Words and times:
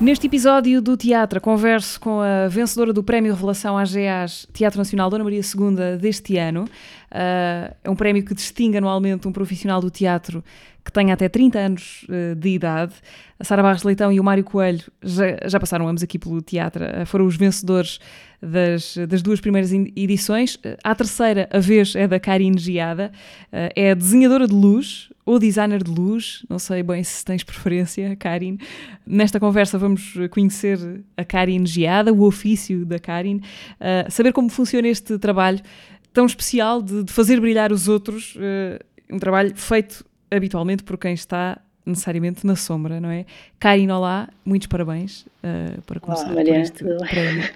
Neste 0.00 0.26
episódio 0.26 0.82
do 0.82 0.96
Teatro, 0.96 1.40
converso 1.40 2.00
com 2.00 2.20
a 2.20 2.48
vencedora 2.48 2.92
do 2.92 3.02
Prémio 3.02 3.32
Revelação 3.32 3.78
AGAs 3.78 4.46
Teatro 4.52 4.78
Nacional 4.78 5.08
Dona 5.08 5.22
Maria 5.22 5.40
II 5.40 5.96
deste 5.98 6.36
ano. 6.36 6.64
Uh, 6.64 7.72
é 7.84 7.88
um 7.88 7.94
prémio 7.94 8.24
que 8.24 8.34
distingue 8.34 8.76
anualmente 8.76 9.28
um 9.28 9.32
profissional 9.32 9.80
do 9.80 9.88
teatro 9.88 10.42
que 10.84 10.92
tenha 10.92 11.14
até 11.14 11.28
30 11.28 11.58
anos 11.58 12.06
uh, 12.08 12.34
de 12.34 12.48
idade. 12.50 12.92
A 13.38 13.44
Sara 13.44 13.62
Barros 13.62 13.84
Leitão 13.84 14.12
e 14.12 14.18
o 14.18 14.24
Mário 14.24 14.42
Coelho 14.42 14.82
já, 15.00 15.38
já 15.46 15.60
passaram 15.60 15.86
ambos 15.86 16.02
aqui 16.02 16.18
pelo 16.18 16.42
teatro, 16.42 16.84
uh, 16.84 17.06
foram 17.06 17.24
os 17.24 17.36
vencedores 17.36 18.00
das, 18.42 18.96
das 19.08 19.22
duas 19.22 19.40
primeiras 19.40 19.72
edições. 19.72 20.58
A 20.82 20.94
terceira, 20.94 21.48
a 21.52 21.60
vez, 21.60 21.94
é 21.94 22.08
da 22.08 22.18
Karine 22.18 22.58
Giada, 22.58 23.12
é 23.50 23.94
desenhadora 23.94 24.46
de 24.46 24.52
luz, 24.52 25.08
ou 25.24 25.38
designer 25.38 25.82
de 25.82 25.90
luz, 25.90 26.44
não 26.48 26.58
sei 26.58 26.82
bem 26.82 27.02
se 27.02 27.24
tens 27.24 27.42
preferência, 27.42 28.14
Karin. 28.16 28.58
Nesta 29.06 29.40
conversa 29.40 29.78
vamos 29.78 30.14
conhecer 30.30 31.04
a 31.16 31.24
Karin 31.24 31.64
Giada, 31.64 32.12
o 32.12 32.22
ofício 32.22 32.84
da 32.84 32.98
Karin, 32.98 33.36
uh, 33.36 34.10
saber 34.10 34.32
como 34.32 34.50
funciona 34.50 34.88
este 34.88 35.18
trabalho 35.18 35.60
tão 36.12 36.26
especial 36.26 36.82
de, 36.82 37.04
de 37.04 37.12
fazer 37.12 37.40
brilhar 37.40 37.72
os 37.72 37.88
outros, 37.88 38.36
uh, 38.36 38.84
um 39.10 39.18
trabalho 39.18 39.54
feito 39.56 40.04
habitualmente 40.30 40.82
por 40.82 40.98
quem 40.98 41.14
está 41.14 41.60
necessariamente 41.86 42.46
na 42.46 42.56
sombra, 42.56 43.00
não 43.00 43.10
é? 43.10 43.26
Karin, 43.58 43.90
olá, 43.90 44.28
muitos 44.44 44.68
parabéns 44.68 45.22
uh, 45.22 45.82
para 45.82 46.00
começar 46.00 46.26
olá, 46.26 46.34
Maria, 46.34 46.54
por 46.54 46.60
este 46.60 46.84
prémio. 47.08 47.50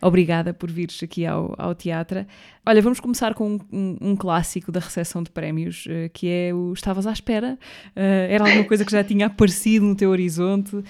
Obrigada 0.00 0.54
por 0.54 0.70
vires 0.70 1.02
aqui 1.02 1.26
ao, 1.26 1.54
ao 1.58 1.74
teatro. 1.74 2.24
Olha, 2.64 2.80
vamos 2.80 3.00
começar 3.00 3.34
com 3.34 3.52
um, 3.52 3.60
um, 3.72 3.96
um 4.10 4.16
clássico 4.16 4.70
da 4.70 4.78
recepção 4.78 5.22
de 5.22 5.30
prémios, 5.30 5.86
uh, 5.86 6.08
que 6.12 6.28
é 6.28 6.54
o 6.54 6.72
Estavas 6.72 7.06
à 7.06 7.12
Espera. 7.12 7.58
Uh, 7.96 8.30
era 8.30 8.44
alguma 8.44 8.64
coisa 8.64 8.84
que 8.84 8.92
já 8.92 9.02
tinha 9.02 9.26
aparecido 9.26 9.84
no 9.84 9.96
teu 9.96 10.10
horizonte? 10.10 10.76
Uh, 10.76 10.84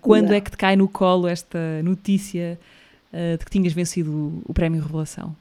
quando 0.00 0.28
Não. 0.28 0.34
é 0.34 0.40
que 0.40 0.50
te 0.50 0.56
cai 0.56 0.76
no 0.76 0.88
colo 0.88 1.26
esta 1.26 1.82
notícia 1.82 2.58
de 3.12 3.44
que 3.44 3.50
tinhas 3.50 3.72
vencido 3.72 4.40
o, 4.44 4.54
Prémio 4.54 4.80
Revelação? 4.80 5.34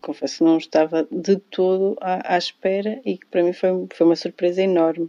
Confesso 0.00 0.38
que 0.38 0.44
não 0.44 0.58
estava 0.58 1.06
de 1.12 1.36
todo 1.36 1.96
à, 2.00 2.34
à 2.34 2.36
espera 2.36 3.00
e 3.04 3.16
que 3.16 3.26
para 3.26 3.40
mim 3.44 3.52
foi, 3.52 3.70
foi 3.94 4.04
uma 4.04 4.16
surpresa 4.16 4.62
enorme 4.62 5.08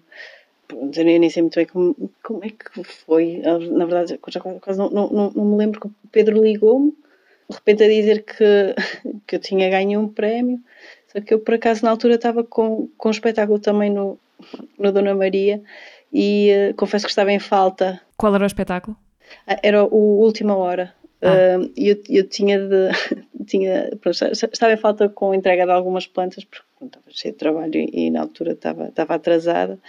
eu 0.71 1.03
nem 1.03 1.29
sei 1.29 1.41
muito 1.41 1.55
bem 1.55 1.65
como, 1.65 2.11
como 2.23 2.45
é 2.45 2.49
que 2.49 2.83
foi. 2.83 3.41
Na 3.71 3.85
verdade, 3.85 4.19
já 4.27 4.39
quase 4.39 4.79
não, 4.79 4.89
não, 4.89 5.31
não 5.31 5.45
me 5.45 5.57
lembro 5.57 5.79
que 5.79 5.87
o 5.87 5.93
Pedro 6.11 6.41
ligou-me 6.41 6.93
de 7.49 7.55
repente 7.55 7.83
a 7.83 7.87
dizer 7.87 8.23
que, 8.23 8.75
que 9.25 9.35
eu 9.35 9.39
tinha 9.39 9.69
ganho 9.69 9.99
um 9.99 10.07
prémio. 10.07 10.59
Só 11.11 11.19
que 11.19 11.33
eu, 11.33 11.39
por 11.39 11.55
acaso, 11.55 11.83
na 11.83 11.91
altura 11.91 12.15
estava 12.15 12.43
com, 12.43 12.87
com 12.97 13.09
um 13.09 13.11
espetáculo 13.11 13.59
também 13.59 13.89
no, 13.89 14.19
no 14.77 14.91
Dona 14.91 15.15
Maria 15.15 15.61
e 16.13 16.51
uh, 16.51 16.73
confesso 16.75 17.05
que 17.05 17.11
estava 17.11 17.31
em 17.31 17.39
falta. 17.39 17.99
Qual 18.15 18.33
era 18.33 18.43
o 18.43 18.47
espetáculo? 18.47 18.95
Ah, 19.47 19.59
era 19.63 19.83
o 19.83 20.19
Última 20.19 20.55
Hora. 20.55 20.93
Ah. 21.21 21.57
Uh, 21.57 21.71
eu, 21.75 22.01
eu 22.07 22.27
tinha 22.27 22.59
de. 22.59 22.89
tinha, 23.45 23.89
pronto, 23.99 24.23
estava 24.23 24.73
em 24.73 24.77
falta 24.77 25.09
com 25.09 25.31
a 25.31 25.35
entrega 25.35 25.65
de 25.65 25.71
algumas 25.71 26.05
plantas, 26.05 26.43
porque 26.43 26.63
estava 26.87 27.05
cheio 27.09 27.33
de 27.33 27.37
trabalho 27.39 27.75
e, 27.75 28.07
e, 28.07 28.09
na 28.09 28.21
altura 28.21 28.53
estava, 28.53 28.87
estava 28.87 29.15
atrasada. 29.15 29.79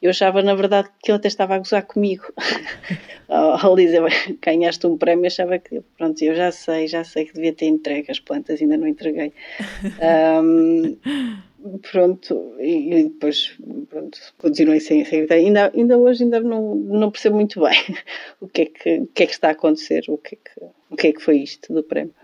Eu 0.00 0.10
achava, 0.10 0.42
na 0.42 0.54
verdade, 0.54 0.88
que 1.02 1.10
ele 1.10 1.18
até 1.18 1.28
estava 1.28 1.54
a 1.54 1.58
gozar 1.58 1.84
comigo. 1.86 2.24
Ao 3.28 3.74
dizer, 3.74 4.02
ganhaste 4.40 4.86
um 4.86 4.96
prémio, 4.96 5.26
achava 5.26 5.58
que, 5.58 5.80
pronto, 5.98 6.22
eu 6.22 6.34
já 6.34 6.52
sei, 6.52 6.86
já 6.86 7.02
sei 7.02 7.24
que 7.24 7.34
devia 7.34 7.52
ter 7.52 7.66
entregue 7.66 8.10
as 8.10 8.20
plantas, 8.20 8.62
ainda 8.62 8.76
não 8.76 8.86
entreguei. 8.86 9.32
Um, 10.42 10.96
pronto, 11.90 12.54
e, 12.60 13.04
depois 13.04 13.56
pronto, 13.88 14.18
continuei 14.38 14.80
sem 14.80 15.02
acreditar. 15.02 15.34
Ainda, 15.34 15.72
ainda 15.74 15.98
hoje 15.98 16.24
ainda 16.24 16.40
não, 16.40 16.74
não 16.74 17.10
percebo 17.10 17.36
muito 17.36 17.60
bem 17.60 17.96
o 18.40 18.48
que, 18.48 18.62
é 18.62 18.66
que, 18.66 18.98
o 19.00 19.06
que 19.06 19.22
é 19.22 19.26
que 19.26 19.32
está 19.32 19.48
a 19.48 19.52
acontecer, 19.52 20.04
o 20.08 20.18
que 20.18 20.36
é 20.36 20.38
que, 20.38 20.66
o 20.96 20.98
que, 20.98 21.08
é 21.08 21.12
que 21.12 21.20
foi 21.20 21.36
isto 21.40 21.74
do 21.74 21.82
prémio. 21.82 22.14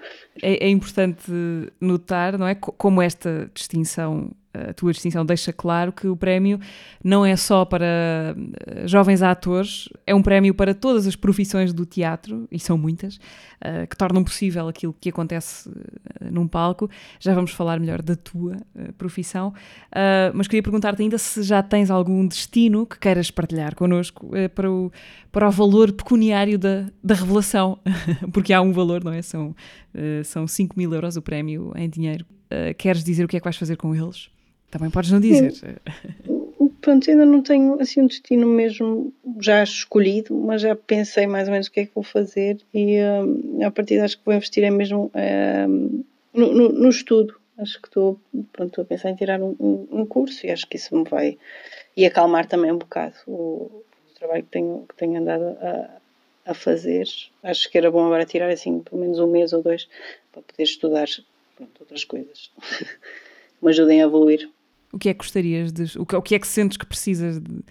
É, 0.43 0.65
é 0.65 0.69
importante 0.71 1.31
notar, 1.79 2.39
não 2.39 2.47
é? 2.49 2.55
Como 2.55 3.03
esta 3.03 3.51
distinção 3.55 4.31
a 4.55 4.75
tua 4.75 4.93
distinção 4.93 5.25
deixa 5.25 5.53
claro 5.53 5.93
que 5.93 6.07
o 6.07 6.17
prémio 6.17 6.61
não 7.03 7.25
é 7.25 7.35
só 7.37 7.65
para 7.65 7.87
eh, 8.67 8.87
jovens 8.87 9.23
atores, 9.23 9.89
é 10.07 10.15
um 10.15 10.23
prémio 10.23 10.55
para 10.55 10.75
todas 10.75 11.07
as 11.07 11.17
profissões 11.17 11.73
do 11.73 11.87
teatro, 11.87 12.47
e 12.51 12.59
são 12.59 12.77
muitas, 12.77 13.17
uh, 13.17 13.87
que 13.89 13.97
tornam 13.97 14.23
possível 14.23 14.69
aquilo 14.69 14.95
que 15.01 15.09
acontece 15.09 15.69
uh, 15.69 15.73
num 16.31 16.47
palco. 16.47 16.91
Já 17.19 17.35
vamos 17.35 17.53
falar 17.53 17.81
melhor 17.81 18.03
da 18.03 18.15
tua 18.15 18.57
profissão, 18.99 19.53
mas 20.35 20.47
queria 20.47 20.63
perguntar-te 20.63 21.03
ainda 21.03 21.19
se 21.19 21.43
já 21.43 21.63
tens 21.63 21.91
algum 21.91 22.27
destino 22.27 22.87
que 22.87 22.99
queiras 22.99 23.31
partilhar 23.31 23.75
connosco 23.75 24.31
para, 24.55 24.71
o, 24.71 24.91
para 25.31 25.49
o 25.49 25.51
valor 25.51 25.93
pecuniário 25.93 26.59
da, 26.59 26.87
da 27.03 27.15
revelação, 27.15 27.79
porque 28.33 28.53
há 28.53 28.61
um 28.61 28.73
valor, 28.73 29.03
não 29.05 29.13
é? 29.13 29.23
São, 29.23 29.55
são 30.25 30.47
5 30.47 30.79
mil 30.79 30.93
euros 30.93 31.17
o 31.17 31.23
prémio 31.23 31.73
em 31.77 31.89
dinheiro. 31.89 32.25
queres 32.79 33.03
dizer 33.05 33.25
o 33.25 33.29
que 33.29 33.37
é 33.37 33.41
que 33.41 33.45
vais 33.45 33.57
fazer 33.57 33.77
com 33.77 33.95
eles? 33.95 34.31
Também 34.73 34.89
podes 34.89 35.11
não 35.11 35.21
dizer. 35.21 35.53
Pronto, 36.81 37.11
ainda 37.11 37.27
não 37.27 37.43
tenho 37.43 37.79
assim 37.79 38.01
um 38.01 38.07
destino 38.07 38.47
mesmo 38.47 39.13
já 39.39 39.63
escolhido, 39.63 40.35
mas 40.35 40.63
já 40.63 40.75
pensei 40.75 41.27
mais 41.27 41.47
ou 41.47 41.53
menos 41.53 41.67
o 41.67 41.71
que 41.71 41.81
é 41.81 41.87
que 41.87 41.95
vou 41.95 42.03
fazer 42.03 42.59
e 42.73 42.99
um, 43.03 43.67
a 43.67 43.71
partir 43.71 44.01
acho 44.01 44.17
que 44.17 44.25
vou 44.25 44.35
investir 44.35 44.65
é 44.65 44.71
mesmo 44.71 45.13
um, 45.15 46.03
no, 46.33 46.55
no, 46.55 46.69
no, 46.71 46.89
estudo. 46.89 47.37
Acho 47.59 47.83
que 47.83 47.89
estou, 47.89 48.19
pronto, 48.51 48.71
estou 48.71 48.83
a 48.83 48.87
pensar 48.87 49.11
em 49.11 49.15
tirar 49.15 49.43
um, 49.43 49.55
um, 49.61 50.07
curso 50.07 50.47
e 50.47 50.51
acho 50.51 50.67
que 50.67 50.79
isso 50.79 50.97
me 50.97 51.05
vai 51.05 51.39
e 51.95 52.07
acalmar 52.07 52.47
também 52.47 52.73
um 52.73 52.79
bocado 52.79 53.15
o, 53.27 53.85
o 54.11 54.15
trabalho 54.19 54.43
que 54.43 54.51
tenho, 54.51 54.87
que 54.89 54.97
tenho 54.97 55.21
andado 55.21 55.55
a, 55.61 55.91
a 56.47 56.55
fazer. 56.55 57.07
Acho 57.43 57.71
que 57.71 57.77
era 57.77 57.91
bom 57.91 58.07
agora 58.07 58.25
tirar 58.25 58.49
assim 58.49 58.81
pelo 58.81 59.03
menos 59.03 59.19
um 59.19 59.31
mês 59.31 59.53
ou 59.53 59.63
dois 59.63 59.87
para 60.33 60.41
poder 60.41 60.63
estudar 60.63 61.07
pronto, 61.57 61.73
outras 61.81 62.07
coisas 62.07 62.51
que 62.79 62.87
me 63.61 63.69
ajudem 63.69 64.01
a 64.01 64.07
evoluir. 64.07 64.49
O 64.93 64.99
que 64.99 65.09
é 65.09 65.15
que 65.15 65.19
gostarias 65.19 65.73
de. 65.73 65.99
O 65.99 66.05
que, 66.05 66.17
o 66.17 66.23
que 66.23 66.35
é 66.35 66.39
que 66.39 66.47
sentes 66.47 66.77
que 66.77 66.87
precisas 66.87 67.41
de, 67.41 67.49
de 67.51 67.63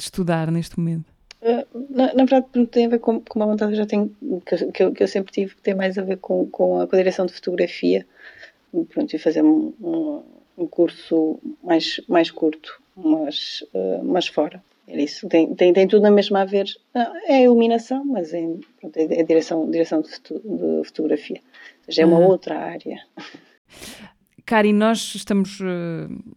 estudar 0.00 0.50
neste 0.50 0.78
momento? 0.78 1.06
Uh, 1.40 1.86
na, 1.90 2.12
na, 2.12 2.24
verdade, 2.24 2.66
tem 2.66 2.86
a 2.86 2.88
ver 2.88 2.98
com, 2.98 3.20
com 3.20 3.38
uma 3.38 3.46
vontade 3.46 3.70
que 3.70 3.78
eu 3.78 3.84
já 3.84 3.86
tenho, 3.86 4.10
que, 4.44 4.72
que, 4.72 4.82
eu, 4.82 4.92
que 4.92 5.02
eu 5.02 5.08
sempre 5.08 5.32
tive, 5.32 5.54
que 5.54 5.62
tem 5.62 5.74
mais 5.74 5.96
a 5.96 6.02
ver 6.02 6.16
com, 6.16 6.48
com, 6.50 6.80
a, 6.80 6.84
a 6.84 6.96
direção 6.96 7.24
de 7.24 7.32
fotografia. 7.32 8.06
Pronto, 8.88 9.14
e 9.14 9.18
fazer 9.18 9.42
um, 9.42 9.72
um, 9.80 10.22
um, 10.58 10.66
curso 10.66 11.38
mais, 11.62 12.00
mais 12.08 12.30
curto, 12.30 12.80
mas, 12.96 13.64
uh, 13.72 14.04
mas 14.04 14.26
fora. 14.26 14.62
É 14.88 15.00
isso. 15.00 15.28
Tem, 15.28 15.54
tem, 15.54 15.72
tem 15.72 15.88
tudo 15.88 16.02
na 16.02 16.10
mesma 16.10 16.42
a 16.42 16.44
ver. 16.44 16.66
É 17.26 17.36
a 17.36 17.42
iluminação, 17.42 18.04
mas 18.04 18.34
é, 18.34 18.42
pronto, 18.80 18.96
é, 18.96 19.20
é 19.20 19.22
direção, 19.22 19.70
direção 19.70 20.02
de, 20.02 20.10
de 20.10 20.84
fotografia. 20.84 21.40
Ou 21.78 21.84
seja, 21.84 22.02
é 22.02 22.06
uma 22.06 22.18
uhum. 22.18 22.26
outra 22.26 22.58
área. 22.58 23.00
Kari, 24.46 24.72
nós 24.72 25.16
estamos 25.16 25.58
uh, 25.58 25.64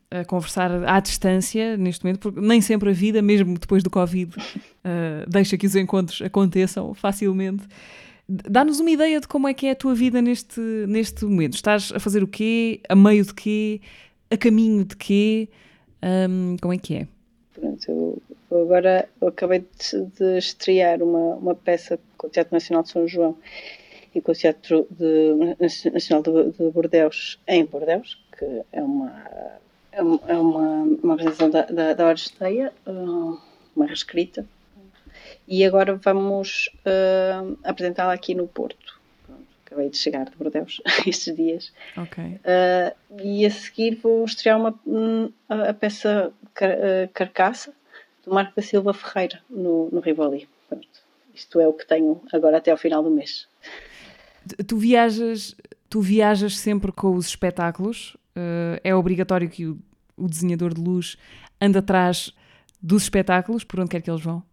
a 0.10 0.26
conversar 0.26 0.84
à 0.90 1.00
distância 1.00 1.78
neste 1.78 2.04
momento, 2.04 2.20
porque 2.20 2.42
nem 2.42 2.60
sempre 2.60 2.90
a 2.90 2.92
vida, 2.92 3.22
mesmo 3.22 3.54
depois 3.54 3.84
do 3.84 3.90
Covid, 3.92 4.36
uh, 4.36 5.30
deixa 5.30 5.56
que 5.56 5.68
os 5.68 5.76
encontros 5.76 6.20
aconteçam 6.24 6.96
facilmente. 6.96 7.64
Dá-nos 8.28 8.80
uma 8.80 8.90
ideia 8.90 9.20
de 9.22 9.28
como 9.28 9.48
é 9.48 9.54
que 9.54 9.68
é 9.68 9.72
a 9.72 9.76
tua 9.76 9.94
vida 9.94 10.24
neste, 10.24 10.60
neste 10.88 11.24
momento. 11.24 11.54
Estás 11.54 11.92
a 11.94 12.00
fazer 12.00 12.24
o 12.24 12.28
quê? 12.28 12.82
A 12.90 12.96
meio 12.96 13.24
de 13.24 13.34
quê? 13.34 13.80
A 14.32 14.38
caminho 14.38 14.84
de 14.86 14.96
quê? 14.96 15.48
Um, 16.04 16.58
como 16.60 16.74
é 16.74 16.78
que 16.80 16.96
é? 16.96 17.08
Pronto, 17.54 18.22
eu 18.50 18.62
agora 18.64 19.08
eu 19.22 19.28
acabei 19.28 19.60
de, 19.60 20.06
de 20.18 20.38
estrear 20.38 21.04
uma, 21.04 21.36
uma 21.36 21.56
peça 21.56 22.00
com 22.18 22.26
o 22.26 22.30
Teatro 22.30 22.54
Nacional 22.56 22.84
de 22.84 22.90
São 22.90 23.08
João 23.08 23.38
e 24.14 24.22
com 24.22 24.32
o 24.32 24.36
Teatro 24.36 24.88
de, 24.90 25.36
Nacional 25.92 26.24
de, 26.24 26.52
de 26.52 26.70
Bordeus 26.72 27.40
em 27.48 27.66
Bordeus, 27.66 28.20
que 28.38 28.64
é 28.72 28.82
uma, 28.82 29.24
é 29.92 30.02
uma, 30.02 30.20
é 30.28 30.38
uma 30.38 31.14
apresentação 31.14 31.50
da, 31.50 31.64
da, 31.64 31.94
da 31.94 32.08
Oresteia, 32.08 32.74
uh, 32.88 33.40
uma 33.76 33.86
reescrita. 33.86 34.46
E 35.48 35.66
agora 35.66 35.96
vamos 35.96 36.70
uh, 36.86 37.58
apresentá-la 37.64 38.14
aqui 38.14 38.34
no 38.34 38.48
Porto. 38.48 39.00
acabei 39.66 39.90
de 39.90 39.98
chegar 39.98 40.26
de 40.26 40.36
Bordeus 40.36 40.82
estes 41.06 41.36
dias. 41.36 41.74
Ok. 41.98 42.24
Uh, 42.24 43.22
e 43.22 43.46
a 43.46 43.52
seguir 43.52 43.96
vou 43.96 44.24
estrear 44.26 44.60
uma, 44.60 44.80
a, 45.48 45.70
a 45.70 45.74
peça 45.74 46.32
car, 46.54 46.70
Carcaça, 47.14 47.74
do 48.24 48.34
Marco 48.34 48.56
da 48.56 48.62
Silva 48.62 48.94
Ferreira, 48.94 49.42
no, 49.50 49.90
no 49.92 50.00
Rivoli. 50.00 50.48
Pronto. 50.68 50.88
Isto 51.34 51.60
é 51.60 51.68
o 51.68 51.74
que 51.74 51.88
tenho 51.88 52.22
agora 52.32 52.58
até 52.58 52.72
ao 52.72 52.78
final 52.78 53.02
do 53.02 53.10
mês. 53.10 53.49
Tu 54.66 54.78
viajas, 54.78 55.56
tu 55.90 56.02
viajas 56.02 56.58
sempre 56.58 56.92
com 56.92 57.16
os 57.16 57.28
espetáculos? 57.28 58.16
Uh, 58.36 58.80
é 58.84 58.94
obrigatório 58.96 59.50
que 59.50 59.66
o, 59.66 59.78
o, 60.16 60.28
desenhador 60.28 60.74
de 60.74 60.82
luz 60.82 61.18
ande 61.60 61.78
atrás 61.78 62.34
dos 62.82 63.04
espetáculos, 63.04 63.64
por 63.64 63.80
onde 63.80 63.90
quer 63.90 64.02
que 64.02 64.10
eles 64.10 64.22
vão? 64.22 64.44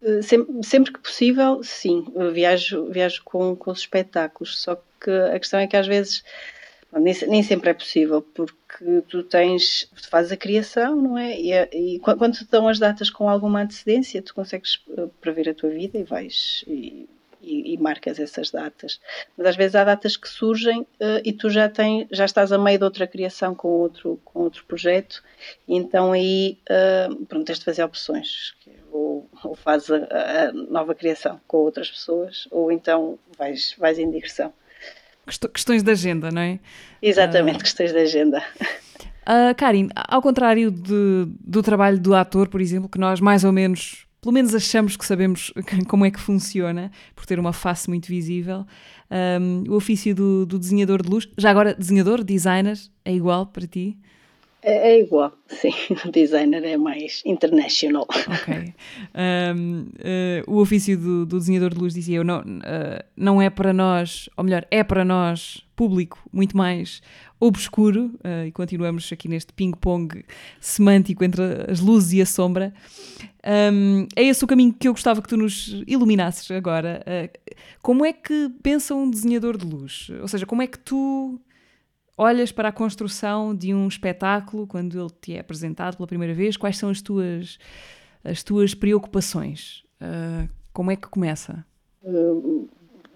Uh, 0.00 0.22
sempre, 0.22 0.62
sempre, 0.62 0.92
que 0.92 1.00
possível, 1.00 1.62
sim. 1.62 2.06
Eu 2.14 2.32
viajo, 2.32 2.90
viajo 2.90 3.22
com, 3.24 3.56
com 3.56 3.70
os 3.70 3.80
espetáculos, 3.80 4.60
só 4.60 4.76
que 5.00 5.10
a 5.10 5.38
questão 5.38 5.58
é 5.60 5.66
que 5.66 5.76
às 5.76 5.86
vezes 5.86 6.22
nem, 7.00 7.14
nem, 7.26 7.42
sempre 7.42 7.70
é 7.70 7.74
possível, 7.74 8.20
porque 8.20 9.02
tu 9.08 9.22
tens, 9.22 9.88
tu 9.96 10.08
fazes 10.10 10.30
a 10.30 10.36
criação, 10.36 10.94
não 10.96 11.16
é? 11.16 11.40
E, 11.40 11.94
e, 11.94 11.98
quando 12.00 12.32
te 12.34 12.44
dão 12.44 12.68
as 12.68 12.78
datas 12.78 13.08
com 13.08 13.28
alguma 13.28 13.62
antecedência, 13.62 14.20
tu 14.20 14.34
consegues 14.34 14.82
eh, 14.96 15.08
prever 15.20 15.48
a 15.48 15.54
tua 15.54 15.70
vida 15.70 15.98
e 15.98 16.02
vais 16.02 16.64
e, 16.66 17.08
e, 17.42 17.74
e 17.74 17.78
marcas 17.78 18.18
essas 18.18 18.50
datas. 18.50 19.00
Mas 19.36 19.48
às 19.48 19.56
vezes 19.56 19.74
há 19.74 19.84
datas 19.84 20.16
que 20.16 20.28
surgem 20.28 20.82
uh, 20.82 21.20
e 21.24 21.32
tu 21.32 21.50
já, 21.50 21.68
tens, 21.68 22.06
já 22.10 22.24
estás 22.24 22.52
a 22.52 22.58
meio 22.58 22.78
de 22.78 22.84
outra 22.84 23.06
criação 23.06 23.54
com 23.54 23.68
outro, 23.68 24.20
com 24.24 24.40
outro 24.40 24.64
projeto, 24.64 25.22
e 25.66 25.76
então 25.76 26.12
aí 26.12 26.58
uh, 26.70 27.24
pronto, 27.26 27.46
tens 27.46 27.58
de 27.58 27.64
fazer 27.64 27.82
opções. 27.82 28.54
É 28.66 28.82
ou, 28.92 29.28
ou 29.42 29.56
fazes 29.56 29.90
a, 29.90 30.48
a 30.48 30.52
nova 30.52 30.94
criação 30.94 31.40
com 31.46 31.58
outras 31.58 31.90
pessoas, 31.90 32.46
ou 32.50 32.70
então 32.70 33.18
vais, 33.38 33.74
vais 33.78 33.98
em 33.98 34.10
digressão. 34.10 34.52
Questões 35.54 35.82
de 35.82 35.90
agenda, 35.90 36.30
não 36.30 36.42
é? 36.42 36.58
Exatamente, 37.00 37.58
uh, 37.58 37.62
questões 37.62 37.92
de 37.92 37.98
agenda. 37.98 38.42
Uh, 39.22 39.54
Karin, 39.56 39.88
ao 39.94 40.20
contrário 40.20 40.70
de, 40.70 41.26
do 41.40 41.62
trabalho 41.62 41.98
do 41.98 42.14
ator, 42.14 42.48
por 42.48 42.60
exemplo, 42.60 42.88
que 42.88 42.98
nós 42.98 43.20
mais 43.20 43.44
ou 43.44 43.52
menos, 43.52 44.06
pelo 44.22 44.32
menos 44.32 44.54
achamos 44.54 44.96
que 44.96 45.04
sabemos 45.04 45.52
como 45.88 46.06
é 46.06 46.10
que 46.10 46.20
funciona, 46.20 46.92
por 47.14 47.26
ter 47.26 47.40
uma 47.40 47.52
face 47.52 47.88
muito 47.88 48.06
visível, 48.06 48.64
um, 49.40 49.64
o 49.68 49.74
ofício 49.74 50.14
do, 50.14 50.46
do, 50.46 50.58
desenhador 50.60 51.02
de 51.02 51.10
luz, 51.10 51.28
já 51.36 51.50
agora 51.50 51.74
desenhador, 51.74 52.22
designer, 52.22 52.78
é 53.04 53.12
igual 53.12 53.46
para 53.46 53.66
ti? 53.66 53.98
É, 54.62 54.92
é 54.92 55.00
igual, 55.00 55.32
sim. 55.48 55.72
O 56.06 56.10
designer 56.12 56.64
é 56.64 56.76
mais 56.76 57.20
international. 57.26 58.06
Ok. 58.08 58.74
Um, 59.14 59.80
uh, 59.80 59.92
eh, 59.98 60.44
o 60.46 60.58
ofício 60.58 60.96
do, 60.96 61.26
do, 61.26 61.38
desenhador 61.38 61.74
de 61.74 61.80
luz, 61.80 61.94
dizia 61.94 62.18
eu, 62.18 62.24
não, 62.24 62.40
uh, 62.40 63.02
não 63.16 63.42
é 63.42 63.50
para 63.50 63.72
nós, 63.72 64.28
ou 64.36 64.44
melhor, 64.44 64.64
é 64.70 64.84
para 64.84 65.04
nós, 65.04 65.66
público, 65.74 66.18
muito 66.32 66.56
mais 66.56 67.02
obscuro, 67.40 68.12
uh, 68.24 68.46
e 68.46 68.52
continuamos 68.52 69.10
aqui 69.12 69.26
neste 69.26 69.52
ping-pong 69.52 70.24
semântico 70.60 71.24
entre 71.24 71.42
as 71.68 71.80
luzes 71.80 72.12
e 72.12 72.22
a 72.22 72.26
sombra. 72.26 72.72
Um, 73.44 74.06
é 74.14 74.22
esse 74.22 74.44
o 74.44 74.46
caminho 74.46 74.72
que 74.72 74.86
eu 74.86 74.92
gostava 74.92 75.20
que 75.20 75.28
tu 75.28 75.36
nos 75.36 75.82
iluminasses 75.88 76.48
agora. 76.52 77.02
como 77.82 78.06
é 78.06 78.12
que 78.12 78.48
pensa 78.62 78.94
um 78.94 79.10
desenhador 79.10 79.56
de 79.56 79.66
luz? 79.66 80.08
Ou 80.20 80.28
seja, 80.28 80.46
como 80.46 80.62
é 80.62 80.68
que 80.68 80.78
tu 80.78 81.40
olhas 82.22 82.52
para 82.52 82.68
a 82.68 82.72
construção 82.72 83.54
de 83.54 83.74
um 83.74 83.88
espetáculo 83.88 84.66
quando 84.66 84.98
ele 84.98 85.10
te 85.20 85.34
é 85.34 85.40
apresentado 85.40 85.96
pela 85.96 86.06
primeira 86.06 86.32
vez? 86.32 86.56
Quais 86.56 86.78
são 86.78 86.88
as 86.88 87.02
tuas, 87.02 87.58
as 88.22 88.42
tuas 88.42 88.74
preocupações? 88.74 89.84
Uh, 90.00 90.48
como 90.72 90.90
é 90.90 90.96
que 90.96 91.08
começa? 91.08 91.64
Uh, 92.02 92.68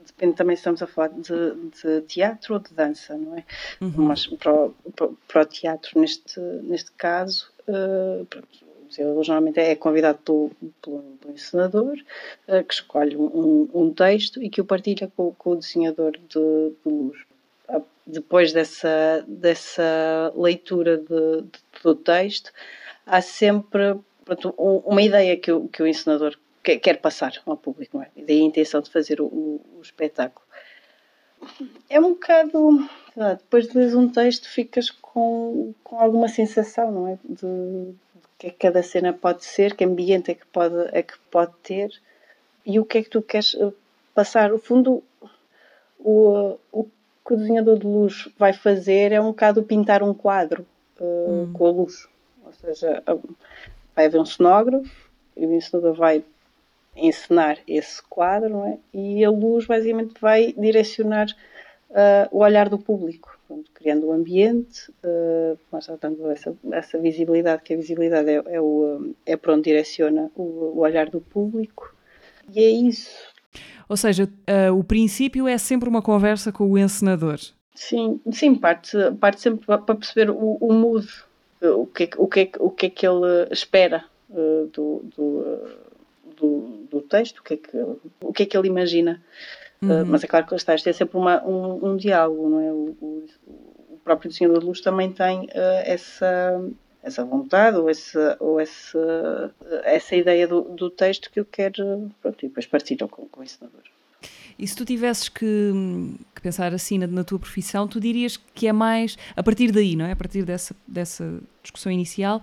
depende 0.05 0.35
também 0.35 0.57
se 0.57 0.61
estamos 0.61 0.83
a 0.83 0.87
falar 0.87 1.09
de, 1.09 1.55
de, 1.83 2.01
teatro 2.03 2.55
ou 2.55 2.61
de 2.61 2.75
dança, 2.75 3.17
não 3.17 3.37
é? 3.37 3.45
Uhum. 3.81 3.93
Mas 3.97 4.27
para 4.27 4.53
o, 4.53 4.75
para 5.29 5.43
o, 5.43 5.45
teatro, 5.47 6.01
neste, 6.01 6.41
neste 6.63 6.91
caso, 6.93 7.51
uh, 7.69 8.25
pronto, 8.27 8.49
ele 8.99 9.13
normalmente 9.13 9.59
é 9.59 9.75
convidado 9.75 10.19
pelo, 10.19 10.51
pelo, 10.83 11.03
pelo 11.21 11.35
encenador, 11.35 11.97
uh, 12.49 12.65
que 12.65 12.75
escolhe 12.75 13.17
um, 13.17 13.69
um, 13.73 13.93
texto 13.93 14.43
e 14.43 14.49
que 14.49 14.61
o 14.61 14.65
partilha 14.65 15.11
com, 15.17 15.33
com 15.33 15.51
o 15.51 15.57
desenhador 15.57 16.13
de, 16.13 16.73
de 16.85 16.93
luz 16.93 17.26
depois 18.07 18.53
dessa, 18.53 19.25
dessa 19.27 20.33
leitura 20.37 20.99
de, 20.99 21.43
de, 21.43 21.61
do 21.83 21.95
texto, 21.95 22.53
há 23.05 23.21
sempre 23.21 23.99
pronto, 24.25 24.55
uma 24.57 25.03
ideia 25.03 25.37
que 25.37 25.51
o, 25.51 25.69
que 25.69 25.83
o 25.83 25.87
encenador 25.87 26.37
quer, 26.63 26.79
quer 26.79 27.01
passar 27.01 27.33
ao 27.45 27.57
público, 27.57 27.99
não 27.99 28.05
é? 28.05 28.11
Daí 28.17 28.41
a 28.41 28.45
intenção 28.45 28.81
de 28.81 28.91
fazer 28.91 29.21
o, 29.21 29.27
o, 29.27 29.81
espetáculo. 29.83 30.45
É 31.89 31.99
um 31.99 32.11
bocado. 32.11 32.89
Depois 33.17 33.69
de 33.69 33.79
ler 33.79 33.97
um 33.97 34.09
texto, 34.09 34.49
ficas 34.49 34.91
com, 34.91 35.73
com 35.83 35.99
alguma 36.01 36.29
sensação, 36.29 36.91
não 36.91 37.09
é? 37.09 37.19
De, 37.25 37.93
de 37.93 37.95
que 38.39 38.51
cada 38.51 38.83
cena 38.83 39.13
pode 39.13 39.45
ser, 39.45 39.75
que 39.75 39.85
ambiente 39.85 40.31
é 40.31 40.35
que 40.35 40.47
pode, 40.47 40.77
é 40.93 41.03
que 41.03 41.19
pode 41.31 41.53
ter 41.63 41.91
e 42.65 42.81
o 42.81 42.85
que 42.85 42.99
é 42.99 43.03
que 43.03 43.11
tu 43.11 43.23
queres 43.23 43.55
eh, 43.55 43.73
passar. 44.13 44.53
O 44.53 44.59
fundo, 44.59 45.03
o, 45.99 46.59
o 46.73 46.85
que 47.27 47.35
o 47.35 47.37
desenhador 47.37 47.79
de 47.79 47.87
luz 47.87 48.29
vai 48.39 48.53
fazer 48.53 49.13
é 49.13 49.21
um 49.21 49.27
bocado 49.27 49.63
pintar 49.63 50.03
um 50.03 50.15
quadro 50.15 50.65
uh, 51.01 51.31
hum. 51.31 51.53
com 51.53 51.67
a 51.67 51.71
luz. 51.71 52.09
Ou 52.45 52.53
seja, 52.53 53.03
vai 53.95 54.07
haver 54.07 54.21
um 54.21 54.25
cenógrafo 54.25 55.11
e 55.37 55.45
o 55.45 55.53
encenador 55.53 55.95
vai 55.95 56.25
encenar 56.95 57.59
esse 57.67 58.03
quadro 58.03 58.49
não 58.49 58.67
é? 58.67 58.79
e 58.95 59.25
a 59.25 59.31
luz 59.31 59.67
basicamente 59.67 60.15
vai 60.21 60.55
direcionar 60.57 61.27
uh, 61.91 62.29
o 62.31 62.39
olhar 62.39 62.69
do 62.69 62.79
público, 62.79 63.39
portanto, 63.47 63.71
criando 63.75 64.07
o 64.07 64.11
um 64.11 64.13
ambiente, 64.13 64.91
uh, 65.05 65.59
mas 65.71 65.87
dando 66.01 66.31
essa, 66.31 66.57
essa 66.73 66.99
visibilidade, 66.99 67.63
que 67.63 67.75
a 67.75 67.77
visibilidade 67.77 68.31
é, 68.31 68.43
é, 68.47 68.61
o, 68.61 69.15
é 69.27 69.37
para 69.37 69.53
onde 69.53 69.65
direciona 69.65 70.31
o, 70.35 70.43
o 70.43 70.79
olhar 70.79 71.11
do 71.11 71.21
público. 71.21 71.95
E 72.55 72.61
é 72.61 72.69
isso. 72.69 73.36
Ou 73.89 73.97
seja, 73.97 74.25
uh, 74.25 74.77
o 74.77 74.83
princípio 74.83 75.47
é 75.47 75.59
sempre 75.59 75.89
uma 75.89 76.03
conversa 76.03 76.51
com 76.51 76.71
o 76.71 76.79
encenador. 76.79 77.39
Sim, 77.75 78.21
sim 78.33 78.55
parte, 78.55 78.97
parte 79.21 79.41
sempre 79.41 79.67
para 79.67 79.79
perceber 79.79 80.31
o, 80.31 80.57
o 80.61 80.73
mood, 80.73 81.07
o 81.63 81.87
que, 81.87 82.05
é 82.05 82.11
o, 82.17 82.27
que 82.27 82.41
é, 82.41 82.51
o 82.59 82.71
que 82.71 82.87
é 82.87 82.91
que 82.91 83.07
ele 83.07 83.49
espera 83.51 84.05
uh, 84.31 84.67
do, 84.73 85.05
do, 85.17 85.59
do, 86.37 86.87
do, 86.91 87.01
texto, 87.03 87.39
o 87.39 87.43
que, 87.43 87.55
é 87.55 87.57
que, 87.57 87.77
o 88.21 88.33
que 88.33 88.43
é 88.45 88.47
que 88.47 88.57
ele 88.57 88.69
imagina. 88.69 89.23
Uhum. 89.83 90.03
Uh, 90.03 90.07
mas 90.07 90.25
é 90.25 90.27
claro 90.27 90.47
que 90.47 90.55
está, 90.55 90.75
isto 90.75 90.89
é 90.89 90.93
sempre 90.93 91.19
uma, 91.19 91.45
um, 91.45 91.91
um 91.91 91.97
diálogo, 91.97 92.49
não 92.49 92.61
é? 92.61 92.73
O, 92.73 92.97
o, 93.01 93.27
o 93.91 93.99
próprio 94.03 94.31
desenhador 94.31 94.61
de 94.61 94.67
luz 94.67 94.81
também 94.81 95.13
tem 95.13 95.49
essa 95.53 96.61
essa 97.07 97.25
vontade 97.25 97.77
ou 97.77 97.89
essa, 97.89 98.37
ou 98.41 98.59
essa, 98.59 99.55
essa 99.85 100.17
ideia 100.17 100.49
do, 100.49 100.63
do 100.63 100.91
texto 100.91 101.31
que 101.31 101.39
eu 101.39 101.45
quero, 101.45 102.11
pronto, 102.21 102.45
e 102.45 102.49
depois 102.49 102.67
partilham 102.67 103.07
com, 103.07 103.27
com 103.27 103.41
o 103.41 103.45
ensinador. 103.45 103.81
E 104.59 104.67
se 104.67 104.75
tu 104.75 104.85
tivesses 104.85 105.29
que, 105.29 105.73
que, 106.35 106.41
pensar 106.41 106.75
assim 106.75 106.99
na, 106.99 107.07
na, 107.07 107.23
tua 107.23 107.39
profissão, 107.39 107.87
tu 107.87 108.01
dirias 108.01 108.37
que 108.37 108.67
é 108.67 108.73
mais, 108.73 109.17
a 109.37 109.43
partir 109.43 109.71
daí, 109.71 109.95
não 109.95 110.07
é? 110.07 110.13
A 110.13 110.17
partir 110.17 110.43
dessa, 110.45 110.75
dessa 110.89 111.41
discussão 111.63 111.93
inicial, 111.93 112.43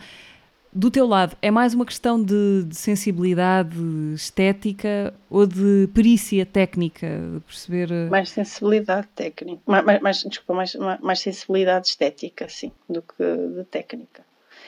do 0.71 0.89
teu 0.89 1.05
lado, 1.05 1.35
é 1.41 1.51
mais 1.51 1.73
uma 1.73 1.85
questão 1.85 2.23
de, 2.23 2.63
de 2.63 2.75
sensibilidade 2.75 3.77
estética 4.15 5.13
ou 5.29 5.45
de 5.45 5.89
perícia 5.93 6.45
técnica, 6.45 7.07
de 7.33 7.39
perceber... 7.41 7.91
Eh, 7.91 8.09
mais 8.09 8.29
sensibilidade 8.29 9.07
técnica, 9.13 9.61
mais, 9.65 10.01
mais, 10.01 10.23
desculpa, 10.23 10.53
mais, 10.53 10.75
mais 11.01 11.19
sensibilidade 11.19 11.87
estética, 11.87 12.47
sim, 12.47 12.71
do 12.87 13.01
que 13.01 13.23
de 13.23 13.63
técnica. 13.65 14.23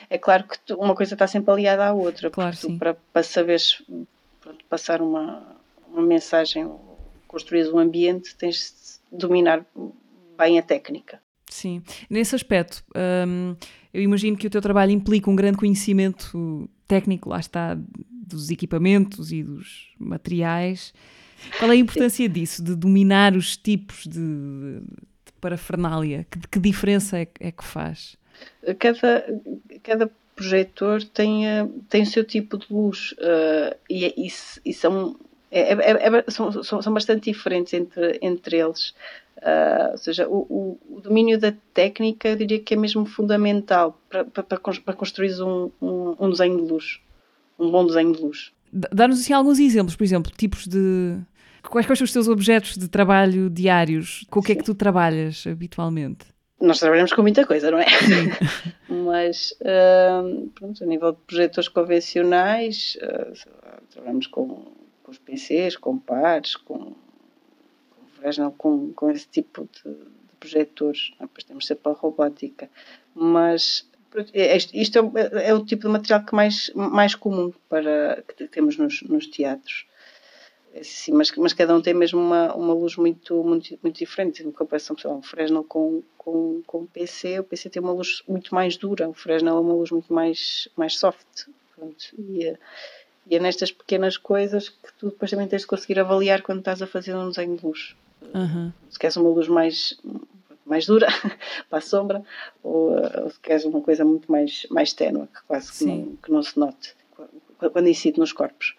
É 0.08 0.18
claro 0.18 0.44
que 0.44 0.58
tu, 0.60 0.76
uma 0.76 0.94
coisa 0.94 1.14
está 1.14 1.26
sempre 1.26 1.50
aliada 1.50 1.86
à 1.86 1.92
outra, 1.92 2.30
claro, 2.30 2.56
tu, 2.56 2.78
para, 2.78 2.94
para 3.12 3.22
saberes 3.22 3.82
pronto, 4.40 4.64
passar 4.68 5.02
uma, 5.02 5.42
uma 5.88 6.02
mensagem, 6.02 6.70
construir 7.26 7.68
um 7.72 7.78
ambiente, 7.78 8.34
tens 8.36 9.00
de 9.10 9.18
dominar 9.18 9.64
bem 10.36 10.58
a 10.58 10.62
técnica. 10.62 11.20
Sim, 11.48 11.82
nesse 12.10 12.34
aspecto, 12.34 12.84
hum, 13.26 13.56
eu 13.92 14.02
imagino 14.02 14.36
que 14.36 14.46
o 14.46 14.50
teu 14.50 14.60
trabalho 14.60 14.90
implica 14.90 15.30
um 15.30 15.36
grande 15.36 15.58
conhecimento 15.58 16.68
técnico, 16.86 17.28
lá 17.28 17.40
está, 17.40 17.76
dos 18.26 18.50
equipamentos 18.50 19.32
e 19.32 19.42
dos 19.42 19.94
materiais. 19.98 20.92
Qual 21.58 21.70
é 21.70 21.74
a 21.74 21.78
importância 21.78 22.28
disso, 22.28 22.62
de 22.62 22.74
dominar 22.74 23.36
os 23.36 23.56
tipos 23.56 24.06
de, 24.06 24.80
de 25.24 25.32
parafernália? 25.40 26.26
Que, 26.30 26.38
que 26.48 26.58
diferença 26.58 27.18
é, 27.18 27.28
é 27.40 27.52
que 27.52 27.64
faz? 27.64 28.16
Cada, 28.78 29.24
cada 29.82 30.10
projetor 30.36 31.02
tem, 31.02 31.48
eh, 31.48 31.66
tem 31.88 32.02
o 32.02 32.06
seu 32.06 32.22
tipo 32.22 32.58
de 32.58 32.66
luz 32.70 33.12
uh, 33.12 33.74
e, 33.88 34.06
e, 34.06 34.26
e 34.66 34.74
são, 34.74 35.16
é, 35.50 35.72
é, 35.72 36.18
é, 36.18 36.24
são, 36.28 36.62
são, 36.62 36.92
bastante 36.92 37.32
diferentes 37.32 37.72
entre, 37.72 38.18
entre 38.20 38.58
eles. 38.58 38.94
Uh, 39.38 39.92
ou 39.92 39.98
seja, 39.98 40.28
o, 40.28 40.78
o, 40.88 41.00
domínio 41.00 41.38
da 41.38 41.54
técnica 41.74 42.28
eu 42.28 42.36
diria 42.36 42.60
que 42.60 42.74
é 42.74 42.76
mesmo 42.76 43.04
fundamental 43.04 44.00
para, 44.08 44.24
para, 44.24 44.42
para 44.44 44.94
construir 44.94 45.32
um, 45.42 45.70
um, 45.80 46.16
um, 46.18 46.30
desenho 46.30 46.56
de 46.64 46.72
luz, 46.72 47.00
um 47.58 47.70
bom 47.70 47.86
desenho 47.86 48.12
de 48.14 48.20
luz. 48.20 48.52
Dá-nos 48.72 49.20
assim 49.20 49.32
alguns 49.32 49.58
exemplos, 49.58 49.96
por 49.96 50.04
exemplo, 50.04 50.32
tipos 50.36 50.66
de. 50.66 51.18
Quais, 51.62 51.86
quais 51.86 51.98
são 51.98 52.04
os 52.04 52.12
teus 52.12 52.28
objetos 52.28 52.76
de 52.76 52.88
trabalho 52.88 53.50
diários? 53.50 54.24
Com 54.30 54.40
o 54.40 54.42
que 54.42 54.52
é 54.52 54.54
que 54.54 54.64
tu 54.64 54.74
trabalhas 54.74 55.46
habitualmente? 55.46 56.35
Nós 56.60 56.78
trabalhamos 56.78 57.12
com 57.12 57.22
muita 57.22 57.46
coisa, 57.46 57.70
não 57.70 57.78
é? 57.78 57.86
Mas, 58.88 59.52
uh, 59.60 60.48
pronto, 60.54 60.82
a 60.82 60.86
nível 60.86 61.12
de 61.12 61.18
projetores 61.26 61.68
convencionais, 61.68 62.96
uh, 63.02 63.82
trabalhamos 63.90 64.26
com, 64.26 64.72
com, 65.02 65.10
os 65.10 65.18
PCs, 65.18 65.76
com 65.76 65.98
pares, 65.98 66.56
com, 66.56 66.94
com, 68.22 68.50
com, 68.52 68.92
com 68.92 69.10
esse 69.10 69.28
tipo 69.28 69.68
de, 69.72 69.92
de 69.92 70.36
projetores. 70.40 71.12
É? 71.20 71.22
Depois 71.22 71.44
temos 71.44 71.66
sempre 71.66 71.92
a 71.92 71.94
robótica. 71.94 72.70
Mas 73.14 73.86
é, 74.32 74.56
isto 74.56 75.12
é, 75.14 75.48
é, 75.48 75.54
o 75.54 75.64
tipo 75.64 75.82
de 75.82 75.88
material 75.88 76.24
que 76.24 76.34
mais, 76.34 76.70
mais 76.74 77.14
comum 77.14 77.52
para, 77.68 78.24
que 78.36 78.46
temos 78.48 78.78
nos, 78.78 79.02
nos 79.02 79.26
teatros. 79.26 79.86
Sim, 80.82 81.12
mas, 81.12 81.30
mas 81.36 81.52
cada 81.52 81.74
um 81.74 81.80
tem 81.80 81.94
mesmo 81.94 82.20
uma, 82.20 82.54
uma 82.54 82.74
luz 82.74 82.96
muito, 82.96 83.42
muito, 83.42 83.78
muito 83.82 83.98
diferente. 83.98 84.42
Em 84.42 84.50
comparação, 84.50 84.94
por 84.94 85.02
exemplo, 85.02 85.18
um 85.18 85.22
Fresnel 85.22 85.64
com, 85.64 86.02
com, 86.16 86.62
com 86.66 86.78
o 86.78 86.86
PC, 86.86 87.40
o 87.40 87.44
PC 87.44 87.70
tem 87.70 87.82
uma 87.82 87.92
luz 87.92 88.22
muito 88.26 88.54
mais 88.54 88.76
dura, 88.76 89.08
o 89.08 89.14
Fresnel 89.14 89.56
é 89.56 89.60
uma 89.60 89.74
luz 89.74 89.90
muito 89.90 90.12
mais, 90.12 90.68
mais 90.76 90.98
soft. 90.98 91.46
Pronto. 91.74 92.06
E, 92.18 92.56
e 93.28 93.36
é 93.36 93.38
nestas 93.38 93.70
pequenas 93.70 94.16
coisas 94.16 94.68
que 94.68 94.92
tu 94.98 95.10
depois 95.10 95.30
também 95.30 95.48
tens 95.48 95.62
de 95.62 95.68
conseguir 95.68 95.98
avaliar 95.98 96.42
quando 96.42 96.60
estás 96.60 96.80
a 96.80 96.86
fazer 96.86 97.14
um 97.14 97.28
desenho 97.28 97.56
de 97.56 97.64
luz. 97.64 97.96
Uhum. 98.34 98.72
Se 98.90 98.98
queres 98.98 99.16
uma 99.16 99.28
luz 99.28 99.48
mais, 99.48 100.00
mais 100.64 100.86
dura 100.86 101.06
para 101.68 101.78
a 101.78 101.82
sombra 101.82 102.24
ou, 102.62 102.92
ou, 102.92 103.30
se 103.30 103.40
queres 103.40 103.64
uma 103.64 103.80
coisa 103.80 104.04
muito 104.04 104.30
mais, 104.30 104.66
mais 104.70 104.92
ténue, 104.92 105.26
que 105.26 105.42
quase 105.46 105.72
que 105.72 105.84
não, 105.84 106.16
que 106.16 106.32
não, 106.32 106.42
se 106.42 106.58
note 106.58 106.94
quando 107.58 107.88
incide 107.88 108.18
nos 108.18 108.32
corpos. 108.32 108.76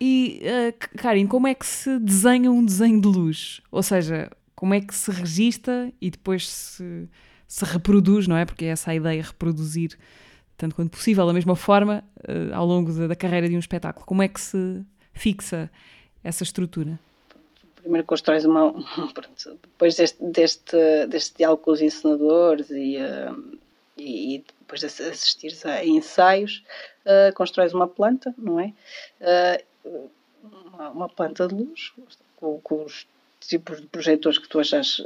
E, 0.00 0.40
uh, 0.42 0.98
Karin, 0.98 1.26
como 1.26 1.46
é 1.46 1.54
que 1.54 1.66
se 1.66 1.98
desenha 1.98 2.50
um 2.50 2.64
desenho 2.64 3.00
de 3.00 3.08
luz? 3.08 3.60
Ou 3.70 3.82
seja, 3.82 4.30
como 4.54 4.74
é 4.74 4.80
que 4.80 4.94
se 4.94 5.10
registra 5.10 5.92
e 6.00 6.10
depois 6.10 6.48
se, 6.48 7.08
se 7.46 7.64
reproduz, 7.64 8.26
não 8.26 8.36
é? 8.36 8.44
Porque 8.44 8.64
é 8.64 8.68
essa 8.68 8.90
a 8.90 8.94
ideia, 8.94 9.22
reproduzir 9.22 9.96
tanto 10.56 10.74
quanto 10.74 10.90
possível, 10.90 11.24
da 11.24 11.32
mesma 11.32 11.54
forma, 11.54 12.04
uh, 12.28 12.54
ao 12.54 12.66
longo 12.66 12.92
da, 12.92 13.06
da, 13.06 13.16
carreira 13.16 13.48
de 13.48 13.54
um 13.54 13.60
espetáculo. 13.60 14.04
Como 14.04 14.22
é 14.22 14.28
que 14.28 14.40
se 14.40 14.84
fixa 15.12 15.70
essa 16.22 16.42
estrutura? 16.42 16.98
Primeiro 17.76 18.04
constróis 18.04 18.44
uma. 18.44 18.74
Depois 19.62 19.94
deste, 19.94 20.22
deste, 20.24 21.06
deste 21.08 21.36
diálogo 21.36 21.62
com 21.62 21.70
os 21.70 21.80
encenadores 21.80 22.68
e, 22.70 22.96
uh, 22.96 23.58
e, 23.96 24.44
depois 24.60 24.80
de 24.80 24.86
assistires 24.86 25.64
a 25.64 25.84
ensaios, 25.84 26.64
uh, 27.06 27.32
constróis 27.34 27.72
uma 27.72 27.86
planta, 27.86 28.34
não 28.36 28.58
é? 28.58 28.72
Uma, 30.72 30.90
uma, 30.90 31.08
planta 31.08 31.48
de 31.48 31.54
luz, 31.54 31.92
com, 32.36 32.60
com, 32.60 32.84
os 32.84 33.06
tipos 33.40 33.80
de 33.80 33.86
projetores 33.88 34.38
que 34.38 34.48
tu 34.48 34.60
achas 34.60 35.02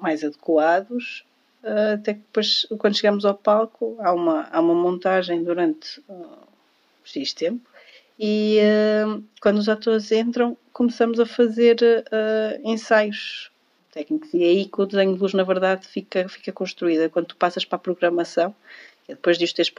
mais 0.00 0.24
adequados 0.24 1.24
ah, 1.62 1.92
até 1.94 2.14
que 2.14 2.20
depois, 2.20 2.66
quando 2.78 2.96
chegamos 2.96 3.24
ao 3.24 3.34
palco, 3.34 3.96
há 4.00 4.12
uma, 4.12 4.48
há 4.50 4.60
uma 4.60 4.74
montagem 4.74 5.44
durante 5.44 6.00
uh, 6.08 6.48
X 7.04 7.32
tempo 7.32 7.70
e 8.18 8.58
uh, 8.60 9.22
quando 9.40 9.58
os 9.58 9.68
atores 9.68 10.10
entram, 10.12 10.56
começamos 10.72 11.20
a 11.20 11.26
fazer 11.26 11.78
uh, 11.80 12.68
ensaios 12.68 13.50
técnicos 13.92 14.32
e 14.34 14.42
é 14.42 14.46
aí 14.46 14.64
que 14.64 14.80
o 14.80 14.86
desenho 14.86 15.14
de 15.14 15.20
luz, 15.20 15.34
na 15.34 15.44
verdade, 15.44 15.86
fica, 15.86 16.28
fica 16.28 16.50
construído. 16.52 17.10
Quando 17.10 17.26
tu 17.26 17.36
passas 17.36 17.64
para 17.64 17.76
a 17.76 17.80
programação, 17.80 18.54
depois 19.06 19.38
de 19.38 19.44
os 19.44 19.52
teres 19.52 19.72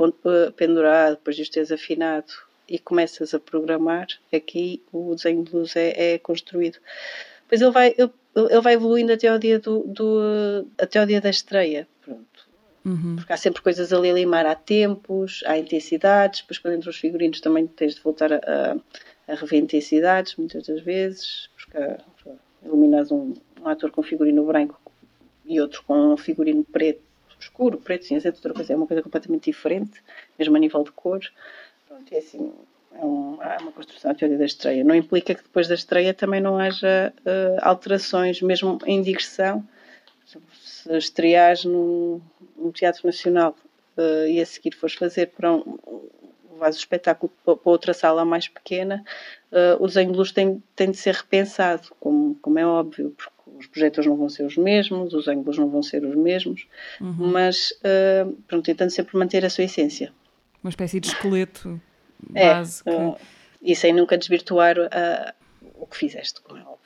pendurado, 0.55 1.15
depois 1.15 1.35
de 1.35 1.41
os 1.41 1.49
teres 1.49 1.71
afinado 1.71 2.31
e 2.73 2.79
começas 2.79 3.33
a 3.33 3.39
programar, 3.39 4.07
aqui 4.33 4.81
o 4.91 5.13
desenho 5.13 5.43
de 5.43 5.55
luz 5.55 5.75
é, 5.75 6.13
é 6.13 6.17
construído. 6.17 6.79
Pois 7.47 7.61
ele 7.61 7.71
vai, 7.71 7.93
ele 7.97 8.09
ele 8.35 8.61
vai 8.61 8.73
evoluindo 8.73 9.13
até 9.13 9.27
ao 9.27 9.37
dia 9.37 9.59
do, 9.59 9.83
do 9.83 10.67
até 10.77 10.99
ao 10.99 11.05
dia 11.05 11.21
da 11.21 11.29
estreia. 11.29 11.87
Pronto. 12.01 12.49
Uhum. 12.83 13.15
Porque 13.15 13.31
há 13.31 13.37
sempre 13.37 13.61
coisas 13.61 13.93
ali 13.93 14.09
a 14.09 14.13
limar, 14.13 14.45
há 14.45 14.55
tempos, 14.55 15.43
há 15.45 15.57
intensidades, 15.57 16.41
depois 16.41 16.57
quando 16.57 16.75
entram 16.75 16.89
os 16.89 16.97
figurinos 16.97 17.39
também 17.39 17.65
tens 17.67 17.95
de 17.95 18.01
voltar 18.01 18.33
a, 18.33 18.37
a, 18.37 19.31
a 19.31 19.35
rever 19.35 19.59
intensidades, 19.59 20.35
muitas 20.35 20.65
das 20.65 20.81
vezes, 20.81 21.49
porque 21.55 21.77
iluminas 22.65 23.11
um, 23.11 23.33
um 23.61 23.67
ator 23.69 23.91
com 23.91 24.01
figurino 24.01 24.45
branco 24.45 24.81
e 25.45 25.61
outro 25.61 25.83
com 25.83 26.13
um 26.13 26.17
figurino 26.17 26.63
preto, 26.63 27.01
escuro, 27.39 27.77
preto, 27.77 28.05
cinzento, 28.05 28.37
outra 28.37 28.53
coisa, 28.53 28.73
é 28.73 28.75
uma 28.75 28.87
coisa 28.87 29.03
completamente 29.03 29.45
diferente, 29.45 30.01
mesmo 30.37 30.55
a 30.55 30.59
nível 30.59 30.83
de 30.83 30.91
cor. 30.91 31.21
Pronto, 31.93 32.11
é 32.11 32.17
assim, 32.17 32.51
é, 32.91 33.05
um, 33.05 33.39
é 33.39 33.57
uma 33.61 33.71
construção 33.71 34.09
à 34.09 34.15
teoria 34.15 34.39
da 34.39 34.45
estreia. 34.45 34.83
Não 34.83 34.95
implica 34.95 35.35
que 35.35 35.43
depois 35.43 35.67
da 35.67 35.75
estreia 35.75 36.11
também 36.11 36.41
não 36.41 36.57
haja 36.57 37.13
uh, 37.19 37.59
alterações, 37.61 38.41
mesmo 38.41 38.79
em 38.87 38.99
digressão. 38.99 39.63
Se 40.25 40.97
estreares 40.97 41.65
num, 41.65 42.19
teatro 42.73 43.05
nacional 43.05 43.55
uh, 43.95 44.27
e 44.27 44.41
a 44.41 44.45
seguir 44.45 44.73
fores 44.73 44.95
fazer 44.95 45.27
para 45.27 45.53
um, 45.53 45.77
vais 46.57 46.75
o 46.75 46.79
espetáculo 46.79 47.31
para 47.45 47.59
outra 47.63 47.93
sala 47.93 48.25
mais 48.25 48.47
pequena, 48.47 49.05
uh, 49.51 49.83
o 49.83 49.85
desenho 49.85 50.13
de 50.13 50.17
luz 50.17 50.31
tem, 50.31 50.63
tem 50.75 50.89
de 50.89 50.97
ser 50.97 51.13
repensado, 51.13 51.89
como, 51.99 52.33
como 52.41 52.57
é 52.57 52.65
óbvio, 52.65 53.13
porque 53.15 53.33
os 53.59 53.67
projetores 53.67 54.09
não 54.09 54.17
vão 54.17 54.29
ser 54.29 54.43
os 54.45 54.57
mesmos, 54.57 55.13
os 55.13 55.27
ângulos 55.27 55.59
não 55.59 55.69
vão 55.69 55.83
ser 55.83 56.03
os 56.03 56.15
mesmos, 56.15 56.65
uhum. 56.99 57.13
mas 57.27 57.69
uh, 57.81 58.31
pronto, 58.47 58.65
tentando 58.65 58.89
sempre 58.89 59.15
manter 59.15 59.45
a 59.45 59.49
sua 59.51 59.65
essência. 59.65 60.11
Uma 60.63 60.69
espécie 60.69 60.99
de 60.99 61.07
esqueleto 61.07 61.81
base. 62.29 62.83
É. 62.85 63.15
E 63.61 63.75
sem 63.75 63.93
nunca 63.93 64.17
desvirtuar 64.17 64.77
uh, 64.77 65.33
o 65.75 65.85
que 65.85 65.97
fizeste, 65.97 66.41
como 66.41 66.59
é 66.59 66.61
óbvio. 66.61 66.83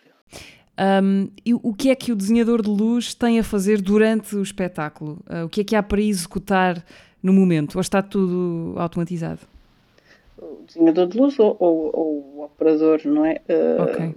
Um, 0.79 1.29
e 1.43 1.53
o 1.55 1.73
que 1.73 1.89
é 1.89 1.95
que 1.95 2.11
o 2.11 2.15
desenhador 2.15 2.61
de 2.61 2.69
luz 2.69 3.15
tem 3.15 3.39
a 3.39 3.43
fazer 3.43 3.81
durante 3.81 4.35
o 4.35 4.43
espetáculo? 4.43 5.19
Uh, 5.27 5.45
o 5.45 5.49
que 5.49 5.61
é 5.61 5.63
que 5.63 5.75
há 5.75 5.81
para 5.81 6.01
executar 6.01 6.83
no 7.21 7.33
momento? 7.33 7.75
Ou 7.75 7.81
está 7.81 8.01
tudo 8.01 8.75
automatizado? 8.77 9.41
O 10.37 10.63
desenhador 10.67 11.07
de 11.07 11.17
luz 11.17 11.39
ou, 11.39 11.57
ou, 11.59 11.91
ou 11.93 12.35
o 12.35 12.43
operador, 12.43 13.01
não 13.05 13.25
é? 13.25 13.41
Uh, 13.49 13.83
okay. 13.83 14.15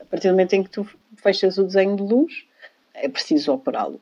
a 0.00 0.04
partir 0.06 0.28
do 0.28 0.32
momento 0.32 0.54
em 0.54 0.62
que 0.64 0.70
tu 0.70 0.84
fechas 1.16 1.56
o 1.56 1.62
desenho 1.62 1.96
de 1.96 2.02
luz, 2.02 2.44
é 2.92 3.08
preciso 3.08 3.52
operá-lo. 3.52 4.00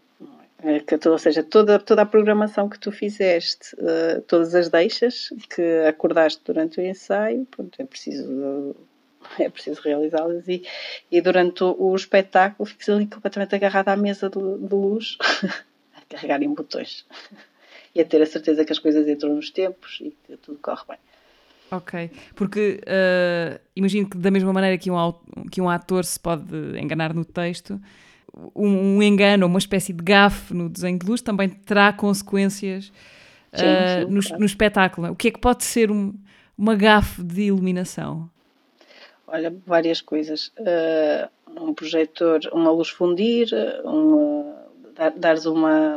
É 0.67 1.09
ou 1.11 1.19
seja, 1.19 1.43
toda, 1.43 1.79
toda 1.79 2.03
a 2.03 2.07
programação 2.07 2.71
que 2.71 2.79
tu 2.79 2.91
fizeste, 2.91 3.77
uh, 3.77 4.23
todas 4.23 4.55
as 4.55 4.71
deixas 4.71 5.29
que 5.55 5.63
acordaste 5.87 6.41
durante 6.43 6.81
o 6.81 6.83
ensaio, 6.83 7.47
pronto, 7.51 7.75
é 7.79 7.85
preciso, 7.85 8.75
é 9.39 9.51
preciso 9.51 9.83
realizá-las 9.83 10.49
e, 10.49 10.63
e 11.11 11.21
durante 11.21 11.63
o, 11.63 11.77
o 11.79 11.95
espetáculo 11.95 12.67
ficas 12.67 12.89
ali 12.89 13.07
completamente 13.07 13.55
agarrado 13.55 13.91
à 13.91 13.97
mesa 13.97 14.31
de, 14.31 14.39
de 14.39 14.75
luz, 14.75 15.19
a 15.95 16.01
carregar 16.09 16.43
em 16.43 16.55
botões 16.55 17.05
e 17.95 18.01
a 18.01 18.05
ter 18.07 18.23
a 18.23 18.27
certeza 18.27 18.65
que 18.65 18.73
as 18.73 18.79
coisas 18.79 19.07
entram 19.07 19.35
nos 19.35 19.51
tempos 19.51 19.99
e 20.01 20.17
que 20.27 20.35
tudo 20.39 20.59
corre 20.63 20.85
bem. 20.89 20.99
Ok, 21.71 22.11
porque 22.35 22.81
uh, 22.85 23.61
imagino 23.77 24.09
que 24.09 24.17
da 24.17 24.31
mesma 24.31 24.53
maneira 24.53 24.79
que 24.79 24.91
um, 24.91 25.13
que 25.51 25.61
um 25.61 25.69
ator 25.69 26.05
se 26.07 26.19
pode 26.19 26.55
enganar 26.79 27.13
no 27.13 27.25
texto, 27.25 27.79
um, 28.55 28.97
um 28.97 29.03
engano, 29.03 29.47
uma 29.47 29.59
espécie 29.59 29.93
de 29.93 30.03
gafe 30.03 30.55
no 30.55 30.69
desenho 30.69 30.99
de 30.99 31.07
luz 31.07 31.23
também 31.23 31.49
terá 31.49 31.93
consequências 31.93 32.93
sim, 33.53 33.65
uh, 33.65 34.09
sim, 34.09 34.15
no, 34.15 34.23
claro. 34.23 34.41
no, 34.41 34.47
espetáculo. 34.47 35.11
O 35.13 35.17
que 35.17 35.29
é 35.29 35.31
que 35.31 35.41
pode 35.41 35.65
ser 35.65 35.91
um, 35.91 36.15
uma 36.57 36.75
gafe 36.75 37.23
de 37.23 37.43
iluminação? 37.43 38.29
Olha, 39.27 39.55
várias 39.67 40.01
coisas. 40.01 40.49
Uh, 40.59 41.29
um 41.61 41.75
projetor, 41.75 42.41
uma 42.53 42.71
luz 42.71 42.89
fundir, 42.89 43.49
uma, 43.85 44.65
dar, 44.95 45.11
dares 45.11 45.47
uma, 45.47 45.97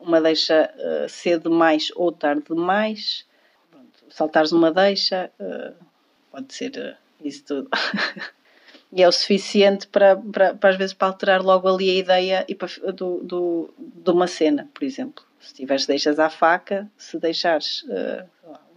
uma 0.00 0.20
deixa 0.20 0.70
uh, 0.74 1.08
cedo 1.08 1.50
demais 1.50 1.90
ou 1.96 2.12
tarde 2.12 2.42
demais, 2.48 3.26
saltares 4.10 4.52
uma 4.52 4.70
deixa, 4.70 5.30
uh, 5.40 5.74
pode 6.30 6.52
ser 6.52 6.96
isso 7.22 7.44
tudo. 7.44 7.68
e 8.92 9.02
é 9.02 9.08
o 9.08 9.12
suficiente 9.12 9.86
para, 9.86 10.16
para, 10.16 10.54
para, 10.54 10.70
às 10.70 10.76
vezes 10.76 10.94
para 10.94 11.08
alterar 11.08 11.42
logo 11.42 11.68
ali 11.68 11.90
a 11.90 11.94
ideia 11.94 12.44
e 12.48 12.54
para, 12.54 12.68
do, 12.92 13.18
do, 13.22 13.74
de 13.76 14.10
uma 14.10 14.26
cena, 14.26 14.68
por 14.72 14.82
exemplo. 14.84 15.24
Se 15.40 15.54
tiveres 15.54 15.86
deixas 15.86 16.18
à 16.18 16.30
faca, 16.30 16.90
se 16.96 17.18
deixares 17.18 17.82
uh, 17.82 18.24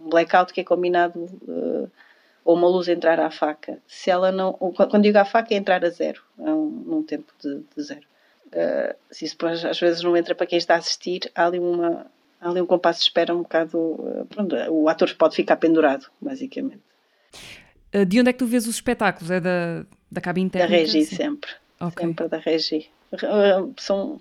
um 0.00 0.10
blackout 0.10 0.52
que 0.52 0.60
é 0.60 0.64
combinado 0.64 1.18
uh, 1.18 1.90
ou 2.44 2.56
uma 2.56 2.68
luz 2.68 2.88
entrar 2.88 3.18
à 3.20 3.30
faca, 3.30 3.78
se 3.86 4.10
ela 4.10 4.30
não. 4.30 4.52
Quando 4.52 5.02
digo 5.02 5.18
à 5.18 5.24
faca 5.24 5.54
é 5.54 5.56
entrar 5.56 5.84
a 5.84 5.90
zero, 5.90 6.22
é 6.38 6.50
um, 6.50 6.66
num 6.66 7.02
tempo 7.02 7.32
de, 7.42 7.62
de 7.74 7.82
zero. 7.82 8.06
Uh, 8.48 8.94
se 9.10 9.24
isso 9.24 9.36
às 9.46 9.80
vezes 9.80 10.02
não 10.02 10.16
entra 10.16 10.34
para 10.34 10.46
quem 10.46 10.58
está 10.58 10.74
a 10.74 10.78
assistir, 10.78 11.30
há 11.34 11.46
ali 11.46 11.58
uma. 11.58 12.06
Há 12.40 12.50
ali 12.50 12.60
um 12.60 12.66
compasso 12.66 12.98
de 13.00 13.04
espera 13.04 13.34
um 13.34 13.42
bocado. 13.42 14.26
Pronto, 14.28 14.56
o 14.70 14.88
ator 14.88 15.14
pode 15.14 15.36
ficar 15.36 15.56
pendurado, 15.56 16.06
basicamente. 16.20 16.80
De 18.06 18.18
onde 18.18 18.30
é 18.30 18.32
que 18.32 18.38
tu 18.38 18.46
vês 18.46 18.66
os 18.66 18.74
espetáculos? 18.74 19.30
É 19.30 19.38
da, 19.38 19.84
da 20.12 20.20
cabine 20.20 20.50
técnica? 20.50 20.70
Da 20.70 20.78
Regi, 20.78 21.04
sempre. 21.06 21.50
Okay. 21.80 22.06
Sempre 22.06 22.28
da 22.28 22.38
Regi. 22.38 22.90
Uh, 23.12 23.72
são... 23.78 24.20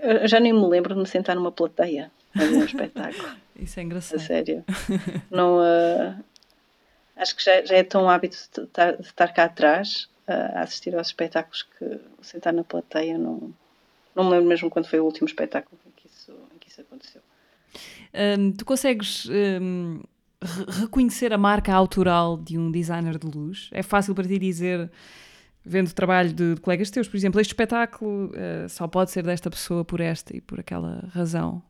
Eu 0.00 0.26
já 0.28 0.40
nem 0.40 0.52
me 0.52 0.66
lembro 0.66 0.94
de 0.94 1.00
me 1.00 1.06
sentar 1.06 1.36
numa 1.36 1.52
plateia 1.52 2.10
a 2.34 2.38
ver 2.38 2.54
um 2.54 2.64
espetáculo. 2.64 3.28
Isso 3.58 3.78
é 3.78 3.82
engraçado. 3.82 4.20
A 4.20 4.22
sério. 4.22 4.64
Não, 5.30 5.58
uh, 5.58 6.24
acho 7.16 7.36
que 7.36 7.44
já, 7.44 7.62
já, 7.64 7.76
é 7.76 7.82
tão 7.82 8.08
hábito 8.08 8.36
de 8.36 8.62
estar, 8.62 8.96
de 8.96 9.02
estar 9.02 9.28
cá 9.34 9.44
atrás 9.44 10.08
uh, 10.28 10.58
a 10.58 10.60
assistir 10.62 10.94
aos 10.94 11.08
espetáculos 11.08 11.66
que 11.76 12.00
sentar 12.22 12.52
na 12.54 12.64
plateia 12.64 13.18
não, 13.18 13.52
não 14.14 14.24
me 14.24 14.30
lembro 14.30 14.46
mesmo 14.46 14.70
quando 14.70 14.86
foi 14.86 15.00
o 15.00 15.04
último 15.04 15.26
espetáculo 15.26 15.78
em 15.86 15.90
que 15.90 16.06
isso, 16.06 16.32
em 16.54 16.58
que 16.58 16.68
isso 16.68 16.80
aconteceu. 16.80 17.20
Tu 18.56 18.64
consegues 18.64 19.28
reconhecer 20.42 21.32
a 21.32 21.38
marca 21.38 21.72
autoral 21.72 22.36
de 22.36 22.58
um 22.58 22.70
designer 22.70 23.18
de 23.18 23.26
luz? 23.26 23.68
É 23.72 23.82
fácil 23.82 24.14
para 24.14 24.26
ti 24.26 24.38
dizer, 24.38 24.90
vendo 25.64 25.88
o 25.88 25.94
trabalho 25.94 26.32
de, 26.32 26.54
de 26.54 26.60
colegas 26.60 26.90
teus, 26.90 27.08
por 27.08 27.16
exemplo, 27.16 27.40
este 27.40 27.50
espetáculo 27.50 28.26
uh, 28.26 28.68
só 28.68 28.88
pode 28.88 29.10
ser 29.10 29.22
desta 29.22 29.50
pessoa 29.50 29.84
por 29.84 30.00
esta 30.00 30.36
e 30.36 30.40
por 30.40 30.58
aquela 30.58 31.08
razão? 31.12 31.62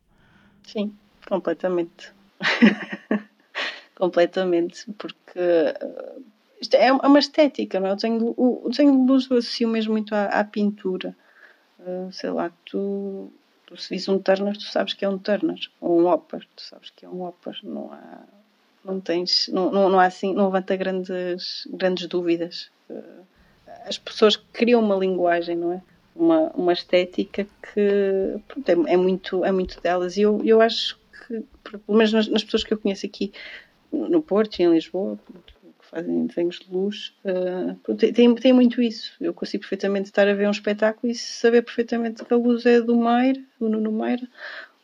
Sim, 0.63 0.95
completamente. 1.27 2.13
completamente, 3.97 4.91
porque 4.93 5.39
uh, 5.39 6.25
isto 6.61 6.75
é 6.75 6.93
uma 6.93 7.19
estética, 7.19 7.81
não 7.81 7.89
é? 7.89 7.93
O 7.93 7.97
desenho, 7.97 8.35
o, 8.37 8.67
o 8.67 8.69
desenho 8.71 8.93
de 8.93 9.13
luz 9.13 9.29
eu 9.29 9.37
associo 9.39 9.69
mesmo 9.69 9.93
muito 9.93 10.15
à, 10.15 10.27
à 10.27 10.45
pintura. 10.45 11.17
Uh, 11.79 12.13
sei 12.13 12.31
lá, 12.31 12.51
tu, 12.65 13.33
tu 13.67 13.77
se 13.77 13.91
vis 13.91 14.09
um 14.09 14.19
Turner, 14.19 14.57
tu 14.57 14.63
sabes 14.63 14.95
que 14.95 15.05
é 15.05 15.09
um 15.09 15.19
Turner, 15.19 15.59
ou 15.81 16.01
um 16.01 16.07
Hopper, 16.07 16.47
tu 16.55 16.63
sabes 16.63 16.91
que 16.91 17.05
é 17.05 17.09
um 17.09 17.23
Hopper, 17.23 17.59
não 17.63 17.93
há, 17.93 18.23
não 18.85 19.01
tens, 19.01 19.49
não, 19.49 19.71
não, 19.71 19.89
não 19.89 20.01
há 20.01 20.07
assim, 20.07 20.35
não 20.35 20.47
levanta 20.47 20.77
grandes, 20.77 21.67
grandes 21.71 22.07
dúvidas. 22.07 22.71
Uh, 22.89 23.25
as 23.87 23.99
pessoas 23.99 24.37
criam 24.37 24.81
uma 24.81 24.97
linguagem, 24.97 25.57
não 25.57 25.73
é? 25.73 25.83
Uma, 26.15 26.51
uma 26.55 26.73
estética 26.73 27.47
que 27.63 28.41
pronto, 28.49 28.69
é, 28.69 28.93
é, 28.93 28.97
muito, 28.97 29.45
é 29.45 29.53
muito 29.53 29.81
delas 29.81 30.17
e 30.17 30.23
eu, 30.23 30.41
eu 30.45 30.61
acho 30.61 30.99
que, 31.27 31.45
pelo 31.65 31.97
menos 31.97 32.13
nas, 32.13 32.29
nas 32.29 32.45
pessoas 32.45 32.65
que 32.65 32.75
eu 32.75 32.79
conheço 32.79 33.07
aqui 33.07 33.33
no 33.93 34.21
Porto 34.21 34.59
e 34.59 34.65
em 34.65 34.73
Lisboa, 34.73 35.19
fazem 35.91 36.27
desenhos 36.27 36.59
de 36.61 36.73
luz, 36.73 37.15
uh, 37.25 37.95
tem, 37.95 38.35
tem 38.35 38.53
muito 38.53 38.81
isso. 38.81 39.13
Eu 39.21 39.35
consigo 39.35 39.63
perfeitamente 39.63 40.09
estar 40.09 40.29
a 40.29 40.35
ver 40.35 40.47
um 40.47 40.53
espetáculo 40.53 41.11
e 41.11 41.15
saber 41.15 41.63
perfeitamente 41.63 42.25
que 42.25 42.33
a 42.33 42.37
luz 42.37 42.65
é 42.65 42.81
do 42.81 42.97
Meira, 42.97 43.41
do 43.59 43.69
Nuno 43.69 43.91
Meira, 43.91 44.27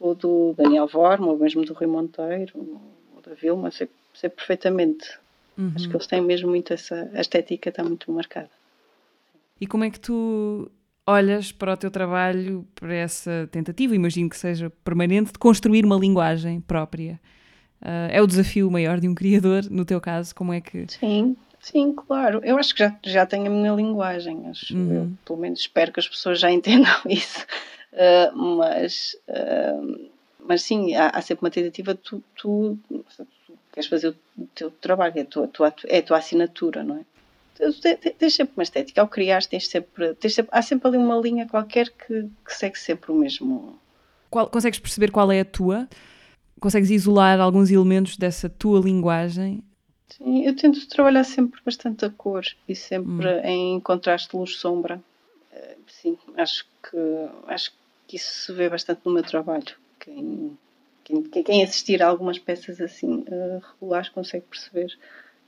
ou 0.01 0.15
do 0.15 0.53
Daniel 0.55 0.87
Vorma, 0.87 1.29
ou 1.29 1.39
mesmo 1.39 1.65
do 1.65 1.73
Rui 1.73 1.87
Monteiro, 1.87 2.81
da 3.27 3.35
Vilma, 3.35 3.71
sei, 3.71 3.89
sei 4.15 4.31
perfeitamente. 4.31 5.07
Uhum. 5.59 5.73
Acho 5.75 5.89
que 5.89 5.97
eles 5.97 6.07
têm 6.07 6.21
mesmo 6.21 6.49
muito 6.49 6.73
essa. 6.73 7.11
A 7.15 7.21
estética 7.21 7.71
está 7.71 7.83
muito 7.83 8.11
marcada. 8.13 8.51
E 9.61 9.67
como 9.67 9.85
é 9.85 9.91
que 9.91 9.99
tu 9.99 10.71
olhas 11.07 11.53
para 11.53 11.73
o 11.73 11.77
teu 11.77 11.91
trabalho, 11.91 12.67
para 12.75 12.95
essa 12.95 13.49
tentativa, 13.51 13.95
imagino 13.95 14.29
que 14.29 14.37
seja 14.37 14.71
permanente, 14.85 15.33
de 15.33 15.39
construir 15.39 15.85
uma 15.85 15.97
linguagem 15.97 16.61
própria? 16.61 17.19
Uh, 17.81 18.11
é 18.11 18.23
o 18.23 18.27
desafio 18.27 18.71
maior 18.71 19.01
de 19.01 19.09
um 19.09 19.15
criador, 19.15 19.65
no 19.71 19.85
teu 19.85 20.01
caso, 20.01 20.35
como 20.35 20.53
é 20.53 20.61
que... 20.61 20.87
Sim, 20.89 21.37
sim, 21.61 21.93
claro. 21.93 22.41
Eu 22.43 22.59
acho 22.59 22.75
que 22.75 22.81
já, 22.81 22.99
já 23.05 23.27
tenho 23.27 23.47
a 23.47 23.51
minha 23.51 23.73
linguagem, 23.73 24.49
acho 24.49 24.75
uhum. 24.75 24.93
eu, 24.93 25.13
pelo 25.25 25.39
menos 25.39 25.61
espero 25.61 25.93
que 25.93 26.01
as 26.01 26.09
pessoas 26.09 26.41
já 26.41 26.51
entendam 26.53 26.97
isso. 27.09 27.47
Uh, 27.93 28.37
mas, 28.37 29.17
uh, 29.29 30.11
mas 30.39 30.63
sim, 30.63 30.95
há, 30.95 31.09
há, 31.09 31.21
sempre 31.21 31.45
uma 31.45 31.51
tentativa, 31.51 31.95
tu, 31.95 32.23
tu, 32.37 32.79
tu, 32.89 33.05
queres 33.73 33.89
fazer 33.89 34.09
o 34.39 34.47
teu 34.55 34.71
trabalho, 34.71 35.15
é 35.17 35.23
a 35.23 35.25
tua, 35.25 35.49
tua, 35.49 35.75
é 35.87 35.99
a 35.99 36.03
tua 36.03 36.19
assinatura, 36.19 36.83
não 36.83 36.99
é? 36.99 37.05
Tens 38.19 38.35
sempre 38.35 38.53
uma 38.57 38.63
estética, 38.63 39.01
ao 39.01 39.09
criar 39.09 39.43
tens 39.45 39.67
sempre, 39.69 40.15
tens 40.15 40.35
sempre, 40.35 40.51
há 40.53 40.61
sempre 40.61 40.89
ali 40.89 40.99
uma 40.99 41.17
linha 41.17 41.49
qualquer 41.49 41.89
que, 41.89 42.29
que 42.45 42.55
segue 42.55 42.79
sempre 42.79 43.13
o 43.13 43.15
mesmo. 43.15 43.79
Qual, 44.29 44.47
consegues 44.49 44.79
perceber 44.79 45.11
qual 45.11 45.33
é 45.33 45.41
a 45.41 45.45
tua? 45.45 45.89
consegues 46.61 46.91
isolar 46.91 47.41
alguns 47.41 47.71
elementos 47.71 48.17
dessa 48.17 48.49
tua 48.49 48.81
linguagem? 48.81 49.63
Sim, 50.09 50.45
eu 50.45 50.55
tento 50.55 50.87
trabalhar 50.89 51.25
sempre 51.25 51.61
bastante 51.65 52.05
a 52.05 52.11
cor 52.11 52.45
e 52.69 52.75
sempre 52.75 53.27
hum. 53.27 53.41
em 53.45 53.81
contraste 53.81 54.37
luz-sombra. 54.37 55.01
Eh, 55.53 55.77
sim, 55.89 56.17
acho 56.37 56.65
que, 56.83 57.29
acho 57.47 57.73
que 58.07 58.17
isso 58.17 58.47
se 58.47 58.53
vê 58.53 58.69
bastante 58.69 59.01
no 59.05 59.13
meu 59.13 59.23
trabalho. 59.23 59.75
Quem, 60.07 60.57
quem, 61.05 61.43
quem 61.43 61.65
assistir 61.65 62.03
a 62.03 62.07
algumas 62.07 62.39
peças 62.39 62.81
assim 62.81 63.25
uh, 63.29 63.63
regulares 63.73 64.09
consegue 64.09 64.45
perceber. 64.49 64.97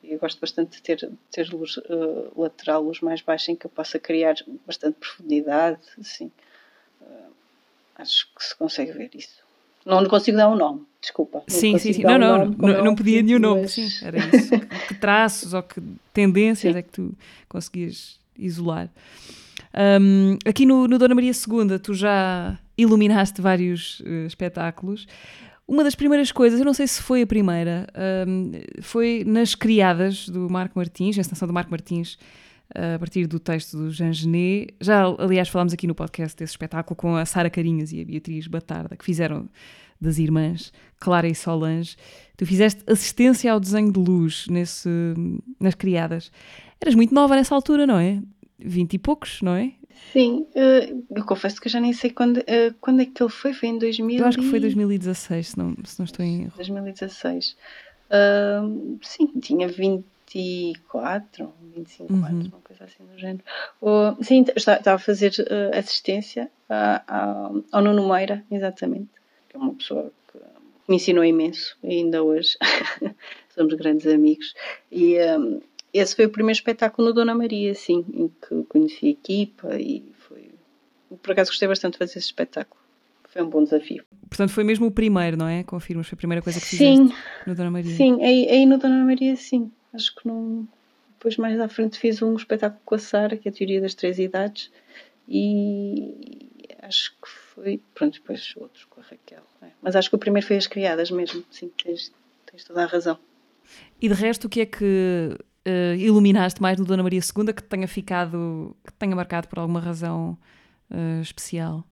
Eu 0.02 0.18
gosto 0.18 0.40
bastante 0.40 0.76
de 0.76 0.82
ter, 0.82 1.10
ter 1.30 1.48
luz 1.48 1.76
uh, 1.76 2.40
lateral, 2.40 2.82
luz 2.82 3.00
mais 3.00 3.20
baixa, 3.22 3.52
em 3.52 3.56
que 3.56 3.66
eu 3.66 3.70
possa 3.70 3.98
criar 3.98 4.34
bastante 4.66 4.96
profundidade. 4.98 5.80
Assim. 5.98 6.30
Uh, 7.00 7.32
acho 7.96 8.28
que 8.34 8.44
se 8.44 8.54
consegue 8.56 8.92
ver 8.92 9.10
isso. 9.14 9.46
Não 9.86 10.04
consigo 10.06 10.36
dar 10.36 10.50
um 10.50 10.56
nome, 10.56 10.84
desculpa. 11.00 11.42
Sim, 11.48 11.78
sim, 11.78 11.94
sim. 11.94 12.02
Não, 12.02 12.18
não, 12.18 12.38
nome, 12.38 12.56
não, 12.58 12.84
não 12.84 12.94
podia 12.94 13.22
nenhum 13.22 13.38
nome. 13.38 13.62
Mas... 13.62 13.72
Sim, 13.72 13.88
era 14.04 14.18
isso. 14.18 14.50
que, 14.50 14.86
que 14.88 14.94
traços 14.94 15.54
ou 15.54 15.62
que 15.62 15.80
tendências 16.12 16.74
sim. 16.74 16.78
é 16.78 16.82
que 16.82 16.90
tu 16.90 17.14
conseguias 17.48 18.20
isolar? 18.36 18.90
Um, 19.74 20.38
aqui 20.46 20.64
no, 20.64 20.86
no, 20.88 20.98
Dona 20.98 21.14
Maria 21.14 21.32
II, 21.32 21.78
tu 21.78 21.94
já 21.94 22.58
iluminaste 22.76 23.40
vários 23.40 24.00
uh, 24.00 24.26
espetáculos. 24.26 25.06
Uma 25.66 25.84
das 25.84 25.94
primeiras 25.94 26.32
coisas, 26.32 26.58
eu 26.58 26.64
não 26.64 26.72
sei 26.72 26.86
se 26.86 27.02
foi 27.02 27.22
a 27.22 27.26
primeira, 27.26 27.86
um, 28.26 28.52
foi 28.80 29.22
nas 29.26 29.54
Criadas 29.54 30.28
do 30.28 30.48
Marco 30.48 30.78
Martins, 30.78 31.18
a 31.18 31.20
encenação 31.20 31.46
do 31.46 31.52
Marco 31.52 31.70
Martins, 31.70 32.18
a 32.74 32.98
partir 32.98 33.26
do 33.26 33.38
texto 33.38 33.76
do 33.76 33.90
Jean 33.90 34.12
Genet. 34.12 34.74
Já, 34.80 35.04
aliás, 35.18 35.48
falámos 35.48 35.72
aqui 35.72 35.86
no 35.86 35.94
podcast 35.94 36.36
desse 36.36 36.52
espetáculo 36.52 36.96
com 36.96 37.16
a 37.16 37.26
Sara 37.26 37.50
Carinhas 37.50 37.92
e 37.92 38.00
a 38.00 38.04
Beatriz 38.04 38.46
Batarda, 38.46 38.96
que 38.96 39.04
fizeram 39.04 39.48
das 40.00 40.18
irmãs 40.18 40.72
Clara 40.98 41.28
e 41.28 41.34
Solange. 41.34 41.96
Tu 42.36 42.46
fizeste 42.46 42.82
assistência 42.86 43.52
ao 43.52 43.60
desenho 43.60 43.92
de 43.92 43.98
luz 43.98 44.46
nesse, 44.48 44.88
nas 45.58 45.74
criadas. 45.74 46.30
Eras 46.80 46.94
muito 46.94 47.14
nova 47.14 47.34
nessa 47.34 47.54
altura, 47.54 47.86
não 47.86 47.98
é? 47.98 48.22
Vinte 48.58 48.94
e 48.94 48.98
poucos, 48.98 49.40
não 49.42 49.54
é? 49.54 49.72
Sim, 50.12 50.46
eh, 50.54 50.94
eu 51.14 51.24
confesso 51.24 51.60
que 51.60 51.68
eu 51.68 51.72
já 51.72 51.80
nem 51.80 51.92
sei 51.92 52.10
quando, 52.10 52.42
eh, 52.46 52.72
quando 52.80 53.02
é 53.02 53.06
que 53.06 53.22
ele 53.22 53.30
foi, 53.30 53.52
foi 53.52 53.68
em 53.68 53.78
2000 53.78 54.20
Eu 54.20 54.26
acho 54.26 54.38
que 54.38 54.48
foi 54.48 54.60
2016, 54.60 55.48
se 55.48 55.58
não, 55.58 55.74
se 55.84 55.98
não 55.98 56.04
estou 56.04 56.24
em 56.24 56.42
erro. 56.42 56.52
2016. 56.56 57.56
Uh, 58.10 58.98
sim, 59.02 59.26
tinha 59.40 59.68
20 59.68 60.04
24, 60.32 61.52
25 61.74 62.12
uhum. 62.12 62.24
anos, 62.24 62.48
uma 62.48 62.60
coisa 62.60 62.84
assim 62.84 63.04
do 63.04 63.18
género. 63.18 63.42
Uh, 63.80 64.22
sim, 64.22 64.44
estava 64.54 64.94
a 64.94 64.98
fazer 64.98 65.32
uh, 65.40 65.76
assistência 65.76 66.50
a, 66.68 67.02
a, 67.06 67.50
ao 67.72 67.82
Nuno 67.82 68.08
Meira, 68.08 68.44
exatamente, 68.50 69.08
que 69.48 69.56
é 69.56 69.58
uma 69.58 69.74
pessoa 69.74 70.12
que 70.30 70.38
me 70.86 70.96
ensinou 70.96 71.24
imenso 71.24 71.76
e 71.82 71.88
ainda 71.88 72.22
hoje 72.22 72.56
somos 73.54 73.74
grandes 73.74 74.06
amigos. 74.06 74.54
E 74.92 75.18
um, 75.18 75.60
esse 75.92 76.14
foi 76.14 76.26
o 76.26 76.30
primeiro 76.30 76.56
espetáculo 76.56 77.08
no 77.08 77.14
Dona 77.14 77.34
Maria, 77.34 77.74
sim, 77.74 78.04
em 78.12 78.28
que 78.28 78.62
conheci 78.68 79.06
a 79.06 79.10
equipa 79.10 79.76
e 79.78 80.04
foi. 80.18 80.50
Por 81.22 81.32
acaso 81.32 81.50
gostei 81.50 81.68
bastante 81.68 81.94
de 81.94 81.98
fazer 81.98 82.18
esse 82.18 82.26
espetáculo. 82.26 82.80
Foi 83.28 83.42
um 83.42 83.48
bom 83.48 83.62
desafio. 83.62 84.04
Portanto, 84.28 84.50
foi 84.50 84.64
mesmo 84.64 84.86
o 84.86 84.90
primeiro, 84.90 85.36
não 85.36 85.48
é? 85.48 85.62
Confirmas, 85.62 86.06
foi 86.06 86.16
a 86.16 86.18
primeira 86.18 86.42
coisa 86.42 86.60
que 86.60 86.66
fizeste 86.66 86.96
sim, 86.96 87.14
no 87.46 87.54
Dona 87.54 87.70
Maria. 87.70 87.94
Sim, 87.94 88.22
aí, 88.22 88.48
aí 88.48 88.66
no 88.66 88.78
Dona 88.78 89.04
Maria, 89.04 89.36
sim. 89.36 89.70
Acho 89.92 90.14
que 90.14 90.26
não. 90.26 90.66
Depois, 91.18 91.36
mais 91.36 91.58
à 91.60 91.68
frente, 91.68 91.98
fiz 91.98 92.22
um 92.22 92.34
espetáculo 92.36 92.80
com 92.84 92.94
a 92.94 92.98
Sara, 92.98 93.36
que 93.36 93.48
é 93.48 93.50
a 93.50 93.54
teoria 93.54 93.80
das 93.80 93.94
três 93.94 94.18
idades, 94.18 94.70
e 95.28 96.48
acho 96.82 97.12
que 97.12 97.28
foi. 97.28 97.80
Pronto, 97.94 98.14
depois 98.14 98.54
outros 98.56 98.84
com 98.84 99.00
a 99.00 99.04
Raquel. 99.04 99.42
É. 99.62 99.66
Mas 99.82 99.96
acho 99.96 100.08
que 100.08 100.16
o 100.16 100.18
primeiro 100.18 100.46
foi 100.46 100.56
as 100.56 100.66
criadas 100.66 101.10
mesmo. 101.10 101.44
Sim, 101.50 101.70
tens, 101.82 102.12
tens 102.50 102.64
toda 102.64 102.82
a 102.82 102.86
razão. 102.86 103.18
E 104.00 104.08
de 104.08 104.14
resto, 104.14 104.46
o 104.46 104.48
que 104.48 104.60
é 104.60 104.66
que 104.66 105.36
uh, 105.66 105.94
iluminaste 105.96 106.60
mais 106.60 106.78
no 106.78 106.84
Dona 106.84 107.02
Maria 107.02 107.20
II 107.20 107.52
que 107.52 107.62
tenha 107.62 107.88
ficado, 107.88 108.76
que 108.84 108.92
tenha 108.92 109.14
marcado 109.14 109.48
por 109.48 109.58
alguma 109.58 109.80
razão 109.80 110.38
uh, 110.90 111.20
especial? 111.20 111.84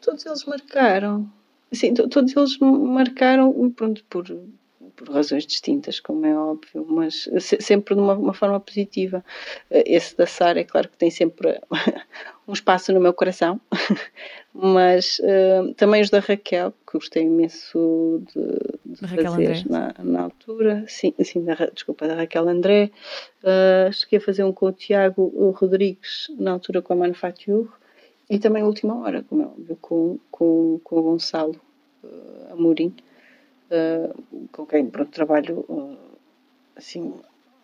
Todos 0.00 0.24
eles 0.24 0.44
marcaram. 0.44 1.30
Sim, 1.72 1.92
todos 1.94 2.34
eles 2.34 2.58
marcaram 2.58 3.70
pronto, 3.70 4.02
por, 4.04 4.24
por 4.98 5.08
razões 5.10 5.46
distintas, 5.46 6.00
como 6.00 6.26
é 6.26 6.36
óbvio, 6.36 6.84
mas 6.88 7.28
sempre 7.60 7.94
de 7.94 8.00
uma, 8.00 8.14
uma 8.14 8.34
forma 8.34 8.58
positiva. 8.58 9.24
Eh, 9.70 9.84
esse 9.86 10.16
da 10.16 10.26
Sara, 10.26 10.60
é 10.60 10.64
claro 10.64 10.88
que 10.88 10.96
tem 10.96 11.08
sempre 11.08 11.60
um 12.48 12.52
espaço 12.52 12.92
no 12.92 13.00
meu 13.00 13.14
coração, 13.14 13.60
mas 14.52 15.20
uh, 15.20 15.72
também 15.74 16.02
os 16.02 16.10
da 16.10 16.18
Raquel, 16.18 16.72
que 16.72 16.98
gostei 16.98 17.22
imenso 17.22 18.24
de, 18.34 18.94
de 19.00 19.08
fazer 19.08 19.64
na, 19.70 19.94
na, 20.02 20.22
altura. 20.22 20.84
Sim, 20.88 21.14
sim 21.22 21.44
da, 21.44 21.54
desculpa, 21.72 22.08
da 22.08 22.16
Raquel 22.16 22.48
André. 22.48 22.90
Uh, 23.44 23.92
cheguei 23.92 24.18
a 24.18 24.22
fazer 24.22 24.42
um 24.42 24.52
com 24.52 24.66
o 24.66 24.72
Tiago 24.72 25.52
Rodrigues, 25.52 26.26
na 26.36 26.52
altura 26.52 26.82
com 26.82 26.92
a 26.92 26.96
Manufacture, 26.96 27.68
e 28.28 28.38
também 28.38 28.62
a 28.62 28.66
última 28.66 28.98
hora, 29.00 29.22
como 29.22 29.42
é 29.42 29.46
óbvio, 29.46 29.78
com, 29.80 30.18
com, 30.30 30.80
com 30.82 30.96
o 30.96 31.02
Gonçalo 31.02 31.60
uh, 32.02 32.52
Amorim 32.52 32.92
uh, 33.70 34.48
com 34.52 34.66
quem 34.66 34.86
pronto, 34.86 35.10
trabalho 35.10 35.64
uh, 35.68 35.96
assim 36.76 37.14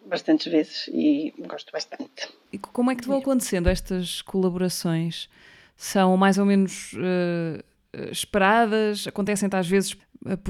bastantes 0.07 0.51
vezes 0.53 0.89
e 0.89 1.33
gosto 1.39 1.73
bastante. 1.73 2.29
E 2.53 2.59
como 2.59 2.91
é 2.91 2.95
que 2.95 3.03
te 3.03 3.09
vão 3.09 3.19
acontecendo 3.19 3.69
estas 3.69 4.21
colaborações? 4.23 5.29
São 5.77 6.17
mais 6.17 6.39
ou 6.39 6.45
menos 6.45 6.93
uh, 6.93 7.65
esperadas? 8.11 9.07
Acontecem-te 9.07 9.57
às 9.57 9.69
vezes 9.69 9.97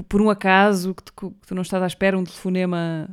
por 0.09 0.21
um 0.21 0.31
acaso 0.31 0.95
que 0.95 1.03
tu, 1.03 1.12
que 1.12 1.47
tu, 1.47 1.55
não 1.55 1.62
estás 1.62 1.83
à 1.83 1.87
espera, 1.87 2.17
um 2.17 2.25
telefonema 2.25 3.09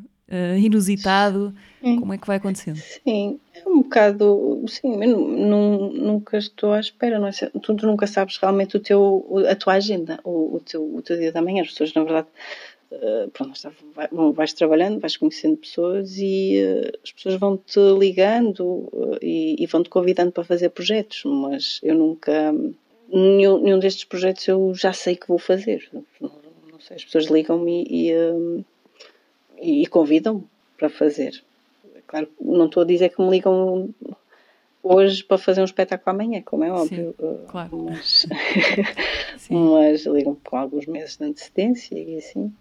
inusitado? 0.58 1.54
Sim. 1.82 2.00
Como 2.00 2.14
é 2.14 2.18
que 2.18 2.28
vai 2.28 2.38
acontecendo? 2.38 2.78
Sim, 2.78 3.40
é 3.54 3.68
um 3.68 3.82
bocado. 3.82 4.64
Sim, 4.68 4.98
nunca 4.98 6.38
estou 6.38 6.74
à 6.74 6.80
espera, 6.80 7.18
não 7.18 7.28
é? 7.28 7.32
Tu, 7.32 7.74
nunca 7.86 8.06
sabes 8.06 8.38
realmente 8.38 8.78
o 8.78 8.80
teu, 8.80 9.26
a 9.50 9.56
tua 9.56 9.74
agenda, 9.74 10.20
o, 10.24 10.56
o, 10.56 10.60
teu, 10.60 10.84
o 10.84 11.02
teu 11.02 11.18
dia 11.18 11.32
da 11.32 11.42
manhã. 11.42 11.64
As 11.64 11.70
pessoas, 11.70 11.94
na 11.96 12.04
verdade, 12.04 12.28
uh, 12.92 13.30
pronto, 13.32 13.54
vais 14.34 14.54
trabalhando, 14.54 15.00
vais 15.00 15.18
conhecendo 15.18 15.58
pessoas 15.58 16.18
e 16.18 16.62
uh, 16.64 17.00
as 17.04 17.12
pessoas 17.12 17.36
vão-te 17.36 17.80
ligando 17.98 18.64
uh, 18.64 19.18
e, 19.22 19.56
e 19.58 19.66
vão-te 19.66 19.90
convidando 19.90 20.32
para 20.32 20.44
fazer 20.44 20.70
projetos, 20.70 21.24
mas 21.26 21.80
eu 21.82 21.96
nunca. 21.96 22.54
Nenhum, 23.14 23.62
nenhum 23.62 23.80
destes 23.80 24.06
projetos 24.06 24.48
eu 24.48 24.74
já 24.74 24.94
sei 24.94 25.16
que 25.16 25.28
vou 25.28 25.38
fazer. 25.40 25.90
Não, 25.92 26.32
não 26.72 26.80
sei, 26.80 26.96
as 26.96 27.04
pessoas 27.04 27.26
ligam-me 27.26 27.84
e, 27.90 28.12
e, 28.12 28.66
e 29.62 29.86
convidam-me 29.88 30.44
para 30.78 30.90
fazer 30.90 31.44
claro, 32.12 32.28
não 32.40 32.66
estou 32.66 32.84
a 32.84 32.86
dizer 32.86 33.10
que 33.10 33.22
me 33.22 33.30
ligam 33.30 33.90
hoje 34.84 35.24
para 35.24 35.38
fazer 35.38 35.62
um 35.62 35.66
espetáculo 35.66 36.14
amanhã, 36.14 36.42
como 36.44 36.66
é 36.66 36.72
óbvio. 36.72 37.16
Sim, 37.18 37.38
claro. 37.48 37.86
Mas, 37.86 38.26
mas 39.50 40.06
ligam 40.06 40.36
com 40.44 40.58
alguns 40.58 40.86
meses 40.86 41.16
de 41.16 41.24
antecedência 41.24 41.98
e 41.98 42.18
assim. 42.18 42.54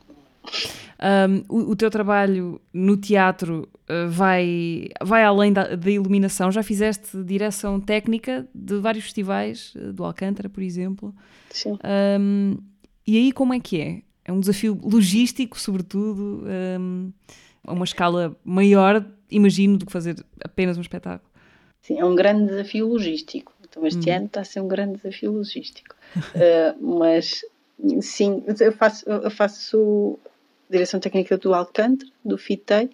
Um, 1.02 1.44
o, 1.48 1.70
o, 1.70 1.76
teu 1.76 1.90
trabalho 1.90 2.60
no 2.72 2.96
teatro 2.96 3.68
uh, 3.88 4.08
vai, 4.08 4.88
vai 5.02 5.24
além 5.24 5.52
da, 5.52 5.74
da, 5.74 5.90
iluminação. 5.90 6.52
Já 6.52 6.62
fizeste 6.62 7.22
direção 7.24 7.80
técnica 7.80 8.46
de 8.54 8.78
vários 8.78 9.04
festivais, 9.04 9.74
uh, 9.74 9.92
do 9.92 10.04
Alcântara, 10.04 10.48
por 10.48 10.62
exemplo. 10.62 11.14
Sim. 11.50 11.78
Um, 12.20 12.56
e 13.06 13.16
aí 13.16 13.32
como 13.32 13.52
é 13.52 13.60
que 13.60 13.80
é? 13.80 14.02
É 14.30 14.32
um 14.32 14.38
desafio 14.38 14.78
logístico, 14.80 15.58
sobretudo, 15.58 16.44
um, 16.78 17.12
a 17.64 17.72
uma 17.72 17.84
escala 17.84 18.36
maior, 18.44 19.04
imagino, 19.28 19.76
do 19.76 19.84
que 19.84 19.90
fazer 19.90 20.24
apenas 20.44 20.78
um 20.78 20.80
espetáculo. 20.80 21.28
Sim, 21.82 21.98
é 21.98 22.04
um 22.04 22.14
grande 22.14 22.46
desafio 22.46 22.86
logístico. 22.86 23.52
Então 23.68 23.84
este 23.84 24.08
hum. 24.08 24.14
ano 24.14 24.26
está 24.26 24.42
a 24.42 24.44
ser 24.44 24.60
um 24.60 24.68
grande 24.68 24.98
desafio 24.98 25.32
logístico. 25.32 25.96
uh, 26.16 26.78
mas 26.98 27.44
sim, 28.02 28.44
eu 28.60 28.70
faço, 28.70 29.04
eu 29.10 29.30
faço 29.32 30.16
direção 30.70 31.00
técnica 31.00 31.36
do 31.36 31.52
Alcântara, 31.52 32.08
do 32.24 32.38
FITEI 32.38 32.88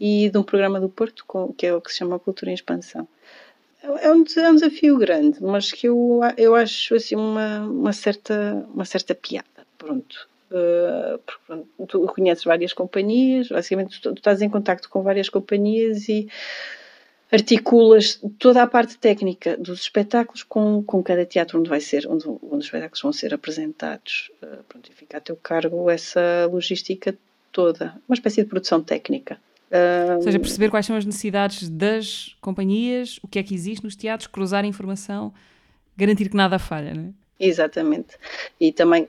e 0.00 0.30
de 0.30 0.38
um 0.38 0.42
programa 0.42 0.80
do 0.80 0.88
Porto, 0.88 1.26
que 1.58 1.66
é 1.66 1.74
o 1.74 1.80
que 1.82 1.92
se 1.92 1.98
chama 1.98 2.18
Cultura 2.18 2.52
em 2.52 2.54
Expansão. 2.54 3.06
É 3.82 4.10
um, 4.10 4.24
é 4.24 4.50
um 4.50 4.54
desafio 4.54 4.96
grande, 4.96 5.42
mas 5.42 5.72
que 5.72 5.88
eu, 5.88 6.20
eu 6.38 6.54
acho 6.54 6.94
assim 6.94 7.16
uma, 7.16 7.66
uma, 7.66 7.92
certa, 7.92 8.66
uma 8.72 8.86
certa 8.86 9.14
piada. 9.14 9.46
Pronto. 9.76 10.29
Uh, 10.50 11.20
pronto, 11.46 11.68
tu 11.86 12.06
conheces 12.08 12.42
várias 12.42 12.72
companhias, 12.72 13.48
basicamente 13.48 14.00
tu, 14.00 14.12
tu 14.12 14.18
estás 14.18 14.42
em 14.42 14.50
contato 14.50 14.88
com 14.88 15.00
várias 15.00 15.28
companhias 15.28 16.08
e 16.08 16.28
articulas 17.30 18.20
toda 18.38 18.60
a 18.60 18.66
parte 18.66 18.98
técnica 18.98 19.56
dos 19.56 19.82
espetáculos 19.82 20.42
com, 20.42 20.82
com 20.82 21.02
cada 21.02 21.24
teatro 21.24 21.60
onde 21.60 21.68
vai 21.68 21.80
ser, 21.80 22.04
onde, 22.08 22.26
onde 22.26 22.56
os 22.56 22.64
espetáculos 22.64 23.00
vão 23.00 23.12
ser 23.12 23.32
apresentados. 23.32 24.32
Uh, 24.42 24.62
pronto, 24.68 24.90
e 24.90 24.94
fica 24.94 25.18
a 25.18 25.20
teu 25.20 25.36
cargo 25.36 25.88
essa 25.88 26.48
logística 26.50 27.16
toda, 27.52 27.94
uma 28.08 28.14
espécie 28.14 28.42
de 28.42 28.48
produção 28.48 28.82
técnica. 28.82 29.38
Uh, 29.70 30.16
Ou 30.16 30.22
seja, 30.22 30.40
perceber 30.40 30.68
quais 30.68 30.84
são 30.84 30.96
as 30.96 31.04
necessidades 31.04 31.68
das 31.68 32.36
companhias, 32.40 33.20
o 33.22 33.28
que 33.28 33.38
é 33.38 33.42
que 33.42 33.54
existe 33.54 33.84
nos 33.84 33.94
teatros, 33.94 34.26
cruzar 34.26 34.64
informação, 34.64 35.32
garantir 35.96 36.28
que 36.28 36.36
nada 36.36 36.58
falha, 36.58 36.92
não 36.92 37.04
é? 37.04 37.20
Exatamente. 37.38 38.16
E 38.60 38.72
também 38.72 39.08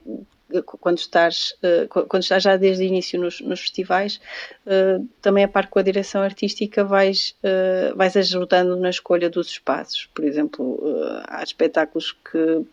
quando 0.62 0.98
estás, 0.98 1.56
eh, 1.64 1.88
quando 1.88 2.24
estás 2.24 2.44
já 2.44 2.58
desde 2.58 2.84
o 2.84 2.88
início 2.88 3.20
nos, 3.20 3.40
nos 3.42 3.62
festivais, 3.62 4.20
eh, 4.66 5.00
também 5.22 5.44
a 5.44 5.48
par 5.48 5.68
com 5.68 5.80
a 5.80 5.82
direção 5.82 6.22
artística 6.22 6.84
vais, 6.84 7.36
eh, 7.44 7.94
vais 7.96 8.16
ajudando 8.18 8.76
na 8.76 8.90
escolha 8.90 9.30
dos 9.30 9.48
espaços. 9.48 10.10
Por 10.14 10.26
exemplo, 10.26 10.80
há 11.28 11.44
espetáculos 11.44 12.12
que 12.12 12.66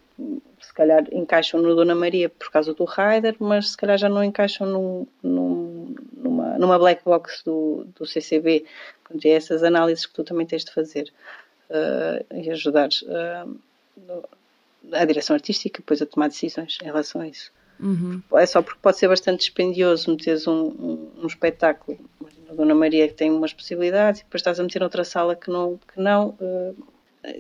se 0.61 0.75
calhar 0.75 1.05
encaixam 1.13 1.61
no 1.63 1.75
Dona 1.75 1.95
Maria 1.95 2.29
por 2.29 2.51
causa 2.51 2.75
do 2.75 2.85
Rider, 2.85 3.37
mas 3.39 3.71
se 3.71 3.77
calhar 3.77 3.97
já 3.97 4.09
não 4.09 4.23
encaixam 4.23 4.67
num, 4.67 5.07
num, 5.23 5.95
numa, 6.13 6.59
numa 6.59 6.79
black 6.79 7.05
box 7.05 7.43
do, 7.45 7.87
do 7.97 8.05
CCB. 8.05 8.65
Portanto, 9.05 9.25
é 9.25 9.31
essas 9.31 9.63
análises 9.63 10.07
que 10.07 10.13
tu 10.13 10.25
também 10.25 10.47
tens 10.47 10.65
de 10.65 10.73
fazer 10.73 11.13
uh, 11.71 12.35
e 12.35 12.51
ajudar 12.51 12.89
uh, 13.05 13.59
a 14.93 15.05
direção 15.05 15.35
artística 15.35 15.79
depois 15.79 16.03
a 16.03 16.07
tomar 16.07 16.29
decisões 16.29 16.79
em 16.83 16.87
relação 16.87 17.21
a 17.21 17.29
isso. 17.29 17.53
Uhum. 17.81 18.21
É 18.35 18.47
só 18.47 18.63
porque 18.63 18.81
pode 18.83 18.99
ser 18.99 19.09
bastante 19.09 19.41
dispendioso 19.41 20.11
meteres 20.11 20.47
um, 20.47 20.53
um, 20.53 21.11
um 21.23 21.27
espetáculo. 21.27 21.99
A 22.51 22.55
Dona 22.55 22.75
Maria 22.75 23.07
que 23.09 23.15
tem 23.15 23.31
umas 23.31 23.53
possibilidades 23.53 24.21
e 24.21 24.25
depois 24.25 24.41
estás 24.41 24.59
a 24.59 24.63
meter 24.63 24.83
outra 24.83 25.05
sala 25.05 25.37
que 25.37 25.51
não. 25.51 25.79
Que 25.95 26.01
não 26.01 26.37
uh, 26.41 26.77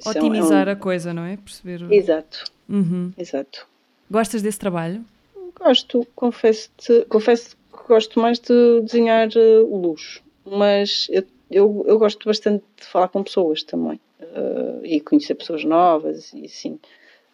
Otimizar 0.07 0.68
é 0.68 0.70
um... 0.70 0.74
a 0.74 0.77
coisa, 0.77 1.14
não 1.14 1.24
é? 1.24 1.37
Perceber. 1.37 1.83
O... 1.83 1.92
Exato. 1.92 2.44
Uhum. 2.68 3.12
Exato. 3.16 3.66
Gostas 4.11 4.42
desse 4.42 4.59
trabalho? 4.59 5.05
Gosto, 5.59 6.07
confesso 6.14 6.70
confesso 7.09 7.57
que 7.72 7.88
gosto 7.88 8.20
mais 8.20 8.38
de 8.38 8.81
desenhar 8.83 9.29
uh, 9.29 9.77
luxo, 9.77 10.22
mas 10.44 11.09
eu, 11.11 11.24
eu, 11.51 11.85
eu, 11.87 11.98
gosto 11.98 12.24
bastante 12.27 12.64
de 12.77 12.87
falar 12.87 13.09
com 13.09 13.22
pessoas 13.22 13.62
também 13.62 14.01
uh, 14.20 14.85
e 14.85 15.01
conhecer 15.01 15.35
pessoas 15.35 15.64
novas 15.64 16.33
e 16.33 16.44
assim. 16.44 16.79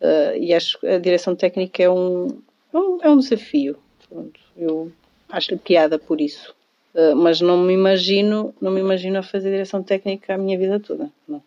Uh, 0.00 0.36
e 0.38 0.52
acho 0.54 0.80
que 0.80 0.86
a 0.86 0.98
direção 0.98 1.36
técnica 1.36 1.82
é 1.82 1.90
um, 1.90 2.28
é 2.74 2.78
um, 2.78 2.98
é 3.02 3.10
um 3.10 3.18
desafio. 3.18 3.76
Pronto, 4.08 4.40
eu 4.56 4.92
acho-lhe 5.28 5.58
piada 5.58 5.98
por 5.98 6.20
isso. 6.20 6.54
Uh, 6.94 7.16
mas 7.16 7.40
não 7.40 7.58
me 7.58 7.72
imagino, 7.72 8.54
não 8.60 8.70
me 8.70 8.80
imagino 8.80 9.18
a 9.18 9.22
fazer 9.22 9.50
direção 9.50 9.82
técnica 9.82 10.34
a 10.34 10.38
minha 10.38 10.58
vida 10.58 10.78
toda. 10.78 11.10
Não. 11.26 11.42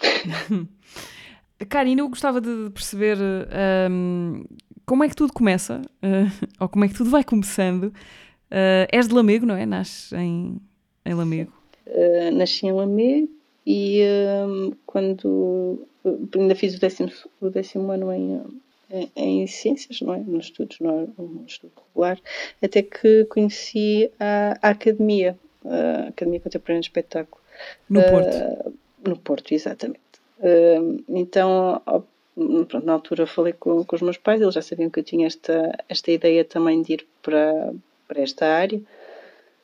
Karina, 1.68 2.00
eu 2.02 2.08
gostava 2.08 2.40
de 2.40 2.70
perceber 2.70 3.16
um, 3.90 4.44
como 4.84 5.04
é 5.04 5.08
que 5.08 5.16
tudo 5.16 5.32
começa, 5.32 5.80
uh, 6.02 6.46
ou 6.60 6.68
como 6.68 6.84
é 6.84 6.88
que 6.88 6.94
tudo 6.94 7.10
vai 7.10 7.24
começando. 7.24 7.92
Uh, 8.50 8.86
és 8.92 9.08
de 9.08 9.14
Lamego, 9.14 9.46
não 9.46 9.56
é? 9.56 9.66
Nasces 9.66 10.12
em, 10.12 10.60
em 11.04 11.14
Lamego. 11.14 11.52
Uh, 11.86 12.30
nasci 12.32 12.66
em 12.66 12.72
Lamego 12.72 13.28
e 13.66 14.02
hum, 14.46 14.72
quando 14.84 15.88
ainda 16.36 16.54
fiz 16.54 16.76
o 16.76 16.80
décimo, 16.80 17.10
o 17.40 17.50
décimo 17.50 17.90
ano 17.90 18.12
em, 18.12 18.40
em, 18.90 19.46
ciências, 19.46 20.00
não 20.00 20.14
é? 20.14 20.18
Nos 20.18 20.46
estudos, 20.46 20.78
não 20.80 21.00
é? 21.00 21.20
Um 21.20 21.44
estudo 21.46 21.72
regular, 21.88 22.18
até 22.62 22.82
que 22.82 23.24
conheci 23.26 24.10
a, 24.18 24.58
a 24.62 24.70
Academia, 24.70 25.36
a 25.64 26.08
Academia 26.08 26.40
Contemporânea 26.40 26.80
de 26.80 26.86
Espetáculo. 26.86 27.42
No 27.88 28.02
Porto? 28.02 28.36
Uh, 28.36 28.74
no 29.08 29.16
Porto, 29.16 29.52
exatamente. 29.52 30.00
Uh, 30.38 31.02
então, 31.08 31.82
pronto, 32.68 32.86
na 32.86 32.92
altura 32.92 33.26
falei 33.26 33.52
com, 33.52 33.84
com 33.84 33.96
os 33.96 34.02
meus 34.02 34.18
pais, 34.18 34.40
eles 34.40 34.54
já 34.54 34.62
sabiam 34.62 34.90
que 34.90 35.00
eu 35.00 35.04
tinha 35.04 35.26
esta, 35.26 35.76
esta 35.88 36.10
ideia 36.10 36.44
também 36.44 36.82
de 36.82 36.94
ir 36.94 37.06
para, 37.22 37.72
para 38.06 38.20
esta 38.20 38.46
área 38.46 38.80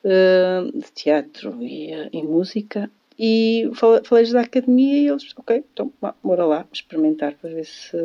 uh, 0.03 0.71
de 0.77 0.91
teatro 0.91 1.61
e, 1.61 1.91
e 2.11 2.23
música. 2.23 2.89
E 3.17 3.69
falei-lhes 3.75 4.33
da 4.33 4.41
academia 4.41 4.97
e 4.97 5.07
eles, 5.07 5.31
ok, 5.37 5.63
então 5.71 5.93
bora 6.23 6.45
lá 6.45 6.65
experimentar 6.73 7.35
para 7.35 7.51
ver 7.51 7.65
se, 7.65 7.95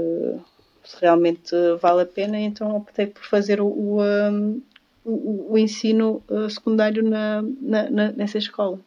se 0.89 0.97
realmente 1.03 1.55
vale 1.83 2.03
a 2.03 2.07
pena, 2.07 2.41
então 2.41 2.75
optei 2.75 3.07
por 3.07 3.23
fazer 3.23 3.61
o, 3.61 3.67
o, 3.67 4.03
um, 4.03 4.63
o, 5.05 5.53
o 5.53 5.59
ensino 5.59 6.23
uh, 6.31 6.49
secundário 6.49 7.03
na, 7.03 7.43
na, 7.61 7.91
na, 7.91 8.13
nessa 8.13 8.39
escola. 8.39 8.81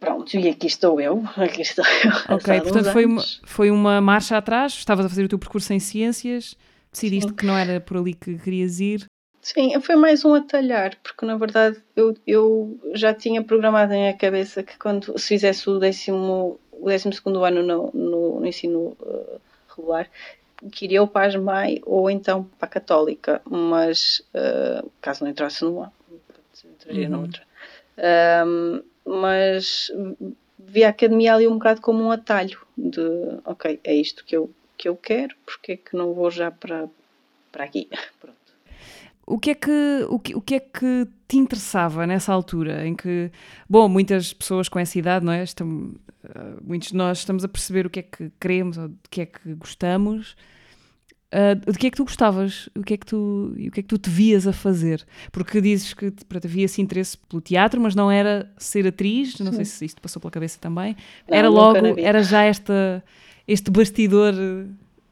Pronto, 0.00 0.36
e 0.36 0.48
aqui 0.48 0.66
estou 0.66 1.00
eu, 1.00 1.22
aqui 1.38 1.62
estou 1.62 1.84
eu. 1.84 2.34
Ok, 2.34 2.60
portanto 2.60 2.92
foi 2.92 3.06
uma, 3.06 3.22
foi 3.44 3.70
uma 3.70 4.00
marcha 4.00 4.36
atrás, 4.36 4.72
estavas 4.72 5.06
a 5.06 5.08
fazer 5.08 5.22
o 5.22 5.28
teu 5.28 5.38
percurso 5.38 5.72
em 5.72 5.78
ciências, 5.78 6.56
decidiste 6.90 7.30
Sim. 7.30 7.36
que 7.36 7.46
não 7.46 7.56
era 7.56 7.80
por 7.80 7.98
ali 7.98 8.14
que 8.14 8.36
querias 8.36 8.80
ir. 8.80 9.06
Sim, 9.40 9.80
foi 9.80 9.94
mais 9.94 10.24
um 10.24 10.34
atalhar, 10.34 10.96
porque 11.04 11.24
na 11.24 11.36
verdade 11.36 11.80
eu, 11.94 12.16
eu 12.26 12.80
já 12.94 13.14
tinha 13.14 13.44
programado 13.44 13.92
em 13.92 14.00
minha 14.00 14.14
cabeça 14.14 14.64
que 14.64 14.76
quando 14.76 15.16
se 15.16 15.28
fizesse 15.28 15.70
o 15.70 15.78
décimo, 15.78 16.58
o 16.72 16.88
décimo 16.88 17.12
segundo 17.12 17.44
ano 17.44 17.62
no, 17.62 17.90
no, 17.94 18.40
no 18.40 18.46
ensino 18.46 18.96
uh, 19.00 19.40
regular, 19.68 20.08
que 20.70 20.84
iria 20.84 21.00
ou 21.00 21.08
para 21.08 21.26
a 21.26 21.30
SMAI 21.30 21.80
ou 21.84 22.10
então 22.10 22.44
para 22.58 22.66
a 22.66 22.70
Católica, 22.70 23.42
mas 23.48 24.22
uh, 24.34 24.90
caso 25.00 25.24
não 25.24 25.30
entrasse 25.30 25.64
numa, 25.64 25.92
entraria 26.64 27.08
uhum. 27.08 27.16
noutra. 27.16 27.42
Um, 28.46 28.82
mas 29.04 29.90
vi 30.58 30.84
a 30.84 30.88
academia 30.88 31.34
ali 31.34 31.46
um 31.46 31.54
bocado 31.54 31.80
como 31.80 32.02
um 32.02 32.10
atalho 32.10 32.58
de 32.76 33.00
ok, 33.44 33.80
é 33.84 33.94
isto 33.94 34.24
que 34.24 34.36
eu, 34.36 34.50
que 34.76 34.88
eu 34.88 34.96
quero, 34.96 35.34
porque 35.44 35.72
é 35.72 35.76
que 35.76 35.96
não 35.96 36.14
vou 36.14 36.30
já 36.30 36.50
para, 36.50 36.88
para 37.52 37.64
aqui? 37.64 37.88
Pronto. 38.20 38.34
O 39.26 39.38
que, 39.38 39.50
é 39.50 39.54
que, 39.54 40.06
o, 40.10 40.18
que, 40.18 40.34
o 40.34 40.40
que 40.40 40.54
é 40.56 40.60
que 40.60 41.08
te 41.26 41.38
interessava 41.38 42.06
nessa 42.06 42.30
altura 42.32 42.86
em 42.86 42.94
que, 42.94 43.30
bom, 43.68 43.88
muitas 43.88 44.34
pessoas 44.34 44.68
com 44.68 44.78
essa 44.78 44.98
idade, 44.98 45.24
não 45.24 45.32
é? 45.32 45.42
Estamos, 45.42 45.94
uh, 46.24 46.60
muitos 46.62 46.88
de 46.88 46.96
nós 46.96 47.18
estamos 47.18 47.42
a 47.42 47.48
perceber 47.48 47.86
o 47.86 47.90
que 47.90 48.00
é 48.00 48.02
que 48.02 48.30
queremos 48.38 48.76
ou 48.76 48.88
do 48.88 48.98
que 49.10 49.22
é 49.22 49.26
que 49.26 49.54
gostamos 49.54 50.36
Uh, 51.34 51.72
de 51.72 51.76
que 51.76 51.88
é 51.88 51.90
que 51.90 51.96
tu 51.96 52.04
gostavas? 52.04 52.68
O 52.76 52.82
que 52.84 52.94
é 52.94 52.96
que 52.96 53.04
tu, 53.04 53.52
o 53.56 53.70
que 53.72 53.80
é 53.80 53.82
que 53.82 53.88
tu 53.88 53.98
te 53.98 54.08
vias 54.08 54.46
a 54.46 54.52
fazer? 54.52 55.04
Porque 55.32 55.60
dizes 55.60 55.92
que 55.92 56.12
pronto, 56.28 56.46
havia 56.46 56.64
esse 56.64 56.80
interesse 56.80 57.18
pelo 57.18 57.42
teatro, 57.42 57.80
mas 57.80 57.96
não 57.96 58.08
era 58.08 58.48
ser 58.56 58.86
atriz, 58.86 59.36
não 59.40 59.50
Sim. 59.50 59.56
sei 59.56 59.64
se 59.64 59.84
isto 59.86 60.00
passou 60.00 60.20
pela 60.20 60.30
cabeça 60.30 60.60
também. 60.60 60.96
Não, 61.28 61.36
era 61.36 61.48
logo, 61.48 61.98
era 61.98 62.22
já 62.22 62.44
esta, 62.44 63.02
este 63.48 63.68
bastidor 63.68 64.32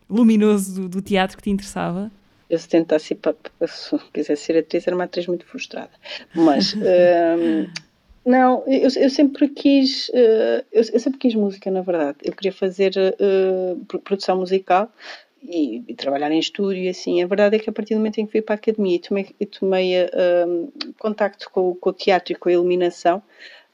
luminoso 0.09 0.83
do, 0.83 0.89
do, 0.89 1.03
teatro 1.03 1.37
que 1.37 1.43
te 1.43 1.51
interessava? 1.51 2.09
Eu 2.49 2.59
se 2.59 2.69
tentasse, 2.69 3.19
se 3.67 3.99
quisesse 4.13 4.45
ser 4.45 4.59
atriz, 4.59 4.87
era 4.87 4.95
uma 4.95 5.05
atriz 5.05 5.27
muito 5.27 5.45
frustrada. 5.45 5.91
Mas. 6.33 6.73
um, 6.79 7.67
não, 8.25 8.63
eu, 8.69 8.89
eu, 8.95 9.11
sempre 9.11 9.49
quis, 9.49 10.09
uh, 10.11 10.65
eu, 10.71 10.85
eu, 10.93 11.01
sempre 11.01 11.19
quis 11.19 11.35
música, 11.35 11.69
na 11.69 11.81
verdade. 11.81 12.19
Eu 12.23 12.33
queria 12.33 12.53
fazer 12.53 12.93
uh, 12.97 14.01
produção 14.01 14.37
musical, 14.37 14.89
e, 15.43 15.83
e, 15.89 15.95
trabalhar 15.95 16.31
em 16.31 16.39
estúdio 16.39 16.83
e 16.83 16.89
assim. 16.89 17.23
A 17.23 17.27
verdade 17.27 17.57
é 17.57 17.59
que 17.59 17.69
a 17.69 17.73
partir 17.73 17.95
do 17.95 17.99
momento 17.99 18.19
em 18.19 18.27
que 18.27 18.33
fui 18.33 18.43
para 18.43 18.55
a 18.55 18.57
academia 18.57 18.97
e 18.97 18.99
tomei, 18.99 19.27
e 19.41 19.47
tomei 19.47 20.05
uh, 20.05 20.73
contacto 20.99 21.51
com, 21.51 21.75
com, 21.75 21.91
o 21.91 21.93
teatro 21.93 22.33
e 22.33 22.37
com 22.37 22.49
a 22.49 22.53
iluminação, 22.53 23.23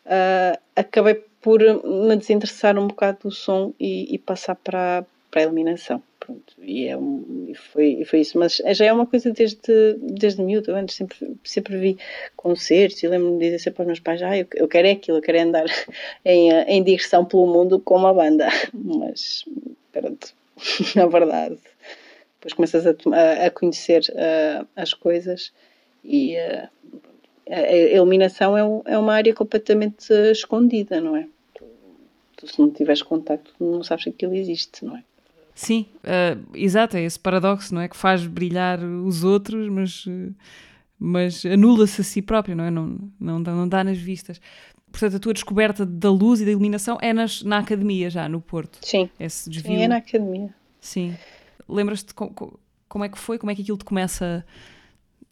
uh, 0.06 0.58
acabei 0.74 1.22
por 1.40 1.60
me 1.60 2.16
desinteressar 2.16 2.78
um 2.78 2.88
bocado 2.88 3.18
do 3.24 3.30
som 3.30 3.72
e, 3.78 4.14
e 4.14 4.18
passar 4.18 4.54
para, 4.56 5.04
para 5.30 5.42
a 5.42 5.44
iluminação. 5.44 6.02
Pronto, 6.18 6.54
e, 6.60 6.86
é 6.86 6.96
um, 6.96 7.52
foi, 7.72 8.04
foi 8.04 8.20
isso. 8.20 8.38
Mas 8.38 8.60
já 8.72 8.84
é 8.84 8.92
uma 8.92 9.06
coisa 9.06 9.30
desde, 9.30 9.94
desde 10.00 10.42
miúdo. 10.42 10.70
Eu 10.70 10.76
antes 10.76 10.94
sempre, 10.94 11.16
sempre 11.42 11.78
vi 11.78 11.98
concertos 12.36 13.02
e 13.02 13.08
lembro-me 13.08 13.38
de 13.38 13.44
dizer 13.46 13.58
sempre 13.60 13.82
aos 13.82 13.86
meus 13.86 14.00
pais: 14.00 14.22
ah, 14.22 14.36
eu, 14.36 14.46
eu 14.54 14.68
quero 14.68 14.88
é 14.88 14.90
aquilo, 14.92 15.18
eu 15.18 15.22
quero 15.22 15.38
é 15.38 15.42
andar 15.42 15.64
em, 16.24 16.50
em 16.50 16.82
digressão 16.82 17.24
pelo 17.24 17.46
mundo 17.46 17.80
com 17.80 17.96
uma 17.96 18.12
banda. 18.12 18.48
Mas, 18.74 19.44
pronto, 19.90 20.34
na 20.96 21.06
verdade, 21.06 21.58
depois 22.38 22.52
começas 22.54 22.86
a, 22.86 23.46
a, 23.46 23.50
conhecer 23.50 24.02
uh, 24.10 24.66
as 24.76 24.94
coisas 24.94 25.52
e 26.04 26.36
uh, 26.36 26.68
a 27.50 27.76
iluminação 27.96 28.56
é, 28.56 28.64
um, 28.64 28.82
é, 28.84 28.98
uma 28.98 29.14
área 29.14 29.34
completamente 29.34 30.12
escondida, 30.30 31.00
não 31.00 31.16
é? 31.16 31.26
Tu, 32.36 32.46
se 32.46 32.58
não 32.58 32.70
tiveres 32.70 33.02
contacto, 33.02 33.52
não 33.58 33.82
sabes 33.82 34.04
que 34.04 34.10
aquilo 34.10 34.34
existe, 34.34 34.84
não 34.84 34.96
é? 34.96 35.02
Sim, 35.54 35.86
uh, 36.04 36.56
exato, 36.56 36.96
é 36.96 37.02
esse 37.02 37.18
paradoxo, 37.18 37.74
não 37.74 37.80
é? 37.80 37.88
Que 37.88 37.96
faz 37.96 38.24
brilhar 38.24 38.78
os 38.80 39.24
outros, 39.24 39.68
mas, 39.68 40.04
mas 40.96 41.44
anula-se 41.44 42.00
a 42.00 42.04
si 42.04 42.22
próprio, 42.22 42.54
não 42.54 42.64
é? 42.64 42.70
Não, 42.70 42.96
não, 43.18 43.38
não 43.40 43.68
dá 43.68 43.82
nas 43.82 43.98
vistas. 43.98 44.40
Portanto, 44.90 45.16
a 45.16 45.18
tua 45.18 45.32
descoberta 45.32 45.86
da 45.86 46.10
luz 46.10 46.40
e 46.40 46.44
da 46.44 46.50
iluminação 46.50 46.98
é 47.00 47.12
nas, 47.12 47.42
na 47.42 47.58
academia 47.58 48.10
já, 48.10 48.28
no 48.28 48.40
Porto. 48.40 48.78
Sim. 48.82 49.08
Esse 49.18 49.48
desvio. 49.48 49.76
Sim, 49.76 49.82
é 49.82 49.88
na 49.88 49.96
academia. 49.96 50.54
Sim. 50.80 51.16
Lembras-te 51.68 52.14
como, 52.14 52.58
como 52.88 53.04
é 53.04 53.08
que 53.08 53.18
foi? 53.18 53.38
Como 53.38 53.50
é 53.50 53.54
que 53.54 53.62
aquilo 53.62 53.76
te 53.76 53.84
começa 53.84 54.44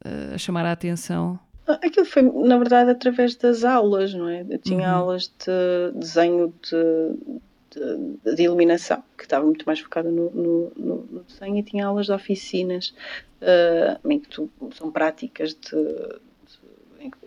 a, 0.04 0.34
a 0.34 0.38
chamar 0.38 0.66
a 0.66 0.72
atenção? 0.72 1.38
Aquilo 1.66 2.06
foi, 2.06 2.22
na 2.22 2.58
verdade, 2.58 2.90
através 2.90 3.34
das 3.34 3.64
aulas, 3.64 4.14
não 4.14 4.28
é? 4.28 4.46
Eu 4.48 4.58
tinha 4.58 4.88
uhum. 4.88 4.94
aulas 4.94 5.26
de 5.26 5.98
desenho 5.98 6.54
de, 6.62 7.40
de, 7.74 8.34
de, 8.36 8.42
iluminação, 8.44 9.02
que 9.18 9.24
estava 9.24 9.44
muito 9.44 9.64
mais 9.66 9.80
focada 9.80 10.08
no, 10.08 10.30
no, 10.30 10.72
no, 10.76 11.24
desenho, 11.24 11.56
e 11.56 11.62
tinha 11.64 11.86
aulas 11.86 12.06
de 12.06 12.12
oficinas, 12.12 12.94
uh, 13.42 14.08
em 14.08 14.20
que 14.20 14.28
tu, 14.28 14.48
são 14.76 14.92
práticas 14.92 15.54
de, 15.54 16.20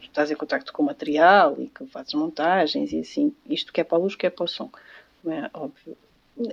tu 0.09 0.13
estás 0.13 0.31
em 0.31 0.35
contato 0.35 0.73
com 0.73 0.83
o 0.83 0.85
material 0.85 1.55
e 1.59 1.67
que 1.67 1.85
fazes 1.87 2.13
montagens 2.13 2.91
e 2.91 2.99
assim, 2.99 3.33
isto 3.47 3.71
que 3.71 3.81
é 3.81 3.83
para 3.83 3.97
a 3.97 4.01
luz, 4.01 4.15
que 4.15 4.25
é 4.25 4.29
para 4.29 4.43
o 4.43 4.47
som, 4.47 4.69
não 5.23 5.33
é 5.33 5.49
óbvio. 5.53 5.97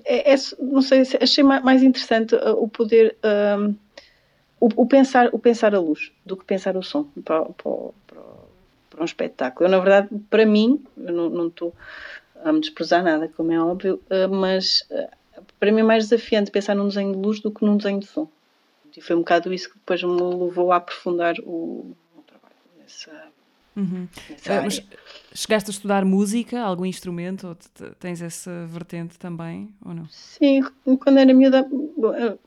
É, 0.04 0.32
é 0.32 0.36
não 0.60 0.82
sei, 0.82 1.02
achei 1.20 1.44
mais 1.44 1.82
interessante 1.82 2.34
uh, 2.34 2.62
o 2.62 2.68
poder. 2.68 3.16
Uh, 3.24 3.74
o, 4.58 4.68
o, 4.82 4.86
pensar, 4.86 5.28
o 5.32 5.38
pensar 5.38 5.74
a 5.74 5.80
luz 5.80 6.10
do 6.24 6.36
que 6.36 6.44
pensar 6.44 6.76
o 6.76 6.82
som 6.82 7.04
para, 7.24 7.44
para, 7.44 7.72
para, 8.06 8.22
para 8.90 9.02
um 9.02 9.04
espetáculo. 9.04 9.66
Eu, 9.66 9.70
na 9.70 9.78
verdade, 9.78 10.08
para 10.30 10.46
mim, 10.46 10.82
não 10.96 11.48
estou 11.48 11.74
a 12.42 12.52
me 12.52 12.60
desprezar 12.60 13.02
nada, 13.02 13.28
como 13.28 13.52
é 13.52 13.60
óbvio, 13.60 14.00
uh, 14.10 14.34
mas 14.34 14.86
uh, 14.90 15.42
para 15.58 15.72
mim 15.72 15.80
é 15.80 15.84
mais 15.84 16.08
desafiante 16.08 16.50
pensar 16.50 16.74
num 16.74 16.88
desenho 16.88 17.12
de 17.12 17.18
luz 17.18 17.40
do 17.40 17.50
que 17.50 17.64
num 17.64 17.76
desenho 17.76 18.00
de 18.00 18.06
som. 18.06 18.28
E 18.96 19.00
foi 19.00 19.14
um 19.14 19.20
bocado 19.20 19.52
isso 19.52 19.68
que 19.68 19.74
depois 19.74 20.02
me 20.02 20.20
levou 20.20 20.72
a 20.72 20.76
aprofundar 20.76 21.34
o, 21.40 21.94
o 22.16 22.22
trabalho 22.26 22.54
nessa, 22.78 23.12
uhum. 23.76 24.04
uh, 24.04 24.62
mas 24.64 24.82
chegaste 25.34 25.70
a 25.70 25.72
estudar 25.72 26.04
música, 26.04 26.60
algum 26.60 26.86
instrumento? 26.86 27.48
Ou 27.48 27.56
tens 27.98 28.22
essa 28.22 28.66
vertente 28.66 29.18
também, 29.18 29.68
ou 29.84 29.94
não? 29.94 30.08
Sim, 30.08 30.62
quando 31.00 31.18
era 31.18 31.32
miúda, 31.32 31.68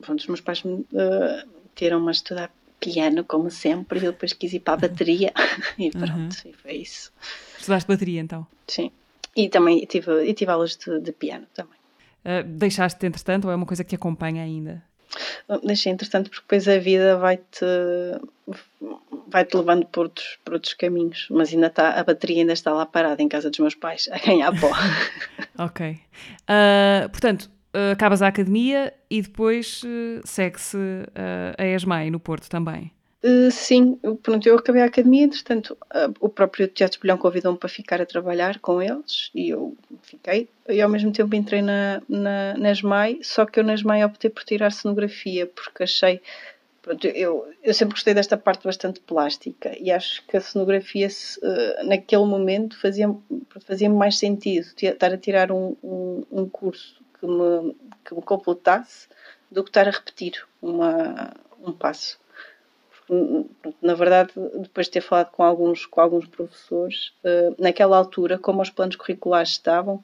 pronto, 0.00 0.20
os 0.20 0.26
meus 0.26 0.40
pais 0.40 0.62
me 0.62 0.84
meteram-me 1.80 2.08
a 2.08 2.12
estudar 2.12 2.52
piano, 2.78 3.24
como 3.24 3.50
sempre, 3.50 4.00
e 4.00 4.04
eu 4.04 4.12
depois 4.12 4.32
quis 4.32 4.52
ir 4.52 4.60
para 4.60 4.74
a 4.74 4.76
bateria 4.88 5.32
e 5.78 5.90
pronto, 5.90 6.12
uhum. 6.12 6.28
e 6.46 6.52
foi 6.52 6.72
isso. 6.76 7.12
Estudaste 7.58 7.88
bateria 7.88 8.20
então? 8.20 8.46
Sim. 8.66 8.90
E 9.36 9.48
também 9.48 9.84
tive, 9.86 10.24
e 10.24 10.34
tive 10.34 10.50
aulas 10.50 10.76
de, 10.76 11.00
de 11.00 11.12
piano 11.12 11.46
também. 11.54 11.78
Uh, 12.24 12.42
deixaste 12.44 13.06
entretanto 13.06 13.46
ou 13.46 13.50
é 13.50 13.54
uma 13.54 13.66
coisa 13.66 13.84
que 13.84 13.90
te 13.90 13.96
acompanha 13.96 14.42
ainda? 14.42 14.82
Deixei 15.64 15.92
entretanto 15.92 16.30
porque 16.30 16.42
depois 16.42 16.68
a 16.68 16.78
vida 16.78 17.16
vai-te 17.16 17.66
vai-te 19.28 19.56
levando 19.56 19.86
por 19.86 20.04
outros, 20.04 20.38
por 20.44 20.54
outros 20.54 20.74
caminhos, 20.74 21.28
mas 21.30 21.52
ainda 21.52 21.68
está, 21.68 21.90
a 21.90 22.04
bateria 22.04 22.42
ainda 22.42 22.52
está 22.52 22.72
lá 22.72 22.84
parada 22.84 23.22
em 23.22 23.28
casa 23.28 23.48
dos 23.48 23.58
meus 23.60 23.74
pais, 23.74 24.08
a 24.10 24.18
ganhar 24.18 24.52
pó. 24.58 24.70
ok. 25.64 26.00
Uh, 26.42 27.08
portanto, 27.10 27.50
acabas 27.92 28.22
a 28.22 28.28
academia 28.28 28.92
e 29.08 29.22
depois 29.22 29.82
uh, 29.84 30.20
segue-se 30.24 30.76
uh, 30.76 31.54
a 31.56 31.64
ESMAI 31.64 32.10
no 32.10 32.18
Porto 32.18 32.48
também. 32.48 32.92
Sim, 33.50 33.98
eu, 34.02 34.16
pronto, 34.16 34.46
eu 34.48 34.56
acabei 34.56 34.80
a 34.82 34.86
academia, 34.86 35.24
entretanto, 35.24 35.76
o 36.18 36.28
próprio 36.28 36.66
Teatro 36.68 36.96
Espelhão 36.96 37.18
convidou-me 37.18 37.58
para 37.58 37.68
ficar 37.68 38.00
a 38.00 38.06
trabalhar 38.06 38.58
com 38.60 38.80
eles 38.80 39.30
e 39.34 39.50
eu 39.50 39.76
fiquei. 40.02 40.48
E 40.68 40.80
ao 40.80 40.88
mesmo 40.88 41.12
tempo 41.12 41.34
entrei 41.34 41.60
na, 41.60 42.00
na, 42.08 42.54
na 42.56 42.70
ESMAI, 42.70 43.18
só 43.22 43.44
que 43.44 43.60
eu 43.60 43.64
na 43.64 43.74
ESMAI 43.74 44.04
optei 44.04 44.30
por 44.30 44.42
tirar 44.44 44.72
cenografia, 44.72 45.46
porque 45.46 45.82
achei. 45.82 46.22
Pronto, 46.80 47.06
eu, 47.08 47.46
eu 47.62 47.74
sempre 47.74 47.94
gostei 47.94 48.14
desta 48.14 48.38
parte 48.38 48.64
bastante 48.64 49.00
plástica 49.00 49.76
e 49.78 49.90
acho 49.90 50.24
que 50.26 50.38
a 50.38 50.40
cenografia, 50.40 51.08
naquele 51.84 52.24
momento, 52.24 52.80
fazia, 52.80 53.14
fazia 53.66 53.90
mais 53.90 54.18
sentido 54.18 54.66
estar 54.80 55.12
a 55.12 55.18
tirar 55.18 55.52
um, 55.52 55.76
um, 55.84 56.24
um 56.32 56.48
curso 56.48 57.02
que 57.18 57.26
me, 57.26 57.76
que 58.02 58.14
me 58.14 58.22
completasse 58.22 59.08
do 59.50 59.62
que 59.62 59.68
estar 59.68 59.86
a 59.86 59.90
repetir 59.90 60.42
uma, 60.62 61.34
um 61.62 61.70
passo. 61.70 62.18
Na 63.82 63.94
verdade, 63.94 64.32
depois 64.60 64.86
de 64.86 64.92
ter 64.92 65.00
falado 65.00 65.30
com 65.32 65.42
alguns, 65.42 65.84
com 65.84 66.00
alguns 66.00 66.26
professores, 66.26 67.12
uh, 67.24 67.54
naquela 67.58 67.96
altura, 67.96 68.38
como 68.38 68.62
os 68.62 68.70
planos 68.70 68.94
curriculares 68.94 69.50
estavam, 69.50 70.00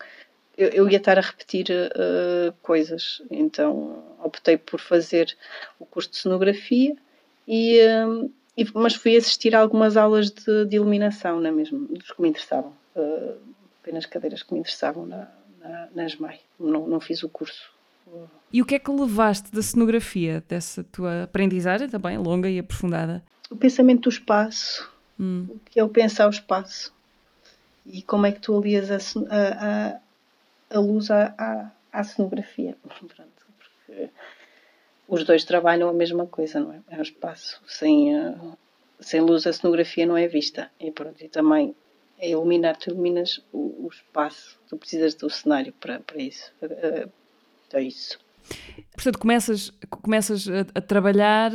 eu, 0.58 0.68
eu 0.70 0.90
ia 0.90 0.96
estar 0.96 1.16
a 1.16 1.20
repetir 1.20 1.66
uh, 1.70 2.52
coisas. 2.62 3.22
Então 3.30 4.02
optei 4.24 4.56
por 4.56 4.80
fazer 4.80 5.36
o 5.78 5.86
curso 5.86 6.10
de 6.10 6.16
cenografia 6.16 6.96
e, 7.46 7.78
uh, 7.80 8.30
e 8.56 8.66
mas 8.74 8.96
fui 8.96 9.16
assistir 9.16 9.54
a 9.54 9.60
algumas 9.60 9.96
aulas 9.96 10.30
de, 10.30 10.64
de 10.64 10.76
iluminação, 10.76 11.38
não 11.38 11.48
é 11.48 11.52
mesmo? 11.52 11.86
Dos 11.86 12.10
que 12.10 12.20
me 12.20 12.28
interessavam. 12.28 12.72
apenas 13.80 14.04
cadeiras 14.06 14.42
que 14.42 14.52
me 14.52 14.60
interessavam 14.60 15.06
na, 15.06 15.28
na, 15.60 15.88
na 15.94 16.06
SMAI. 16.06 16.40
Não, 16.58 16.88
não 16.88 16.98
fiz 16.98 17.22
o 17.22 17.28
curso. 17.28 17.75
E 18.52 18.62
o 18.62 18.64
que 18.64 18.76
é 18.76 18.78
que 18.78 18.90
levaste 18.90 19.50
da 19.52 19.62
cenografia, 19.62 20.42
dessa 20.48 20.84
tua 20.84 21.24
aprendizagem 21.24 21.88
também 21.88 22.16
longa 22.16 22.48
e 22.48 22.58
aprofundada? 22.58 23.22
O 23.50 23.56
pensamento 23.56 24.02
do 24.02 24.08
espaço, 24.08 24.88
hum. 25.18 25.46
o 25.50 25.58
que 25.58 25.80
é 25.80 25.84
o 25.84 25.88
pensar 25.88 26.26
o 26.26 26.30
espaço 26.30 26.94
e 27.84 28.02
como 28.02 28.26
é 28.26 28.32
que 28.32 28.40
tu 28.40 28.56
alias 28.56 28.90
a, 28.90 28.98
a, 29.30 30.00
a 30.70 30.80
luz 30.80 31.10
à, 31.10 31.34
à, 31.38 31.70
à 31.92 32.04
cenografia. 32.04 32.76
Pronto, 32.84 33.46
porque 33.58 34.10
os 35.08 35.24
dois 35.24 35.44
trabalham 35.44 35.88
a 35.88 35.92
mesma 35.92 36.26
coisa, 36.26 36.60
não 36.60 36.72
é? 36.72 36.80
É 36.88 36.98
um 36.98 37.02
espaço. 37.02 37.60
Sem, 37.66 38.12
sem 39.00 39.20
luz 39.20 39.46
a 39.46 39.52
cenografia 39.52 40.06
não 40.06 40.16
é 40.16 40.26
vista. 40.26 40.70
E 40.80 40.90
pronto, 40.90 41.22
e 41.22 41.28
também 41.28 41.74
é 42.18 42.30
iluminar, 42.30 42.76
tu 42.76 42.90
iluminas 42.90 43.44
o, 43.52 43.86
o, 43.86 43.88
espaço, 43.92 44.58
tu 44.68 44.76
precisas 44.76 45.14
do 45.14 45.30
cenário 45.30 45.72
para, 45.74 46.00
para 46.00 46.20
isso. 46.20 46.52
É, 47.72 47.78
é 47.78 47.82
isso. 47.82 48.18
Portanto, 48.92 49.18
começas, 49.18 49.72
começas 49.90 50.48
a, 50.48 50.78
a 50.78 50.80
trabalhar 50.80 51.52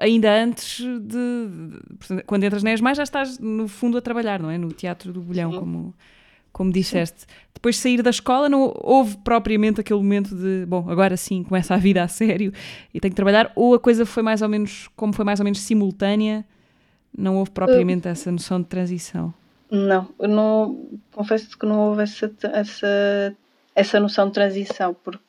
ainda 0.00 0.32
antes 0.32 0.78
de, 0.78 1.48
portanto, 1.98 2.24
quando 2.26 2.44
entras 2.44 2.62
na 2.62 2.72
ESMAI 2.72 2.94
já 2.94 3.02
estás 3.02 3.38
no 3.38 3.66
fundo 3.66 3.98
a 3.98 4.00
trabalhar, 4.00 4.40
não 4.40 4.50
é? 4.50 4.56
No 4.56 4.72
Teatro 4.72 5.12
do 5.12 5.20
Bolhão, 5.20 5.50
como, 5.52 5.94
como 6.52 6.72
disseste. 6.72 7.22
Sim. 7.22 7.26
Depois 7.54 7.74
de 7.74 7.80
sair 7.82 8.02
da 8.02 8.10
escola 8.10 8.48
não 8.48 8.72
houve 8.76 9.16
propriamente 9.18 9.80
aquele 9.80 9.98
momento 9.98 10.34
de, 10.34 10.64
bom, 10.66 10.88
agora 10.88 11.16
sim 11.16 11.42
começa 11.42 11.74
a 11.74 11.78
vida 11.78 12.02
a 12.02 12.08
sério 12.08 12.52
e 12.94 13.00
tenho 13.00 13.10
que 13.10 13.16
trabalhar, 13.16 13.52
ou 13.56 13.74
a 13.74 13.80
coisa 13.80 14.06
foi 14.06 14.22
mais 14.22 14.42
ou 14.42 14.48
menos, 14.48 14.88
como 14.94 15.12
foi 15.12 15.24
mais 15.24 15.40
ou 15.40 15.44
menos 15.44 15.60
simultânea, 15.60 16.44
não 17.16 17.36
houve 17.36 17.50
propriamente 17.50 18.06
essa 18.06 18.30
noção 18.30 18.60
de 18.60 18.66
transição. 18.66 19.34
Não, 19.70 20.08
eu 20.18 20.28
não 20.28 20.88
confesso 21.12 21.58
que 21.58 21.66
não 21.66 21.88
houve 21.88 22.02
essa, 22.02 22.32
essa, 22.52 23.36
essa 23.74 24.00
noção 24.00 24.28
de 24.28 24.32
transição, 24.32 24.94
porque 24.94 25.22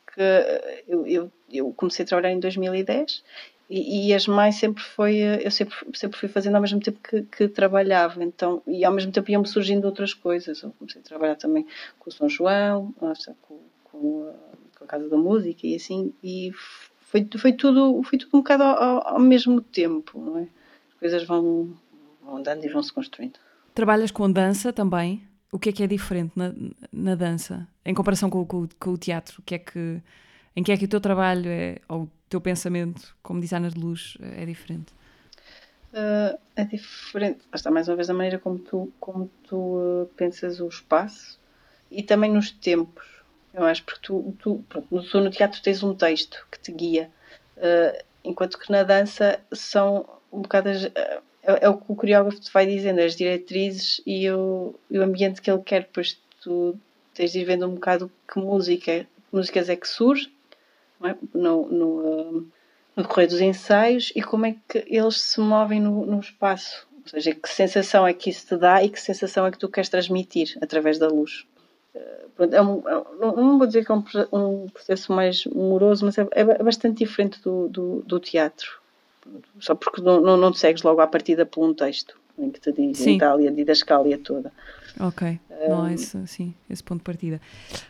eu, 0.87 1.05
eu, 1.07 1.31
eu 1.51 1.73
comecei 1.73 2.03
a 2.03 2.07
trabalhar 2.07 2.31
em 2.31 2.39
2010 2.39 3.23
e, 3.69 4.07
e 4.07 4.13
as 4.13 4.27
mães 4.27 4.55
sempre 4.55 4.81
foi, 4.81 5.17
eu 5.17 5.51
sempre, 5.51 5.75
sempre 5.93 6.19
fui 6.19 6.27
fazendo 6.27 6.55
ao 6.55 6.61
mesmo 6.61 6.79
tempo 6.79 6.99
que, 7.07 7.21
que 7.21 7.47
trabalhava, 7.47 8.23
então, 8.23 8.63
e 8.65 8.83
ao 8.83 8.91
mesmo 8.91 9.11
tempo 9.11 9.29
iam-me 9.29 9.47
surgindo 9.47 9.85
outras 9.85 10.13
coisas. 10.13 10.63
Eu 10.63 10.73
comecei 10.79 11.01
a 11.01 11.03
trabalhar 11.03 11.35
também 11.35 11.67
com 11.99 12.09
o 12.09 12.13
São 12.13 12.27
João, 12.27 12.91
com, 12.97 13.59
com, 13.83 14.27
a, 14.27 14.77
com 14.77 14.83
a 14.83 14.87
Casa 14.87 15.07
da 15.07 15.17
Música 15.17 15.67
e 15.67 15.75
assim, 15.75 16.11
e 16.23 16.51
foi, 16.99 17.27
foi, 17.37 17.53
tudo, 17.53 18.01
foi 18.03 18.17
tudo 18.17 18.37
um 18.37 18.39
bocado 18.39 18.63
ao, 18.63 19.07
ao 19.07 19.19
mesmo 19.19 19.61
tempo, 19.61 20.19
não 20.19 20.39
é? 20.39 20.47
As 20.93 20.99
coisas 20.99 21.23
vão, 21.25 21.77
vão 22.23 22.37
andando 22.37 22.65
e 22.65 22.69
vão 22.69 22.81
se 22.81 22.91
construindo. 22.91 23.37
Trabalhas 23.75 24.09
com 24.09 24.31
dança 24.31 24.73
também? 24.73 25.28
O 25.51 25.57
que 25.57 25.69
é 25.69 25.71
que 25.71 25.83
é 25.83 25.87
diferente 25.87 26.33
na, 26.35 26.53
na 26.91 27.15
dança 27.15 27.67
em 27.83 27.93
comparação 27.93 28.29
com, 28.29 28.45
com, 28.45 28.67
com, 28.79 28.91
o 28.91 28.97
teatro? 28.97 29.39
O 29.39 29.41
que 29.41 29.55
é 29.55 29.59
que, 29.59 30.01
em 30.55 30.61
que 30.61 30.71
é 30.71 30.77
que 30.77 30.85
o 30.85 30.87
teu 30.87 31.01
trabalho 31.01 31.49
é, 31.49 31.77
ou 31.87 32.03
o 32.03 32.11
teu 32.29 32.39
pensamento 32.39 33.15
como 33.23 33.41
designer 33.41 33.71
de 33.71 33.79
luz 33.79 34.17
é 34.21 34.45
diferente? 34.45 34.93
Uh, 35.91 36.37
é 36.55 36.63
diferente. 36.65 37.39
Está 37.53 37.71
mais 37.71 37.87
uma 37.87 37.95
vez 37.95 38.09
a 38.09 38.13
maneira 38.13 38.37
como 38.37 38.59
tu, 38.59 38.93
como 38.99 39.29
tu 39.47 39.55
uh, 39.55 40.05
pensas 40.15 40.59
o 40.59 40.67
espaço 40.67 41.39
e 41.89 42.03
também 42.03 42.31
nos 42.31 42.51
tempos. 42.51 43.07
Eu 43.51 43.65
acho 43.65 43.83
porque 43.83 44.01
tu, 44.03 44.35
tu, 44.39 44.63
pronto, 44.69 44.87
no, 44.91 45.31
teatro 45.31 45.59
tens 45.63 45.81
um 45.81 45.95
texto 45.95 46.45
que 46.51 46.59
te 46.59 46.71
guia, 46.71 47.09
uh, 47.57 48.03
enquanto 48.23 48.59
que 48.59 48.71
na 48.71 48.83
dança 48.83 49.39
são 49.51 50.07
um 50.31 50.43
bocado 50.43 50.69
as, 50.69 50.83
é, 51.49 51.65
é, 51.65 51.69
o 51.69 51.77
que 51.77 51.91
o 51.91 51.95
coreógrafo 51.95 52.39
te 52.39 52.51
vai 52.51 52.65
dizendo, 52.65 52.99
as 52.99 53.15
diretrizes 53.15 54.01
e 54.05 54.29
o, 54.29 54.75
e 54.89 54.99
o 54.99 55.03
ambiente 55.03 55.41
que 55.41 55.49
ele 55.49 55.61
quer, 55.61 55.89
pois 55.91 56.17
tu 56.41 56.77
tens 57.13 57.31
de 57.31 57.39
ir 57.39 57.45
vendo 57.45 57.67
um 57.67 57.75
bocado 57.75 58.11
que 58.31 58.39
música, 58.39 59.05
que 59.05 59.35
músicas 59.35 59.69
é 59.69 59.75
que 59.75 59.87
surge 59.87 60.31
é? 61.03 61.15
no, 61.33 61.69
no 61.69 62.47
no 62.99 63.03
decorrer 63.03 63.29
dos 63.29 63.39
ensaios 63.39 64.11
e 64.15 64.21
como 64.21 64.45
é 64.45 64.55
que 64.67 64.83
eles 64.87 65.21
se 65.21 65.39
movem 65.39 65.79
no, 65.79 66.05
no 66.05 66.19
espaço. 66.19 66.87
Ou 67.03 67.09
seja, 67.09 67.33
que 67.33 67.49
sensação 67.49 68.05
é 68.05 68.13
que 68.13 68.29
isso 68.29 68.47
te 68.47 68.57
dá 68.57 68.83
e 68.83 68.89
que 68.89 68.99
sensação 68.99 69.45
é 69.45 69.51
que 69.51 69.57
tu 69.57 69.69
queres 69.69 69.89
transmitir 69.89 70.57
através 70.61 70.99
da 70.99 71.07
luz. 71.07 71.45
Eh, 71.95 72.27
é 72.51 72.61
um, 72.61 72.87
é 72.87 73.03
não 73.19 73.57
vou 73.57 73.65
dizer 73.65 73.85
que 73.85 73.91
é 73.91 73.95
um, 73.95 74.03
um 74.33 74.67
processo 74.67 75.11
mais 75.11 75.45
moroso, 75.45 76.05
mas 76.05 76.17
é, 76.17 76.27
é, 76.31 76.63
bastante 76.63 76.99
diferente 76.99 77.41
do, 77.41 77.67
do, 77.69 78.01
do, 78.01 78.19
teatro. 78.19 78.78
Só 79.59 79.75
porque 79.75 80.01
não, 80.01 80.21
não, 80.21 80.37
não 80.37 80.51
te 80.51 80.59
segues 80.59 80.83
logo 80.83 81.01
à 81.01 81.07
partida 81.07 81.45
por 81.45 81.67
um 81.67 81.73
texto 81.73 82.15
em 82.37 82.49
que 82.49 82.59
te 82.59 82.71
diz 82.71 83.05
Itália, 83.05 83.51
didascália 83.51 84.17
toda. 84.17 84.51
Ok, 84.99 85.39
não 85.67 85.83
há 85.83 85.93
esse, 85.93 86.25
sim, 86.27 86.53
esse 86.69 86.83
ponto 86.83 86.99
de 86.99 87.03
partida. 87.03 87.41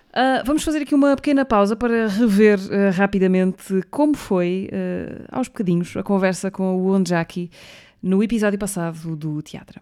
Uh, 0.10 0.44
vamos 0.46 0.64
fazer 0.64 0.82
aqui 0.82 0.96
uma 0.96 1.16
pequena 1.16 1.46
pausa 1.46 1.76
para 1.76 2.08
rever 2.08 2.58
uh, 2.60 2.92
rapidamente 2.94 3.82
como 3.92 4.16
foi, 4.16 4.70
uh, 4.72 5.26
aos 5.32 5.48
bocadinhos, 5.48 5.96
a 5.96 6.04
conversa 6.04 6.50
com 6.50 6.76
o 6.78 6.92
Onjaki 6.92 7.52
no 8.02 8.24
episódio 8.24 8.58
passado 8.58 9.16
do 9.16 9.42
teatro. 9.42 9.80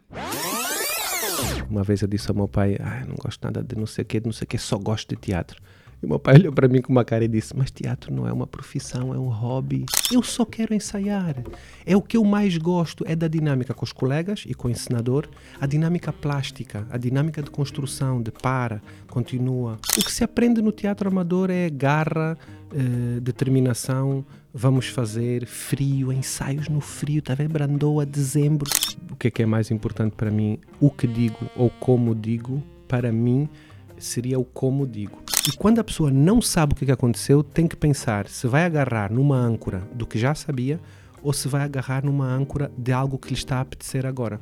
Uma 1.69 1.83
vez 1.83 2.01
eu 2.01 2.07
disse 2.07 2.29
ao 2.29 2.35
meu 2.35 2.47
pai: 2.47 2.77
ah, 2.79 3.03
não 3.07 3.15
gosto 3.15 3.43
nada 3.43 3.63
de 3.63 3.75
não 3.75 3.85
sei 3.85 4.03
o 4.03 4.05
que, 4.05 4.19
de 4.19 4.25
não 4.25 4.33
sei 4.33 4.45
o 4.45 4.47
que, 4.47 4.57
só 4.57 4.77
gosto 4.77 5.09
de 5.09 5.15
teatro. 5.15 5.61
E 6.01 6.05
meu 6.05 6.19
pai 6.19 6.35
olhou 6.35 6.53
para 6.53 6.67
mim 6.67 6.81
com 6.81 6.91
uma 6.91 7.03
cara 7.03 7.25
e 7.25 7.27
disse: 7.27 7.55
Mas 7.57 7.71
teatro 7.71 8.13
não 8.13 8.27
é 8.27 8.31
uma 8.31 8.45
profissão, 8.45 9.13
é 9.13 9.17
um 9.17 9.29
hobby. 9.29 9.85
Eu 10.11 10.21
só 10.21 10.45
quero 10.45 10.73
ensaiar. 10.73 11.43
É 11.85 11.97
o 11.97 12.01
que 12.01 12.17
eu 12.17 12.23
mais 12.23 12.55
gosto, 12.57 13.03
é 13.07 13.15
da 13.15 13.27
dinâmica 13.27 13.73
com 13.73 13.83
os 13.83 13.91
colegas 13.91 14.43
e 14.45 14.53
com 14.53 14.67
o 14.67 14.71
ensinador, 14.71 15.27
a 15.59 15.65
dinâmica 15.65 16.13
plástica, 16.13 16.85
a 16.91 16.97
dinâmica 16.97 17.41
de 17.41 17.49
construção, 17.49 18.21
de 18.21 18.31
para, 18.31 18.81
continua. 19.07 19.79
O 19.97 20.03
que 20.03 20.11
se 20.11 20.23
aprende 20.23 20.61
no 20.61 20.71
teatro 20.71 21.09
amador 21.09 21.49
é 21.49 21.67
garra, 21.69 22.37
eh, 22.71 23.19
determinação. 23.19 24.23
Vamos 24.53 24.87
fazer 24.87 25.45
frio, 25.45 26.11
ensaios 26.13 26.67
no 26.67 26.81
frio, 26.81 27.21
tá 27.21 27.33
vendo? 27.33 27.51
Brandoa, 27.51 28.05
dezembro. 28.05 28.69
O 29.11 29.15
que 29.15 29.27
é 29.29 29.31
que 29.31 29.41
é 29.41 29.45
mais 29.45 29.71
importante 29.71 30.13
para 30.15 30.29
mim? 30.29 30.59
O 30.79 30.91
que 30.91 31.07
digo 31.07 31.49
ou 31.55 31.69
como 31.69 32.13
digo, 32.13 32.61
para 32.87 33.11
mim 33.11 33.49
seria 33.97 34.39
o 34.39 34.45
como 34.45 34.85
digo. 34.87 35.21
E 35.47 35.51
quando 35.51 35.79
a 35.79 35.83
pessoa 35.83 36.11
não 36.11 36.41
sabe 36.41 36.73
o 36.73 36.75
que 36.75 36.91
aconteceu, 36.91 37.43
tem 37.43 37.67
que 37.67 37.75
pensar 37.75 38.27
se 38.27 38.47
vai 38.47 38.65
agarrar 38.65 39.11
numa 39.11 39.37
âncora 39.37 39.81
do 39.93 40.05
que 40.05 40.19
já 40.19 40.35
sabia 40.35 40.79
ou 41.23 41.33
se 41.33 41.47
vai 41.47 41.61
agarrar 41.61 42.03
numa 42.03 42.25
âncora 42.25 42.71
de 42.77 42.91
algo 42.91 43.17
que 43.17 43.29
lhe 43.29 43.33
está 43.33 43.57
a 43.57 43.61
apetecer 43.61 44.05
agora. 44.05 44.41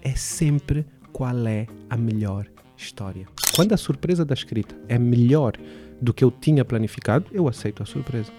É 0.00 0.14
sempre 0.14 0.86
qual 1.12 1.46
é 1.46 1.66
a 1.88 1.96
melhor 1.96 2.46
história. 2.76 3.26
Quando 3.54 3.72
a 3.72 3.76
surpresa 3.76 4.24
da 4.24 4.34
escrita 4.34 4.74
é 4.88 4.98
melhor 4.98 5.54
do 6.00 6.12
que 6.12 6.24
eu 6.24 6.30
tinha 6.30 6.64
planificado, 6.64 7.26
eu 7.32 7.48
aceito 7.48 7.82
a 7.82 7.86
surpresa. 7.86 8.32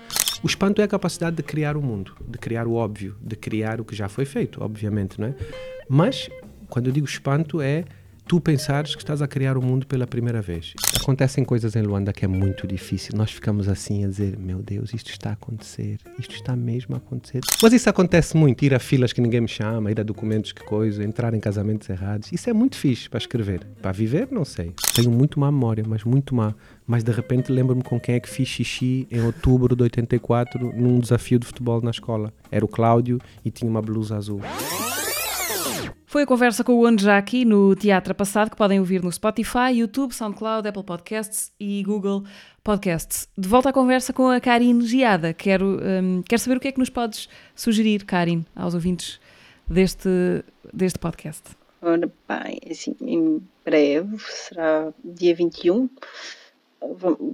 O 0.43 0.47
espanto 0.47 0.81
é 0.81 0.83
a 0.83 0.87
capacidade 0.87 1.37
de 1.37 1.43
criar 1.43 1.75
o 1.77 1.81
mundo, 1.81 2.15
de 2.27 2.37
criar 2.37 2.67
o 2.67 2.73
óbvio, 2.73 3.15
de 3.21 3.35
criar 3.35 3.81
o 3.81 3.85
que 3.85 3.95
já 3.95 4.07
foi 4.07 4.25
feito, 4.25 4.63
obviamente, 4.63 5.19
não 5.19 5.29
é? 5.29 5.35
Mas 5.89 6.29
quando 6.69 6.87
eu 6.87 6.93
digo 6.93 7.07
espanto 7.07 7.61
é 7.61 7.85
tu 8.27 8.41
pensares 8.41 8.95
que 8.95 9.01
estás 9.01 9.21
a 9.21 9.27
criar 9.27 9.57
o 9.57 9.61
mundo 9.61 9.85
pela 9.85 10.07
primeira 10.07 10.41
vez. 10.41 10.73
Acontecem 10.99 11.43
coisas 11.43 11.75
em 11.75 11.81
Luanda 11.81 12.11
que 12.11 12.25
é 12.25 12.27
muito 12.27 12.67
difícil. 12.67 13.15
Nós 13.15 13.31
ficamos 13.31 13.69
assim 13.69 14.03
a 14.03 14.07
dizer: 14.07 14.37
Meu 14.37 14.61
Deus, 14.61 14.93
isto 14.93 15.11
está 15.11 15.29
a 15.29 15.33
acontecer, 15.33 15.99
isto 16.19 16.35
está 16.35 16.55
mesmo 16.55 16.95
a 16.95 16.97
acontecer. 16.97 17.41
Mas 17.61 17.73
isso 17.73 17.89
acontece 17.89 18.35
muito: 18.35 18.65
ir 18.65 18.73
a 18.73 18.79
filas 18.79 19.13
que 19.13 19.21
ninguém 19.21 19.41
me 19.41 19.47
chama, 19.47 19.91
ir 19.91 19.99
a 19.99 20.03
documentos 20.03 20.51
que 20.51 20.63
coisa, 20.63 21.03
entrar 21.03 21.33
em 21.33 21.39
casamentos 21.39 21.89
errados. 21.89 22.31
Isso 22.31 22.49
é 22.49 22.53
muito 22.53 22.75
fixe 22.75 23.09
para 23.09 23.19
escrever. 23.19 23.65
Para 23.81 23.91
viver, 23.91 24.27
não 24.31 24.43
sei. 24.43 24.73
Tenho 24.93 25.11
muito 25.11 25.39
má 25.39 25.51
memória, 25.51 25.83
mas 25.87 26.03
muito 26.03 26.33
má. 26.33 26.55
Mas 26.87 27.03
de 27.03 27.11
repente 27.11 27.51
lembro-me 27.51 27.83
com 27.83 27.99
quem 27.99 28.15
é 28.15 28.19
que 28.19 28.29
fiz 28.29 28.47
xixi 28.47 29.07
em 29.11 29.21
outubro 29.21 29.75
de 29.75 29.83
84 29.83 30.71
num 30.75 30.99
desafio 30.99 31.39
de 31.39 31.45
futebol 31.45 31.81
na 31.81 31.91
escola. 31.91 32.33
Era 32.51 32.65
o 32.65 32.67
Cláudio 32.67 33.19
e 33.43 33.51
tinha 33.51 33.69
uma 33.69 33.81
blusa 33.81 34.17
azul. 34.17 34.41
Foi 36.15 36.21
a 36.21 36.25
conversa 36.25 36.63
com 36.63 36.73
o 36.75 36.85
Anjaki 36.85 37.43
no 37.43 37.75
Teatro 37.75 38.15
Passado, 38.15 38.49
que 38.49 38.55
podem 38.55 38.79
ouvir 38.79 39.03
no 39.03 39.11
Spotify, 39.11 39.73
YouTube, 39.73 40.13
SoundCloud, 40.13 40.65
Apple 40.65 40.81
Podcasts 40.81 41.51
e 41.59 41.83
Google 41.83 42.23
Podcasts. 42.63 43.27
De 43.37 43.49
volta 43.49 43.67
à 43.67 43.73
conversa 43.73 44.13
com 44.13 44.29
a 44.29 44.39
Karine 44.39 44.87
Giada. 44.87 45.33
Quero, 45.33 45.77
um, 45.77 46.21
quero 46.21 46.41
saber 46.41 46.55
o 46.55 46.59
que 46.61 46.69
é 46.69 46.71
que 46.71 46.79
nos 46.79 46.89
podes 46.89 47.27
sugerir, 47.53 48.05
Karine, 48.05 48.45
aos 48.55 48.73
ouvintes 48.73 49.19
deste, 49.67 50.09
deste 50.73 50.97
podcast. 50.99 51.43
Ora 51.81 52.09
bem, 52.29 52.61
assim, 52.71 52.95
em 53.01 53.45
breve, 53.65 54.15
será 54.19 54.93
dia 55.03 55.35
21, 55.35 55.89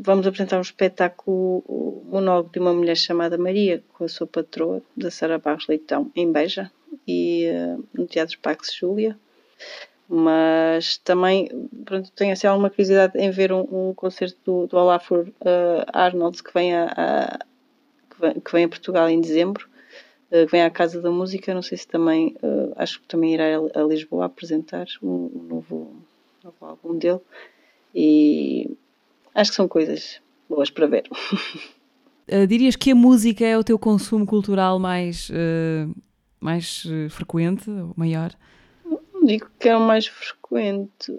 vamos 0.03 0.25
apresentar 0.25 0.57
um 0.57 0.61
espetáculo, 0.61 2.01
monólogo 2.09 2.49
de 2.51 2.57
uma 2.57 2.73
mulher 2.73 2.97
chamada 2.97 3.37
Maria, 3.37 3.83
com 3.93 4.05
a 4.05 4.09
sua 4.09 4.25
patroa, 4.25 4.81
da 4.97 5.11
Sara 5.11 5.37
Barros 5.37 5.67
Leitão, 5.67 6.11
em 6.15 6.31
Beja, 6.31 6.71
e 7.07 7.49
uh, 7.49 7.83
no 7.93 8.05
Teatro 8.05 8.39
Pax 8.39 8.73
Júlia. 8.73 9.17
Mas 10.07 10.97
também 10.97 11.49
pronto, 11.85 12.11
tenho 12.11 12.33
assim, 12.33 12.45
alguma 12.45 12.69
curiosidade 12.69 13.17
em 13.17 13.31
ver 13.31 13.53
um, 13.53 13.61
um 13.71 13.93
concerto 13.93 14.37
do, 14.43 14.67
do 14.67 14.77
Olafur 14.77 15.27
uh, 15.41 15.85
Arnold 15.93 16.43
que 16.43 16.53
vem 16.53 16.75
a, 16.75 16.93
a 16.97 17.39
que, 18.09 18.21
vem, 18.21 18.33
que, 18.33 18.51
vem, 18.51 18.65
a 18.65 18.69
Portugal 18.69 19.07
em 19.07 19.21
dezembro, 19.21 19.69
uh, 20.31 20.45
que 20.45 20.51
vem 20.51 20.63
à 20.63 20.69
Casa 20.69 21.01
da 21.01 21.09
Música. 21.09 21.53
Não 21.53 21.61
sei 21.61 21.77
se 21.77 21.87
também, 21.87 22.35
acho 22.75 22.99
que 22.99 23.07
também 23.07 23.33
irá 23.33 23.45
a, 23.45 23.79
a 23.79 23.83
Lisboa 23.83 24.25
apresentar 24.25 24.85
um, 25.01 25.31
um 25.33 25.43
novo, 25.43 25.95
novo 26.43 26.57
álbum 26.65 26.97
dele. 26.97 27.21
E 27.95 28.69
acho 29.33 29.51
que 29.51 29.55
são 29.55 29.67
coisas 29.67 30.21
boas 30.49 30.69
para 30.69 30.87
ver. 30.87 31.03
Uh, 32.29 32.45
dirias 32.47 32.75
que 32.75 32.91
a 32.91 32.95
música 32.95 33.45
é 33.45 33.57
o 33.57 33.63
teu 33.63 33.79
consumo 33.79 34.25
cultural 34.25 34.77
mais 34.79 35.29
uh, 35.29 35.95
mais 36.41 36.83
uh, 36.85 37.09
frequente 37.09 37.69
ou 37.69 37.93
maior? 37.95 38.35
Digo 39.23 39.47
que 39.59 39.69
é 39.69 39.77
o 39.77 39.79
mais 39.79 40.07
frequente. 40.07 41.13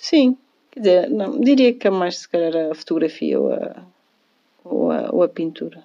Sim. 0.00 0.36
Quer 0.70 0.80
dizer, 0.80 1.10
não, 1.10 1.40
diria 1.40 1.72
que 1.72 1.86
é 1.86 1.90
mais 1.90 2.18
se 2.18 2.28
calhar 2.28 2.70
a 2.70 2.74
fotografia 2.74 3.40
ou 3.40 3.52
a, 3.52 3.82
ou 4.64 4.90
a, 4.90 5.10
ou 5.10 5.22
a 5.22 5.28
pintura. 5.28 5.84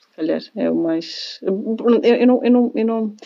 Se 0.00 0.16
calhar 0.16 0.40
é 0.56 0.70
o 0.70 0.74
mais. 0.74 1.38
Eu, 1.42 1.76
eu, 2.02 2.26
não, 2.26 2.44
eu, 2.44 2.50
não, 2.50 2.72
eu 2.74 2.84
não. 2.84 3.16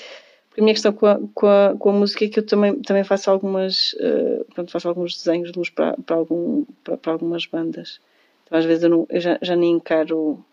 a 0.56 0.60
minha 0.60 0.74
questão 0.74 0.92
com 0.92 1.06
a, 1.06 1.18
com 1.34 1.46
a, 1.46 1.74
com 1.78 1.90
a 1.90 1.92
música 1.92 2.24
é 2.24 2.28
que 2.28 2.38
eu 2.38 2.46
também, 2.46 2.80
também 2.80 3.04
faço 3.04 3.30
algumas. 3.30 3.94
Uh, 3.94 4.44
pronto, 4.54 4.70
faço 4.70 4.88
alguns 4.88 5.16
desenhos 5.16 5.52
de 5.52 5.58
luz 5.58 5.70
para, 5.70 5.96
para, 5.98 6.16
algum, 6.16 6.64
para, 6.84 6.96
para 6.96 7.12
algumas 7.12 7.46
bandas. 7.46 8.00
Então 8.44 8.58
às 8.58 8.64
vezes 8.64 8.84
eu, 8.84 8.90
não, 8.90 9.06
eu 9.08 9.20
já, 9.20 9.38
já 9.42 9.56
nem 9.56 9.72
encaro. 9.72 10.44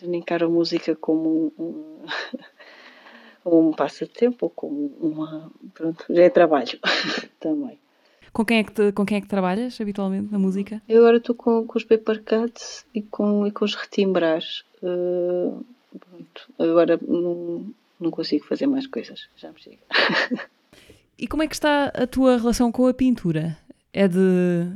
Já 0.00 0.08
nem 0.08 0.20
encaro 0.20 0.46
a 0.46 0.48
música 0.50 0.96
como 0.96 1.52
um, 1.58 2.06
como 3.42 3.70
um 3.70 3.72
passatempo 3.72 4.46
ou 4.46 4.50
como 4.50 4.92
uma. 5.00 5.50
Pronto, 5.74 6.04
já 6.08 6.22
é 6.22 6.30
trabalho 6.30 6.78
também. 7.40 7.78
Com 8.32 8.46
quem, 8.46 8.60
é 8.60 8.64
que 8.64 8.72
te, 8.72 8.92
com 8.92 9.04
quem 9.04 9.18
é 9.18 9.20
que 9.20 9.26
trabalhas 9.26 9.78
habitualmente 9.78 10.32
na 10.32 10.38
música? 10.38 10.80
Eu 10.88 11.00
agora 11.00 11.18
estou 11.18 11.34
com, 11.34 11.66
com 11.66 11.76
os 11.76 11.84
paper 11.84 12.22
cuts 12.22 12.86
e 12.94 13.02
com, 13.02 13.46
e 13.46 13.50
com 13.50 13.64
os 13.64 13.74
retimbrar. 13.74 14.40
Uh, 14.82 15.62
pronto. 15.98 16.48
Agora 16.58 16.98
não, 17.06 17.66
não 18.00 18.10
consigo 18.10 18.46
fazer 18.46 18.66
mais 18.66 18.86
coisas, 18.86 19.28
já 19.36 19.50
me 19.52 19.60
chega. 19.60 19.78
e 21.18 21.26
como 21.26 21.42
é 21.42 21.46
que 21.46 21.54
está 21.54 21.86
a 21.88 22.06
tua 22.06 22.38
relação 22.38 22.72
com 22.72 22.86
a 22.86 22.94
pintura? 22.94 23.58
É 23.92 24.08
de, 24.08 24.66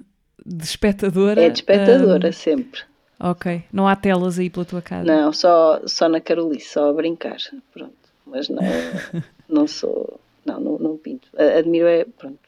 de 0.44 0.64
espectadora? 0.64 1.42
É 1.42 1.48
de 1.48 1.60
espectadora, 1.60 2.28
um... 2.28 2.32
sempre. 2.32 2.82
Ok, 3.18 3.64
não 3.72 3.88
há 3.88 3.96
telas 3.96 4.38
aí 4.38 4.50
pela 4.50 4.66
tua 4.66 4.82
casa? 4.82 5.06
Não, 5.06 5.32
só, 5.32 5.80
só 5.86 6.06
na 6.10 6.20
Carolice, 6.20 6.74
só 6.74 6.90
a 6.90 6.92
brincar. 6.92 7.38
Pronto 7.72 8.05
mas 8.26 8.48
não, 8.48 8.62
não 9.48 9.66
sou, 9.66 10.20
não, 10.44 10.60
não, 10.60 10.78
não, 10.78 10.96
pinto. 10.96 11.28
Admiro 11.36 11.86
é, 11.86 12.04
pronto, 12.04 12.38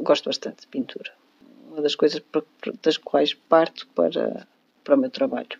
gosto 0.00 0.26
bastante 0.26 0.62
de 0.62 0.66
pintura. 0.68 1.10
Uma 1.70 1.82
das 1.82 1.94
coisas 1.94 2.22
das 2.82 2.96
quais 2.96 3.34
parto 3.34 3.86
para, 3.94 4.46
para 4.84 4.94
o 4.94 4.98
meu 4.98 5.10
trabalho. 5.10 5.58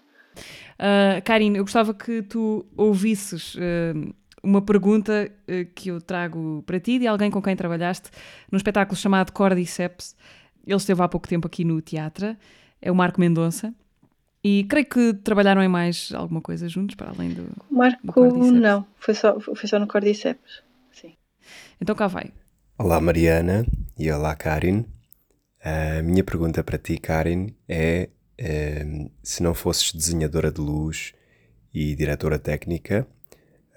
Uh, 0.75 1.23
Karine, 1.25 1.59
eu 1.59 1.65
gostava 1.65 1.95
que 1.95 2.23
tu 2.23 2.65
ouvisses 2.77 3.55
uh, 3.55 4.15
uma 4.43 4.63
pergunta 4.63 5.31
uh, 5.49 5.73
que 5.75 5.91
eu 5.91 6.01
trago 6.01 6.63
para 6.67 6.81
ti, 6.81 6.99
de 6.99 7.07
alguém 7.07 7.31
com 7.31 7.43
quem 7.43 7.57
trabalhaste 7.57 8.11
num 8.51 8.57
espetáculo 8.57 8.97
chamado 8.97 9.33
Cordyceps. 9.33 10.17
Ele 10.67 10.77
esteve 10.77 11.03
há 11.03 11.09
pouco 11.09 11.29
tempo 11.29 11.47
aqui 11.47 11.65
no 11.65 11.81
teatro, 11.81 12.37
é 12.81 12.91
o 12.91 12.95
Marco 12.95 13.21
Mendonça. 13.21 13.75
E 14.45 14.65
creio 14.65 14.87
que 14.87 15.15
trabalharam 15.15 15.63
em 15.63 15.69
mais 15.69 16.13
alguma 16.13 16.43
coisa 16.43 16.69
juntos, 16.69 16.95
para 16.95 17.11
além 17.11 17.31
do. 17.31 17.49
Marco, 17.71 18.29
do 18.29 18.53
não, 18.53 18.87
foi 18.99 19.15
só, 19.15 19.41
foi 19.41 19.67
só 19.67 19.79
no 19.79 19.87
Cordyceps. 19.87 20.63
Sim. 20.93 21.15
Então 21.81 21.97
cá 21.97 22.07
vai. 22.07 22.31
Olá 22.77 23.01
Mariana 23.01 23.65
e 23.99 24.11
olá 24.11 24.37
Karin. 24.37 24.85
A 25.65 26.03
minha 26.03 26.23
pergunta 26.23 26.63
para 26.63 26.77
ti, 26.77 26.99
Karin, 26.99 27.57
é 27.67 28.11
um, 28.85 29.11
se 29.23 29.43
não 29.43 29.55
fosses 29.55 29.95
desenhadora 29.95 30.53
de 30.53 30.61
luz 30.61 31.15
e 31.73 31.95
diretora 31.97 32.39
técnica, 32.39 33.09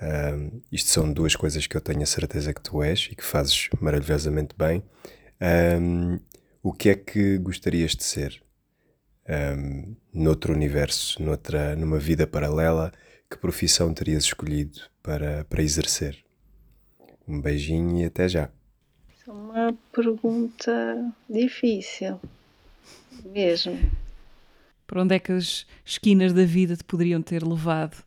um, 0.02 0.60
isto 0.70 0.90
são 0.90 1.14
duas 1.14 1.34
coisas 1.34 1.66
que 1.66 1.78
eu 1.78 1.82
tenho 1.82 2.04
a 2.04 2.06
certeza 2.06 2.54
que 2.54 2.62
tu 2.62 2.84
és 2.84 3.08
e 3.10 3.16
que 3.16 3.24
fazes 3.24 3.70
maravilhosamente 3.80 4.54
bem. 4.58 4.84
Um, 5.82 6.20
o 6.62 6.74
que 6.74 6.90
é 6.90 6.96
que 6.96 7.38
gostarias 7.38 7.96
de 7.96 8.04
ser? 8.04 8.46
Um, 9.30 9.96
noutro 10.14 10.54
universo, 10.54 11.22
noutra, 11.22 11.76
numa 11.76 12.00
vida 12.00 12.26
paralela, 12.26 12.92
que 13.30 13.38
profissão 13.38 13.94
terias 13.94 14.24
escolhido 14.24 14.80
para, 15.04 15.46
para 15.46 15.62
exercer? 15.62 16.18
Um 17.28 17.42
beijinho 17.42 18.00
e 18.00 18.06
até 18.06 18.30
já. 18.30 18.50
É 19.28 19.32
uma 19.32 19.78
pergunta 19.92 21.14
difícil, 21.30 22.20
mesmo. 23.26 23.78
Para 24.86 25.02
onde 25.02 25.16
é 25.16 25.20
que 25.20 25.34
as 25.34 25.66
esquinas 25.84 26.32
da 26.32 26.46
vida 26.46 26.78
te 26.78 26.84
poderiam 26.86 27.22
ter 27.22 27.44
levado 27.44 27.98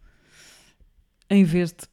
em 1.28 1.44
vez 1.44 1.72
de 1.72 1.86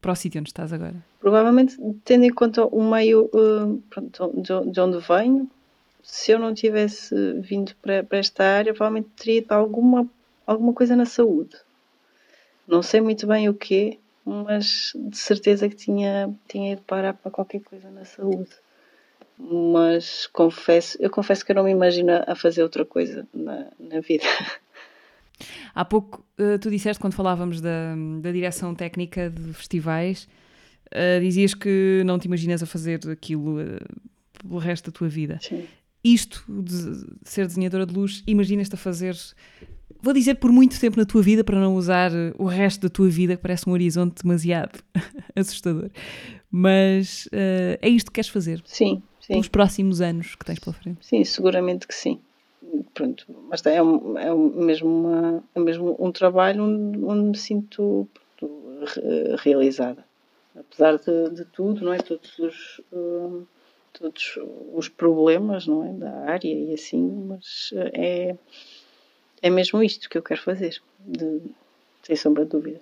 para 0.00 0.12
o 0.12 0.16
sítio 0.16 0.40
onde 0.40 0.48
estás 0.48 0.72
agora? 0.72 0.96
Provavelmente, 1.20 1.76
tendo 2.04 2.24
em 2.24 2.32
conta 2.32 2.64
o 2.64 2.82
meio 2.82 3.26
uh, 3.34 3.82
pronto, 3.90 4.32
de, 4.40 4.80
onde 4.80 5.06
venho, 5.06 5.50
se 6.02 6.32
eu 6.32 6.38
não 6.38 6.54
tivesse 6.54 7.14
vindo 7.40 7.74
para, 7.82 8.02
para 8.02 8.18
esta 8.18 8.44
área, 8.44 8.72
provavelmente 8.72 9.10
teria 9.16 9.44
alguma, 9.50 10.08
alguma 10.46 10.72
coisa 10.72 10.96
na 10.96 11.04
saúde. 11.04 11.56
Não 12.66 12.82
sei 12.82 13.00
muito 13.00 13.26
bem 13.26 13.48
o 13.48 13.54
quê, 13.54 13.98
mas 14.24 14.92
de 14.94 15.16
certeza 15.16 15.68
que 15.68 15.74
tinha, 15.74 16.32
tinha 16.48 16.72
ido 16.72 16.82
parar 16.82 17.14
para 17.14 17.30
qualquer 17.30 17.60
coisa 17.60 17.90
na 17.90 18.04
saúde. 18.04 18.50
Mas 19.38 20.26
confesso, 20.26 20.98
eu 21.00 21.10
confesso 21.10 21.44
que 21.44 21.52
eu 21.52 21.56
não 21.56 21.64
me 21.64 21.70
imagino 21.70 22.12
a 22.26 22.34
fazer 22.34 22.62
outra 22.62 22.84
coisa 22.84 23.26
na, 23.32 23.66
na 23.78 24.00
vida. 24.00 24.24
Há 25.74 25.84
pouco 25.84 26.24
uh, 26.38 26.58
tu 26.58 26.70
disseste, 26.70 27.00
quando 27.00 27.14
falávamos 27.14 27.60
da, 27.60 27.94
da 28.20 28.30
direção 28.30 28.74
técnica 28.74 29.30
de 29.30 29.54
festivais, 29.54 30.28
uh, 30.88 31.20
dizias 31.20 31.54
que 31.54 32.02
não 32.04 32.18
te 32.18 32.26
imaginas 32.26 32.62
a 32.62 32.66
fazer 32.66 33.00
aquilo 33.08 33.60
uh, 33.60 33.78
pelo 34.42 34.58
resto 34.58 34.90
da 34.90 34.98
tua 34.98 35.08
vida. 35.08 35.38
Sim. 35.40 35.66
Isto 36.02 36.44
de 36.48 37.06
ser 37.24 37.46
desenhadora 37.46 37.84
de 37.84 37.94
luz, 37.94 38.22
imaginas-te 38.26 38.74
a 38.74 38.78
fazer 38.78 39.16
vou 40.02 40.12
dizer 40.12 40.36
por 40.36 40.50
muito 40.50 40.78
tempo 40.80 40.98
na 40.98 41.04
tua 41.04 41.22
vida, 41.22 41.44
para 41.44 41.58
não 41.58 41.74
usar 41.74 42.10
o 42.38 42.46
resto 42.46 42.82
da 42.82 42.88
tua 42.88 43.08
vida, 43.08 43.36
que 43.36 43.42
parece 43.42 43.68
um 43.68 43.72
horizonte 43.72 44.22
demasiado 44.22 44.82
assustador. 45.36 45.90
Mas 46.50 47.26
uh, 47.26 47.78
é 47.80 47.88
isto 47.88 48.10
que 48.10 48.14
queres 48.14 48.30
fazer? 48.30 48.62
Sim, 48.64 49.02
sim. 49.20 49.34
Pelos 49.34 49.48
próximos 49.48 50.00
anos 50.00 50.34
que 50.34 50.44
tens 50.44 50.58
pela 50.58 50.74
frente? 50.74 50.98
Sim, 51.06 51.24
seguramente 51.24 51.86
que 51.86 51.94
sim. 51.94 52.20
Pronto, 52.94 53.26
mas 53.48 53.64
é, 53.66 53.82
um, 53.82 54.18
é 54.18 54.32
um, 54.32 54.64
mesmo, 54.64 54.88
uma, 54.88 55.44
é 55.54 55.60
mesmo 55.60 55.96
um 55.98 56.12
trabalho 56.12 56.64
onde, 56.64 56.98
onde 56.98 57.28
me 57.30 57.36
sinto 57.36 58.08
pronto, 58.38 58.86
realizada. 59.38 60.04
Apesar 60.56 60.98
de, 60.98 61.30
de, 61.34 61.44
tudo, 61.46 61.84
não 61.84 61.92
é? 61.92 61.98
Todos 61.98 62.38
os, 62.38 62.80
uh, 62.92 63.46
todos 64.00 64.38
os 64.72 64.88
problemas, 64.88 65.66
não 65.66 65.84
é? 65.84 65.92
Da 65.92 66.30
área 66.30 66.48
e 66.48 66.72
assim, 66.74 67.26
mas 67.28 67.70
é 67.74 68.34
é 69.42 69.50
mesmo 69.50 69.82
isto 69.82 70.08
que 70.08 70.18
eu 70.18 70.22
quero 70.22 70.40
fazer, 70.42 70.80
de, 71.06 71.40
sem 72.02 72.16
sombra 72.16 72.44
de 72.44 72.50
dúvida. 72.50 72.80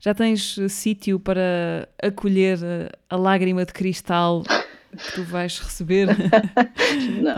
Já 0.00 0.14
tens 0.14 0.58
eh, 0.58 0.68
sítio 0.68 1.18
para 1.18 1.88
acolher 2.02 2.58
eh, 2.62 2.90
a 3.08 3.16
lágrima 3.16 3.64
de 3.64 3.72
cristal 3.72 4.42
que 4.42 5.12
tu 5.14 5.22
vais 5.24 5.58
receber? 5.58 6.08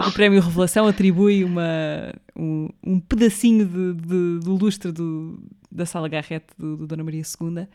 O 0.07 0.13
Prémio 0.13 0.41
Revelação 0.41 0.87
atribui 0.87 1.43
uma, 1.43 2.13
um, 2.37 2.69
um 2.85 3.01
pedacinho 3.01 3.65
de, 3.65 3.95
de, 3.95 4.41
do 4.41 4.55
lustre 4.55 4.93
do, 4.93 5.39
da 5.71 5.87
Sala 5.87 6.09
Garrete 6.09 6.47
do, 6.59 6.77
do 6.77 6.87
Dona 6.87 7.03
Maria 7.03 7.23
II. 7.23 7.67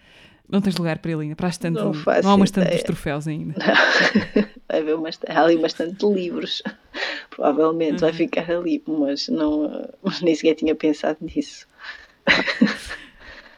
Não 0.50 0.62
tens 0.62 0.76
lugar 0.76 1.00
para 1.00 1.12
ele 1.12 1.22
ainda, 1.24 1.36
para 1.36 1.48
a 1.48 1.50
estante, 1.50 1.76
não, 1.76 1.94
não 1.94 2.30
há 2.30 2.36
uma 2.36 2.46
estante 2.46 2.72
dos 2.72 2.84
troféus 2.84 3.28
ainda. 3.28 3.56
Não. 3.58 4.46
Vai 4.68 4.80
haver 4.80 4.96
uma, 4.96 5.10
há 5.28 5.44
ali 5.44 5.58
bastante 5.58 6.06
livros 6.06 6.62
provavelmente 7.30 7.94
uhum. 7.94 8.00
vai 8.00 8.14
ficar 8.14 8.50
ali, 8.52 8.82
mas 8.86 9.28
não, 9.28 9.90
nem 10.22 10.36
sequer 10.36 10.56
tinha 10.56 10.76
pensado 10.76 11.18
nisso. 11.22 11.68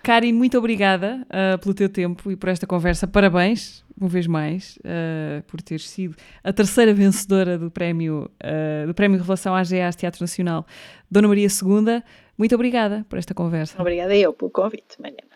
Kari, 0.02 0.34
muito 0.34 0.58
obrigada 0.58 1.26
uh, 1.30 1.58
pelo 1.60 1.74
teu 1.74 1.88
tempo 1.88 2.30
e 2.30 2.36
por 2.36 2.50
esta 2.50 2.68
conversa. 2.68 3.08
Parabéns, 3.08 3.86
uma 3.98 4.10
vez 4.10 4.28
mais, 4.28 4.78
uh, 4.80 5.42
por 5.44 5.62
teres 5.62 5.90
sido 5.90 6.16
a 6.44 6.52
terceira 6.52 6.94
vencedora 6.94 7.58
do 7.58 7.72
prémio, 7.72 8.30
uh, 8.44 8.88
do 8.88 8.94
prémio 8.94 9.18
Revelação 9.18 9.56
AGAs 9.56 9.96
Teatro 9.96 10.22
Nacional, 10.22 10.66
Dona 11.10 11.28
Maria 11.28 11.48
II. 11.48 12.04
Muito 12.38 12.54
obrigada 12.54 13.06
por 13.08 13.18
esta 13.18 13.34
conversa. 13.34 13.80
Obrigada 13.80 14.16
eu 14.16 14.34
pelo 14.34 14.52
convite, 14.52 15.00
Mariana. 15.00 15.30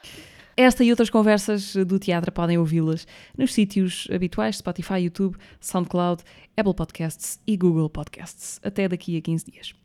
Esta 0.59 0.83
e 0.83 0.89
outras 0.89 1.11
conversas 1.11 1.75
do 1.75 1.99
teatro 1.99 2.31
podem 2.31 2.57
ouvi-las 2.57 3.05
nos 3.37 3.53
sítios 3.53 4.07
habituais 4.11 4.57
Spotify, 4.57 5.01
YouTube, 5.01 5.37
SoundCloud, 5.61 6.23
Apple 6.57 6.73
Podcasts 6.73 7.39
e 7.45 7.55
Google 7.55 7.91
Podcasts. 7.91 8.59
Até 8.63 8.87
daqui 8.87 9.15
a 9.15 9.21
15 9.21 9.45
dias. 9.51 9.75